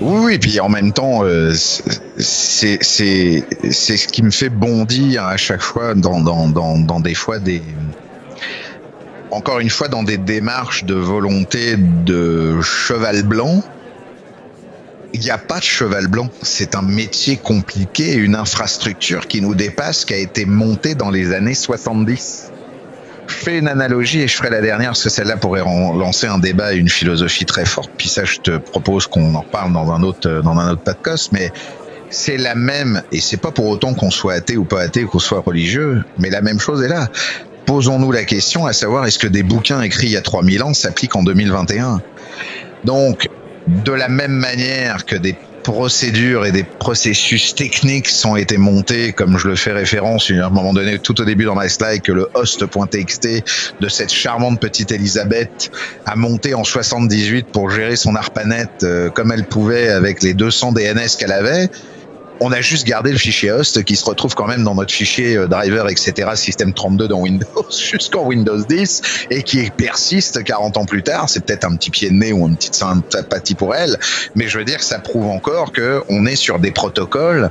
Oui, 0.00 0.34
et 0.34 0.38
puis 0.38 0.58
en 0.60 0.68
même 0.68 0.92
temps, 0.92 1.24
euh, 1.24 1.52
c'est 1.52 2.82
ce 2.82 4.06
qui 4.08 4.22
me 4.22 4.30
fait 4.30 4.48
bondir 4.48 5.24
à 5.24 5.36
chaque 5.36 5.62
fois 5.62 5.94
dans, 5.94 6.20
dans, 6.20 6.48
dans, 6.48 6.78
dans 6.78 7.00
des 7.00 7.14
fois 7.14 7.38
des 7.38 7.62
encore 9.30 9.60
une 9.60 9.70
fois 9.70 9.88
dans 9.88 10.02
des 10.02 10.18
démarches 10.18 10.84
de 10.84 10.94
volonté 10.94 11.76
de 11.76 12.60
cheval 12.62 13.22
blanc 13.22 13.62
il 15.16 15.24
n'y 15.24 15.30
a 15.30 15.38
pas 15.38 15.58
de 15.58 15.64
cheval 15.64 16.08
blanc. 16.08 16.28
C'est 16.42 16.74
un 16.74 16.82
métier 16.82 17.38
compliqué, 17.38 18.14
une 18.14 18.34
infrastructure 18.34 19.26
qui 19.26 19.40
nous 19.40 19.54
dépasse, 19.54 20.04
qui 20.04 20.12
a 20.12 20.18
été 20.18 20.44
montée 20.44 20.94
dans 20.94 21.10
les 21.10 21.32
années 21.32 21.54
70. 21.54 22.52
Je 23.26 23.34
fais 23.34 23.58
une 23.58 23.66
analogie 23.66 24.20
et 24.20 24.28
je 24.28 24.36
ferai 24.36 24.50
la 24.50 24.60
dernière 24.60 24.90
parce 24.90 25.02
que 25.02 25.08
celle-là 25.08 25.38
pourrait 25.38 25.62
lancer 25.62 26.26
un 26.26 26.38
débat 26.38 26.74
et 26.74 26.76
une 26.76 26.90
philosophie 26.90 27.46
très 27.46 27.64
forte. 27.64 27.90
Puis 27.96 28.08
ça, 28.08 28.24
je 28.24 28.40
te 28.40 28.58
propose 28.58 29.06
qu'on 29.06 29.34
en 29.34 29.42
parle 29.42 29.72
dans 29.72 29.90
un 29.90 30.02
autre, 30.02 30.42
dans 30.42 30.58
un 30.58 30.72
autre 30.72 30.82
podcast. 30.82 31.30
Mais 31.32 31.50
c'est 32.10 32.36
la 32.36 32.54
même, 32.54 33.02
et 33.10 33.20
c'est 33.20 33.38
pas 33.38 33.50
pour 33.50 33.66
autant 33.66 33.94
qu'on 33.94 34.10
soit 34.10 34.34
athée 34.34 34.58
ou 34.58 34.64
pas 34.64 34.82
athée 34.82 35.04
qu'on 35.04 35.18
soit 35.18 35.40
religieux, 35.40 36.04
mais 36.18 36.28
la 36.28 36.42
même 36.42 36.60
chose 36.60 36.82
est 36.82 36.88
là. 36.88 37.08
Posons-nous 37.64 38.12
la 38.12 38.24
question 38.24 38.66
à 38.66 38.74
savoir 38.74 39.06
est-ce 39.06 39.18
que 39.18 39.26
des 39.26 39.42
bouquins 39.42 39.80
écrits 39.80 40.08
il 40.08 40.12
y 40.12 40.16
a 40.16 40.22
3000 40.22 40.62
ans 40.62 40.74
s'appliquent 40.74 41.16
en 41.16 41.24
2021 41.24 42.00
Donc, 42.84 43.28
de 43.66 43.92
la 43.92 44.08
même 44.08 44.32
manière 44.32 45.04
que 45.04 45.16
des 45.16 45.36
procédures 45.66 46.46
et 46.46 46.52
des 46.52 46.62
processus 46.62 47.52
techniques 47.56 48.08
sont 48.08 48.36
été 48.36 48.56
montés, 48.56 49.12
comme 49.12 49.36
je 49.36 49.48
le 49.48 49.56
fais 49.56 49.72
référence 49.72 50.30
à 50.30 50.46
un 50.46 50.50
moment 50.50 50.72
donné 50.72 51.00
tout 51.00 51.20
au 51.20 51.24
début 51.24 51.44
dans 51.44 51.56
ma 51.56 51.68
slide, 51.68 52.02
que 52.02 52.12
le 52.12 52.28
host.txt 52.34 53.28
de 53.80 53.88
cette 53.88 54.12
charmante 54.12 54.60
petite 54.60 54.92
Elisabeth 54.92 55.72
a 56.04 56.14
monté 56.14 56.54
en 56.54 56.62
78 56.62 57.48
pour 57.48 57.70
gérer 57.70 57.96
son 57.96 58.14
ARPANET 58.14 58.68
euh, 58.84 59.10
comme 59.10 59.32
elle 59.32 59.44
pouvait 59.44 59.88
avec 59.88 60.22
les 60.22 60.34
200 60.34 60.70
DNS 60.70 61.16
qu'elle 61.18 61.32
avait 61.32 61.68
on 62.40 62.52
a 62.52 62.60
juste 62.60 62.86
gardé 62.86 63.12
le 63.12 63.18
fichier 63.18 63.50
host 63.50 63.82
qui 63.84 63.96
se 63.96 64.04
retrouve 64.04 64.34
quand 64.34 64.46
même 64.46 64.64
dans 64.64 64.74
notre 64.74 64.92
fichier 64.92 65.36
euh, 65.36 65.46
driver, 65.46 65.88
etc., 65.88 66.30
système 66.34 66.72
32 66.72 67.08
dans 67.08 67.20
Windows 67.20 67.46
jusqu'en 67.70 68.26
Windows 68.26 68.62
10 68.62 69.26
et 69.30 69.42
qui 69.42 69.70
persiste 69.70 70.42
40 70.42 70.76
ans 70.76 70.84
plus 70.84 71.02
tard. 71.02 71.28
C'est 71.28 71.44
peut-être 71.44 71.64
un 71.64 71.76
petit 71.76 71.90
pied 71.90 72.10
de 72.10 72.14
nez 72.14 72.32
ou 72.32 72.46
une 72.46 72.56
petite 72.56 72.74
sympathie 72.74 73.54
pour 73.54 73.74
elle, 73.74 73.98
mais 74.34 74.48
je 74.48 74.58
veux 74.58 74.64
dire 74.64 74.78
que 74.78 74.84
ça 74.84 74.98
prouve 74.98 75.26
encore 75.26 75.72
que 75.72 76.02
on 76.08 76.26
est 76.26 76.36
sur 76.36 76.58
des 76.58 76.70
protocoles 76.70 77.50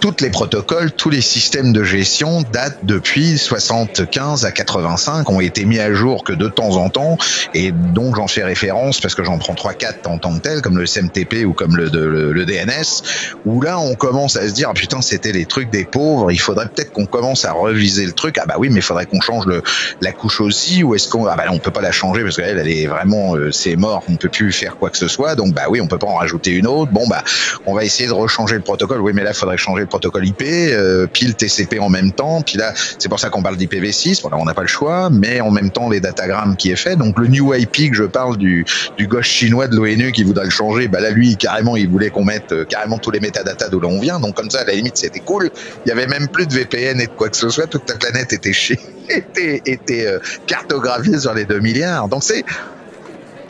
tous 0.00 0.16
les 0.22 0.30
protocoles, 0.30 0.90
tous 0.92 1.10
les 1.10 1.20
systèmes 1.20 1.74
de 1.74 1.84
gestion 1.84 2.42
datent 2.52 2.78
depuis 2.84 3.36
75 3.36 4.46
à 4.46 4.50
85, 4.50 5.28
ont 5.28 5.40
été 5.40 5.66
mis 5.66 5.78
à 5.78 5.92
jour 5.92 6.24
que 6.24 6.32
de 6.32 6.48
temps 6.48 6.76
en 6.76 6.88
temps, 6.88 7.18
et 7.52 7.70
donc 7.70 8.16
j'en 8.16 8.26
fais 8.26 8.42
référence 8.42 8.98
parce 8.98 9.14
que 9.14 9.22
j'en 9.22 9.36
prends 9.36 9.52
3-4 9.52 10.06
en 10.06 10.18
tant 10.18 10.34
que 10.34 10.40
tel, 10.40 10.62
comme 10.62 10.78
le 10.78 10.86
SMTP 10.86 11.44
ou 11.44 11.52
comme 11.52 11.76
le, 11.76 11.90
DNS, 11.90 13.02
où 13.44 13.60
là 13.60 13.78
on 13.78 13.94
commence 13.94 14.36
à 14.36 14.48
se 14.48 14.54
dire, 14.54 14.68
ah, 14.70 14.74
putain 14.74 15.02
c'était 15.02 15.32
les 15.32 15.44
trucs 15.44 15.68
des 15.68 15.84
pauvres, 15.84 16.32
il 16.32 16.40
faudrait 16.40 16.68
peut-être 16.68 16.92
qu'on 16.92 17.06
commence 17.06 17.44
à 17.44 17.52
reviser 17.52 18.06
le 18.06 18.12
truc, 18.12 18.38
ah 18.38 18.46
bah 18.46 18.54
oui 18.58 18.70
mais 18.70 18.76
il 18.76 18.82
faudrait 18.82 19.06
qu'on 19.06 19.20
change 19.20 19.44
le, 19.44 19.62
la 20.00 20.12
couche 20.12 20.40
aussi, 20.40 20.82
ou 20.82 20.94
est-ce 20.94 21.08
qu'on, 21.08 21.26
ah 21.26 21.36
bah 21.36 21.44
on 21.50 21.58
peut 21.58 21.70
pas 21.70 21.82
la 21.82 21.92
changer 21.92 22.22
parce 22.22 22.36
qu'elle 22.36 22.58
elle 22.58 22.68
est 22.68 22.86
vraiment, 22.86 23.36
euh, 23.36 23.52
c'est 23.52 23.76
mort, 23.76 24.02
on 24.08 24.16
peut 24.16 24.30
plus 24.30 24.52
faire 24.52 24.76
quoi 24.76 24.88
que 24.88 24.98
ce 24.98 25.08
soit, 25.08 25.34
donc 25.34 25.52
bah 25.52 25.64
oui 25.68 25.82
on 25.82 25.86
peut 25.86 25.98
pas 25.98 26.06
en 26.06 26.16
rajouter 26.16 26.52
une 26.52 26.66
autre, 26.66 26.90
bon 26.90 27.06
bah 27.06 27.22
on 27.66 27.74
va 27.74 27.84
essayer 27.84 28.08
de 28.08 28.14
rechanger 28.14 28.54
le 28.54 28.62
protocole, 28.62 29.02
oui 29.02 29.12
mais 29.14 29.24
là 29.24 29.32
il 29.32 29.36
faudrait 29.36 29.58
changer 29.58 29.84
protocole 29.90 30.26
IP, 30.26 30.42
euh, 30.42 31.06
pile 31.06 31.34
TCP 31.34 31.78
en 31.78 31.90
même 31.90 32.12
temps. 32.12 32.40
Puis 32.40 32.56
là, 32.56 32.72
c'est 32.98 33.08
pour 33.08 33.20
ça 33.20 33.28
qu'on 33.28 33.42
parle 33.42 33.56
d'IPv6. 33.56 34.22
Voilà, 34.22 34.38
on 34.38 34.44
n'a 34.44 34.54
pas 34.54 34.62
le 34.62 34.68
choix, 34.68 35.10
mais 35.10 35.42
en 35.42 35.50
même 35.50 35.70
temps 35.70 35.90
les 35.90 36.00
datagrammes 36.00 36.56
qui 36.56 36.70
est 36.70 36.76
fait. 36.76 36.96
Donc 36.96 37.18
le 37.18 37.26
New 37.26 37.52
IP 37.54 37.90
que 37.90 37.96
je 37.96 38.04
parle 38.04 38.38
du, 38.38 38.64
du 38.96 39.06
gauche 39.06 39.28
chinois 39.28 39.68
de 39.68 39.76
l'ONU 39.76 40.12
qui 40.12 40.24
voudrait 40.24 40.46
le 40.46 40.50
changer, 40.50 40.88
bah 40.88 41.00
là 41.00 41.10
lui 41.10 41.36
carrément 41.36 41.76
il 41.76 41.88
voulait 41.88 42.10
qu'on 42.10 42.24
mette 42.24 42.52
euh, 42.52 42.64
carrément 42.64 42.98
tous 42.98 43.10
les 43.10 43.20
métadatas 43.20 43.68
d'où 43.68 43.80
l'on 43.80 44.00
vient. 44.00 44.20
Donc 44.20 44.34
comme 44.34 44.50
ça 44.50 44.60
à 44.60 44.64
la 44.64 44.72
limite 44.72 44.96
c'était 44.96 45.20
cool. 45.20 45.50
Il 45.84 45.88
y 45.88 45.92
avait 45.92 46.06
même 46.06 46.28
plus 46.28 46.46
de 46.46 46.54
VPN 46.54 47.00
et 47.00 47.06
de 47.06 47.12
quoi 47.12 47.28
que 47.28 47.36
ce 47.36 47.50
soit. 47.50 47.66
Toute 47.66 47.88
la 47.88 47.96
planète 47.96 48.32
était 48.32 48.52
chez 48.52 48.78
était, 49.08 49.62
était 49.66 50.06
euh, 50.06 50.18
cartographiée 50.46 51.18
sur 51.18 51.34
les 51.34 51.44
2 51.44 51.60
milliards. 51.60 52.08
Donc 52.08 52.22
c'est 52.22 52.44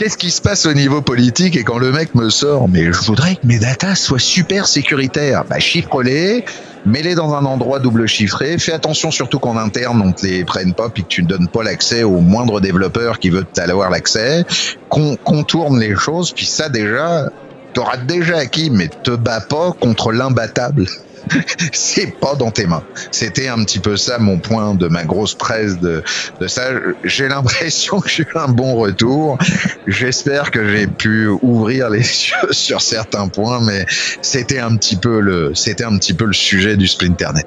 qu'est-ce 0.00 0.16
qui 0.16 0.30
se 0.30 0.40
passe 0.40 0.64
au 0.64 0.72
niveau 0.72 1.02
politique 1.02 1.56
et 1.56 1.62
quand 1.62 1.76
le 1.76 1.92
mec 1.92 2.14
me 2.14 2.30
sort, 2.30 2.70
mais 2.70 2.90
je 2.90 3.00
voudrais 3.00 3.36
que 3.36 3.46
mes 3.46 3.58
datas 3.58 3.96
soient 3.96 4.18
super 4.18 4.66
sécuritaires, 4.66 5.44
bah 5.44 5.58
chiffre-les, 5.58 6.46
mets-les 6.86 7.14
dans 7.14 7.34
un 7.34 7.44
endroit 7.44 7.80
double 7.80 8.06
chiffré, 8.06 8.56
fais 8.56 8.72
attention 8.72 9.10
surtout 9.10 9.38
qu'en 9.38 9.58
interne 9.58 10.00
on 10.00 10.12
te 10.12 10.24
les 10.24 10.42
prenne 10.46 10.72
pas 10.72 10.88
puis 10.88 11.02
que 11.02 11.08
tu 11.08 11.22
ne 11.22 11.28
donnes 11.28 11.48
pas 11.48 11.62
l'accès 11.62 12.02
au 12.02 12.20
moindre 12.20 12.62
développeur 12.62 13.18
qui 13.18 13.28
veut 13.28 13.44
avoir 13.58 13.90
l'accès, 13.90 14.46
qu'on 14.88 15.16
contourne 15.16 15.78
les 15.78 15.94
choses, 15.94 16.32
puis 16.32 16.46
ça 16.46 16.70
déjà, 16.70 17.28
t'auras 17.74 17.98
déjà 17.98 18.38
acquis, 18.38 18.70
mais 18.70 18.88
te 18.88 19.10
bats 19.10 19.42
pas 19.42 19.72
contre 19.72 20.12
l'imbattable. 20.12 20.86
c'est 21.72 22.18
pas 22.18 22.34
dans 22.34 22.50
tes 22.50 22.66
mains. 22.66 22.82
C'était 23.10 23.48
un 23.48 23.64
petit 23.64 23.78
peu 23.78 23.96
ça 23.96 24.18
mon 24.18 24.38
point 24.38 24.74
de 24.74 24.88
ma 24.88 25.04
grosse 25.04 25.34
presse 25.34 25.78
de, 25.78 26.02
de 26.40 26.46
ça. 26.46 26.70
J'ai 27.04 27.28
l'impression 27.28 28.00
que 28.00 28.08
j'ai 28.08 28.22
eu 28.22 28.36
un 28.36 28.48
bon 28.48 28.74
retour. 28.76 29.38
J'espère 29.86 30.50
que 30.50 30.68
j'ai 30.68 30.86
pu 30.86 31.28
ouvrir 31.28 31.90
les 31.90 31.98
yeux 32.00 32.52
sur 32.52 32.80
certains 32.82 33.28
points, 33.28 33.60
mais 33.60 33.86
c'était 34.22 34.60
un 34.60 34.76
petit 34.76 34.96
peu 34.96 35.20
le, 35.20 35.52
c'était 35.54 35.84
un 35.84 35.96
petit 35.98 36.14
peu 36.14 36.24
le 36.24 36.32
sujet 36.32 36.76
du 36.76 36.86
Splinternet. 36.86 37.46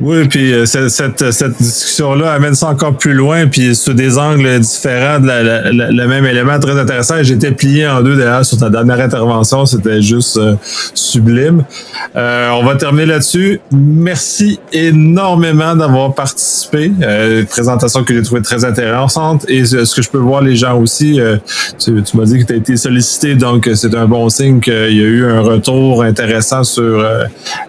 Oui, 0.00 0.26
puis 0.28 0.52
euh, 0.52 0.64
cette, 0.64 0.88
cette, 0.88 1.58
discussion-là 1.58 2.32
amène 2.32 2.54
ça 2.54 2.68
encore 2.68 2.96
plus 2.96 3.12
loin, 3.12 3.46
puis 3.46 3.74
sous 3.74 3.92
des 3.92 4.16
angles 4.16 4.58
différents, 4.60 5.20
de 5.20 5.92
le 5.92 6.06
même 6.06 6.24
élément 6.24 6.58
très 6.58 6.78
intéressant. 6.78 7.16
J'étais 7.22 7.50
plié 7.50 7.86
en 7.86 8.00
deux 8.00 8.16
d'ailleurs 8.16 8.44
sur 8.44 8.56
ta 8.56 8.70
dernière 8.70 8.98
intervention, 8.98 9.66
c'était 9.66 10.00
juste 10.00 10.38
euh, 10.38 10.54
sublime. 10.94 11.64
Euh, 12.16 12.50
on 12.52 12.64
va 12.64 12.76
terminer 12.76 13.06
là-dessus. 13.06 13.60
Merci 13.72 14.58
énormément 14.72 15.76
d'avoir 15.76 16.14
participé. 16.14 16.86
une 16.86 17.46
présentation 17.46 18.02
que 18.02 18.14
j'ai 18.14 18.22
trouvée 18.22 18.42
très 18.42 18.64
intéressante 18.64 19.44
et 19.48 19.66
ce 19.66 19.94
que 19.94 20.00
je 20.00 20.08
peux 20.08 20.18
voir 20.18 20.40
les 20.40 20.56
gens 20.56 20.78
aussi, 20.78 21.20
tu, 21.78 21.92
m'as 22.14 22.24
dit 22.24 22.38
que 22.38 22.46
tu 22.46 22.52
as 22.54 22.56
été 22.56 22.76
sollicité, 22.76 23.34
donc 23.34 23.68
c'est 23.74 23.94
un 23.94 24.06
bon 24.06 24.28
signe 24.30 24.60
qu'il 24.60 24.72
y 24.72 25.00
a 25.00 25.06
eu 25.06 25.26
un 25.26 25.40
retour 25.40 26.02
intéressant 26.02 26.64
sur 26.64 27.04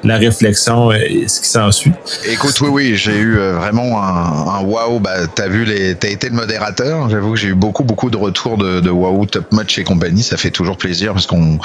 la 0.03 0.17
réflexion 0.17 0.91
et 0.91 1.25
ce 1.27 1.41
qui 1.41 1.49
Écoute, 2.25 2.59
oui, 2.61 2.69
oui, 2.69 2.95
j'ai 2.95 3.17
eu 3.17 3.37
euh, 3.37 3.53
vraiment 3.53 4.01
un, 4.03 4.59
un 4.59 4.61
waouh. 4.61 4.99
Bah, 4.99 5.27
t'as 5.27 5.47
vu 5.47 5.65
les, 5.65 5.95
t'as 5.95 6.09
été 6.09 6.29
le 6.29 6.35
modérateur. 6.35 7.09
J'avoue 7.09 7.33
que 7.33 7.39
j'ai 7.39 7.49
eu 7.49 7.55
beaucoup, 7.55 7.83
beaucoup 7.83 8.09
de 8.09 8.17
retours 8.17 8.57
de, 8.57 8.79
de 8.79 8.89
waouh, 8.89 9.25
top 9.25 9.51
match 9.51 9.77
et 9.77 9.83
compagnie. 9.83 10.23
Ça 10.23 10.37
fait 10.37 10.51
toujours 10.51 10.77
plaisir 10.77 11.13
parce 11.13 11.27
qu'on, 11.27 11.59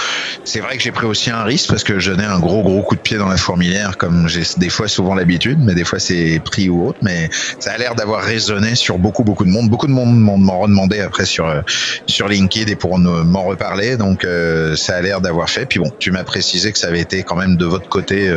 c'est 0.44 0.60
vrai 0.60 0.76
que 0.76 0.82
j'ai 0.82 0.92
pris 0.92 1.06
aussi 1.06 1.30
un 1.30 1.42
risque 1.42 1.68
parce 1.68 1.84
que 1.84 1.98
je 1.98 2.10
donnais 2.12 2.24
un 2.24 2.38
gros, 2.38 2.62
gros 2.62 2.82
coup 2.82 2.94
de 2.94 3.00
pied 3.00 3.16
dans 3.16 3.28
la 3.28 3.36
fourmilière 3.36 3.96
comme 3.96 4.28
j'ai 4.28 4.42
des 4.56 4.68
fois 4.68 4.88
souvent 4.88 5.14
l'habitude, 5.14 5.58
mais 5.60 5.74
des 5.74 5.84
fois 5.84 5.98
c'est 5.98 6.40
pris 6.44 6.68
ou 6.68 6.86
autre. 6.86 6.98
Mais 7.02 7.28
ça 7.58 7.72
a 7.72 7.78
l'air 7.78 7.94
d'avoir 7.94 8.22
résonné 8.22 8.74
sur 8.74 8.98
beaucoup, 8.98 9.24
beaucoup 9.24 9.44
de 9.44 9.50
monde. 9.50 9.68
Beaucoup 9.68 9.86
de 9.86 9.92
monde 9.92 10.18
m'ont 10.18 10.60
redemandé 10.60 11.00
après 11.00 11.26
sur, 11.26 11.46
euh, 11.46 11.60
sur 12.06 12.28
LinkedIn 12.28 12.70
et 12.70 12.76
pour 12.76 12.98
m'en 12.98 13.44
reparler. 13.44 13.96
Donc, 13.96 14.24
euh, 14.24 14.76
ça 14.76 14.96
a 14.96 15.00
l'air 15.00 15.20
d'avoir 15.20 15.50
fait. 15.50 15.66
Puis 15.66 15.78
bon, 15.78 15.90
tu 15.98 16.10
m'as 16.10 16.24
précisé 16.24 16.72
que 16.72 16.78
ça 16.78 16.88
avait 16.88 17.00
été 17.00 17.22
quand 17.22 17.36
même 17.36 17.56
de 17.56 17.64
votre 17.66 17.88
côté 17.88 18.30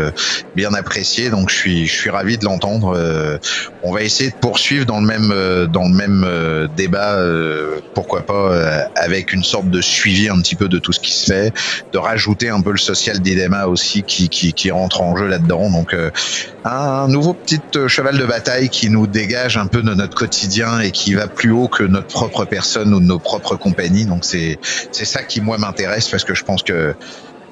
bien 0.56 0.74
apprécié. 0.74 1.30
Donc, 1.30 1.50
je 1.50 1.56
suis, 1.56 1.69
je 1.70 1.94
suis 1.94 2.10
ravi 2.10 2.38
de 2.38 2.46
l'entendre. 2.46 2.96
Euh, 2.96 3.38
on 3.84 3.92
va 3.92 4.04
essayer 4.04 4.30
de 4.30 4.36
poursuivre 4.36 4.86
dans 4.86 5.00
le 5.00 5.06
même 5.06 5.32
euh, 5.32 5.68
dans 5.68 5.88
le 5.88 5.94
même 5.94 6.24
euh, 6.26 6.68
débat, 6.76 7.18
pourquoi 7.94 8.26
pas 8.26 8.90
avec 8.96 9.34
une 9.34 9.44
sorte 9.44 9.70
de 9.70 9.82
suivi 9.82 10.30
un 10.30 10.40
petit 10.42 10.56
peu 10.56 10.68
de 10.68 10.80
tout 10.80 10.94
ce 10.94 11.00
qui 11.00 11.12
se 11.12 11.32
fait, 11.32 11.54
de 11.92 11.98
rajouter 11.98 12.50
un 12.50 12.62
peu 12.62 12.72
le 12.72 12.78
social 12.78 13.20
dilemma 13.20 13.66
aussi 13.66 14.04
qui 14.04 14.30
qui, 14.30 14.72
rentre 14.72 15.02
en 15.02 15.16
jeu 15.16 15.28
là-dedans. 15.28 15.70
Donc 15.70 15.96
un 16.66 17.08
nouveau 17.08 17.34
petit 17.34 17.60
cheval 17.88 18.18
de 18.18 18.26
bataille 18.26 18.70
qui 18.70 18.90
nous 18.90 19.08
dégage 19.08 19.58
un 19.58 19.68
peu 19.68 19.82
de 19.82 19.94
notre 19.94 20.16
quotidien 20.16 20.80
et 20.80 20.92
qui 20.92 21.14
va 21.14 21.28
plus 21.28 21.52
haut 21.52 21.68
que 21.68 21.84
notre 21.84 22.08
propre 22.08 22.46
personne 22.46 22.94
ou 22.94 23.00
nos 23.00 23.20
propres 23.20 23.56
compagnies. 23.56 24.06
Donc 24.06 24.26
c'est 24.26 24.60
c'est 24.92 25.06
ça 25.06 25.24
qui 25.24 25.42
moi 25.42 25.58
m'intéresse 25.58 26.08
parce 26.08 26.24
que 26.24 26.36
je 26.36 26.44
pense 26.44 26.64
que 26.64 26.96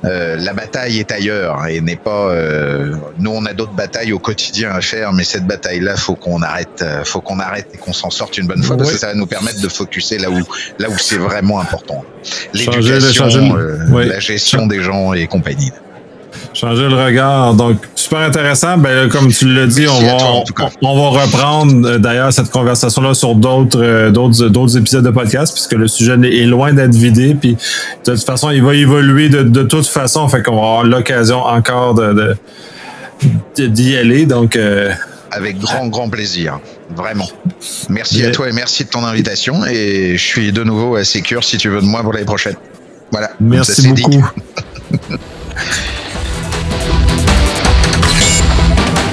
euh, 0.06 0.36
la 0.38 0.54
bataille 0.54 1.00
est 1.00 1.12
ailleurs 1.12 1.66
et 1.68 1.82
n'est 1.82 1.96
pas. 1.96 2.30
Euh, 2.30 2.96
nous, 3.18 3.32
on 3.32 3.46
a 3.46 3.54
d'autres 3.54 3.74
batailles 3.74 4.14
au 4.14 4.20
quotidien 4.20 4.70
à 4.72 4.82
faire, 4.82 5.12
mais 5.12 5.24
cette 5.24 5.46
bataille-là, 5.46 5.96
faut 5.96 6.16
qu'on 6.16 6.42
arrête, 6.42 6.82
euh, 6.84 7.04
faut 7.04 7.22
qu'on 7.22 7.40
arrête 7.40 7.68
et 7.74 7.78
qu'on 7.78 7.94
s'en 7.94 8.12
sorte 8.12 8.38
une 8.38 8.48
bonne 8.48 8.62
fois 8.62 8.78
parce 8.78 8.92
que 8.92 8.98
ça 8.98 9.08
va 9.08 9.14
nous 9.16 9.26
permettre 9.26 9.62
de 9.62 9.70
focuser 9.70 10.20
là 10.20 10.30
où, 10.30 10.40
là 10.78 10.90
où 10.90 10.98
c'est 10.98 11.18
vraiment 11.18 11.60
important. 11.60 12.06
L'éducation, 12.54 13.56
la 13.92 14.20
gestion 14.20 14.68
des 14.68 14.82
gens 14.82 15.14
et 15.14 15.26
compagnie. 15.28 15.72
Changer 16.60 16.90
le 16.90 16.96
regard. 16.96 17.54
Donc, 17.54 17.78
super 17.94 18.18
intéressant. 18.18 18.80
Ben, 18.80 19.10
comme 19.10 19.28
tu 19.28 19.54
l'as 19.54 19.68
dit, 19.68 19.88
on 19.88 20.02
va, 20.02 20.18
on, 20.82 21.12
va 21.12 21.22
reprendre 21.22 21.88
euh, 21.88 21.98
d'ailleurs 22.00 22.34
cette 22.34 22.50
conversation-là 22.50 23.14
sur 23.14 23.36
d'autres, 23.36 23.80
euh, 23.80 24.10
d'autres, 24.10 24.48
d'autres 24.48 24.76
épisodes 24.76 25.06
de 25.06 25.12
podcast, 25.12 25.54
puisque 25.54 25.74
le 25.74 25.88
sujet 25.88 26.14
est 26.14 26.48
loin 26.48 26.74
d'être 26.74 26.96
vidé. 26.96 27.36
Puis, 27.36 27.58
de 28.06 28.12
toute 28.12 28.24
façon, 28.24 28.50
il 28.50 28.64
va 28.64 28.74
évoluer 28.74 29.30
de, 29.30 29.44
de 29.44 29.62
toute 29.62 29.86
façon. 29.86 30.28
Fait 30.30 30.42
qu'on 30.42 30.56
va 30.56 30.62
avoir 30.62 30.84
l'occasion 30.84 31.46
encore 31.46 31.94
de, 31.94 32.36
d'y 33.56 33.96
aller. 33.96 34.26
Donc, 34.26 34.56
euh, 34.56 34.92
avec 35.30 35.60
grand, 35.60 35.86
grand 35.90 36.10
plaisir. 36.10 36.60
Vraiment. 36.96 37.30
Merci 37.88 38.26
à 38.26 38.32
toi 38.32 38.50
et 38.50 38.52
merci 38.52 38.86
de 38.86 38.90
ton 38.90 39.04
invitation. 39.04 39.64
Et 39.64 40.18
je 40.18 40.26
suis 40.26 40.52
de 40.52 40.64
nouveau 40.64 40.96
à 40.96 41.04
Sécure 41.04 41.44
si 41.44 41.58
tu 41.58 41.70
veux 41.70 41.82
de 41.82 41.86
moi 41.86 42.02
pour 42.02 42.14
l'année 42.14 42.26
prochaine. 42.26 42.56
Voilà. 43.12 43.30
Merci 43.40 43.90
beaucoup. 43.90 44.26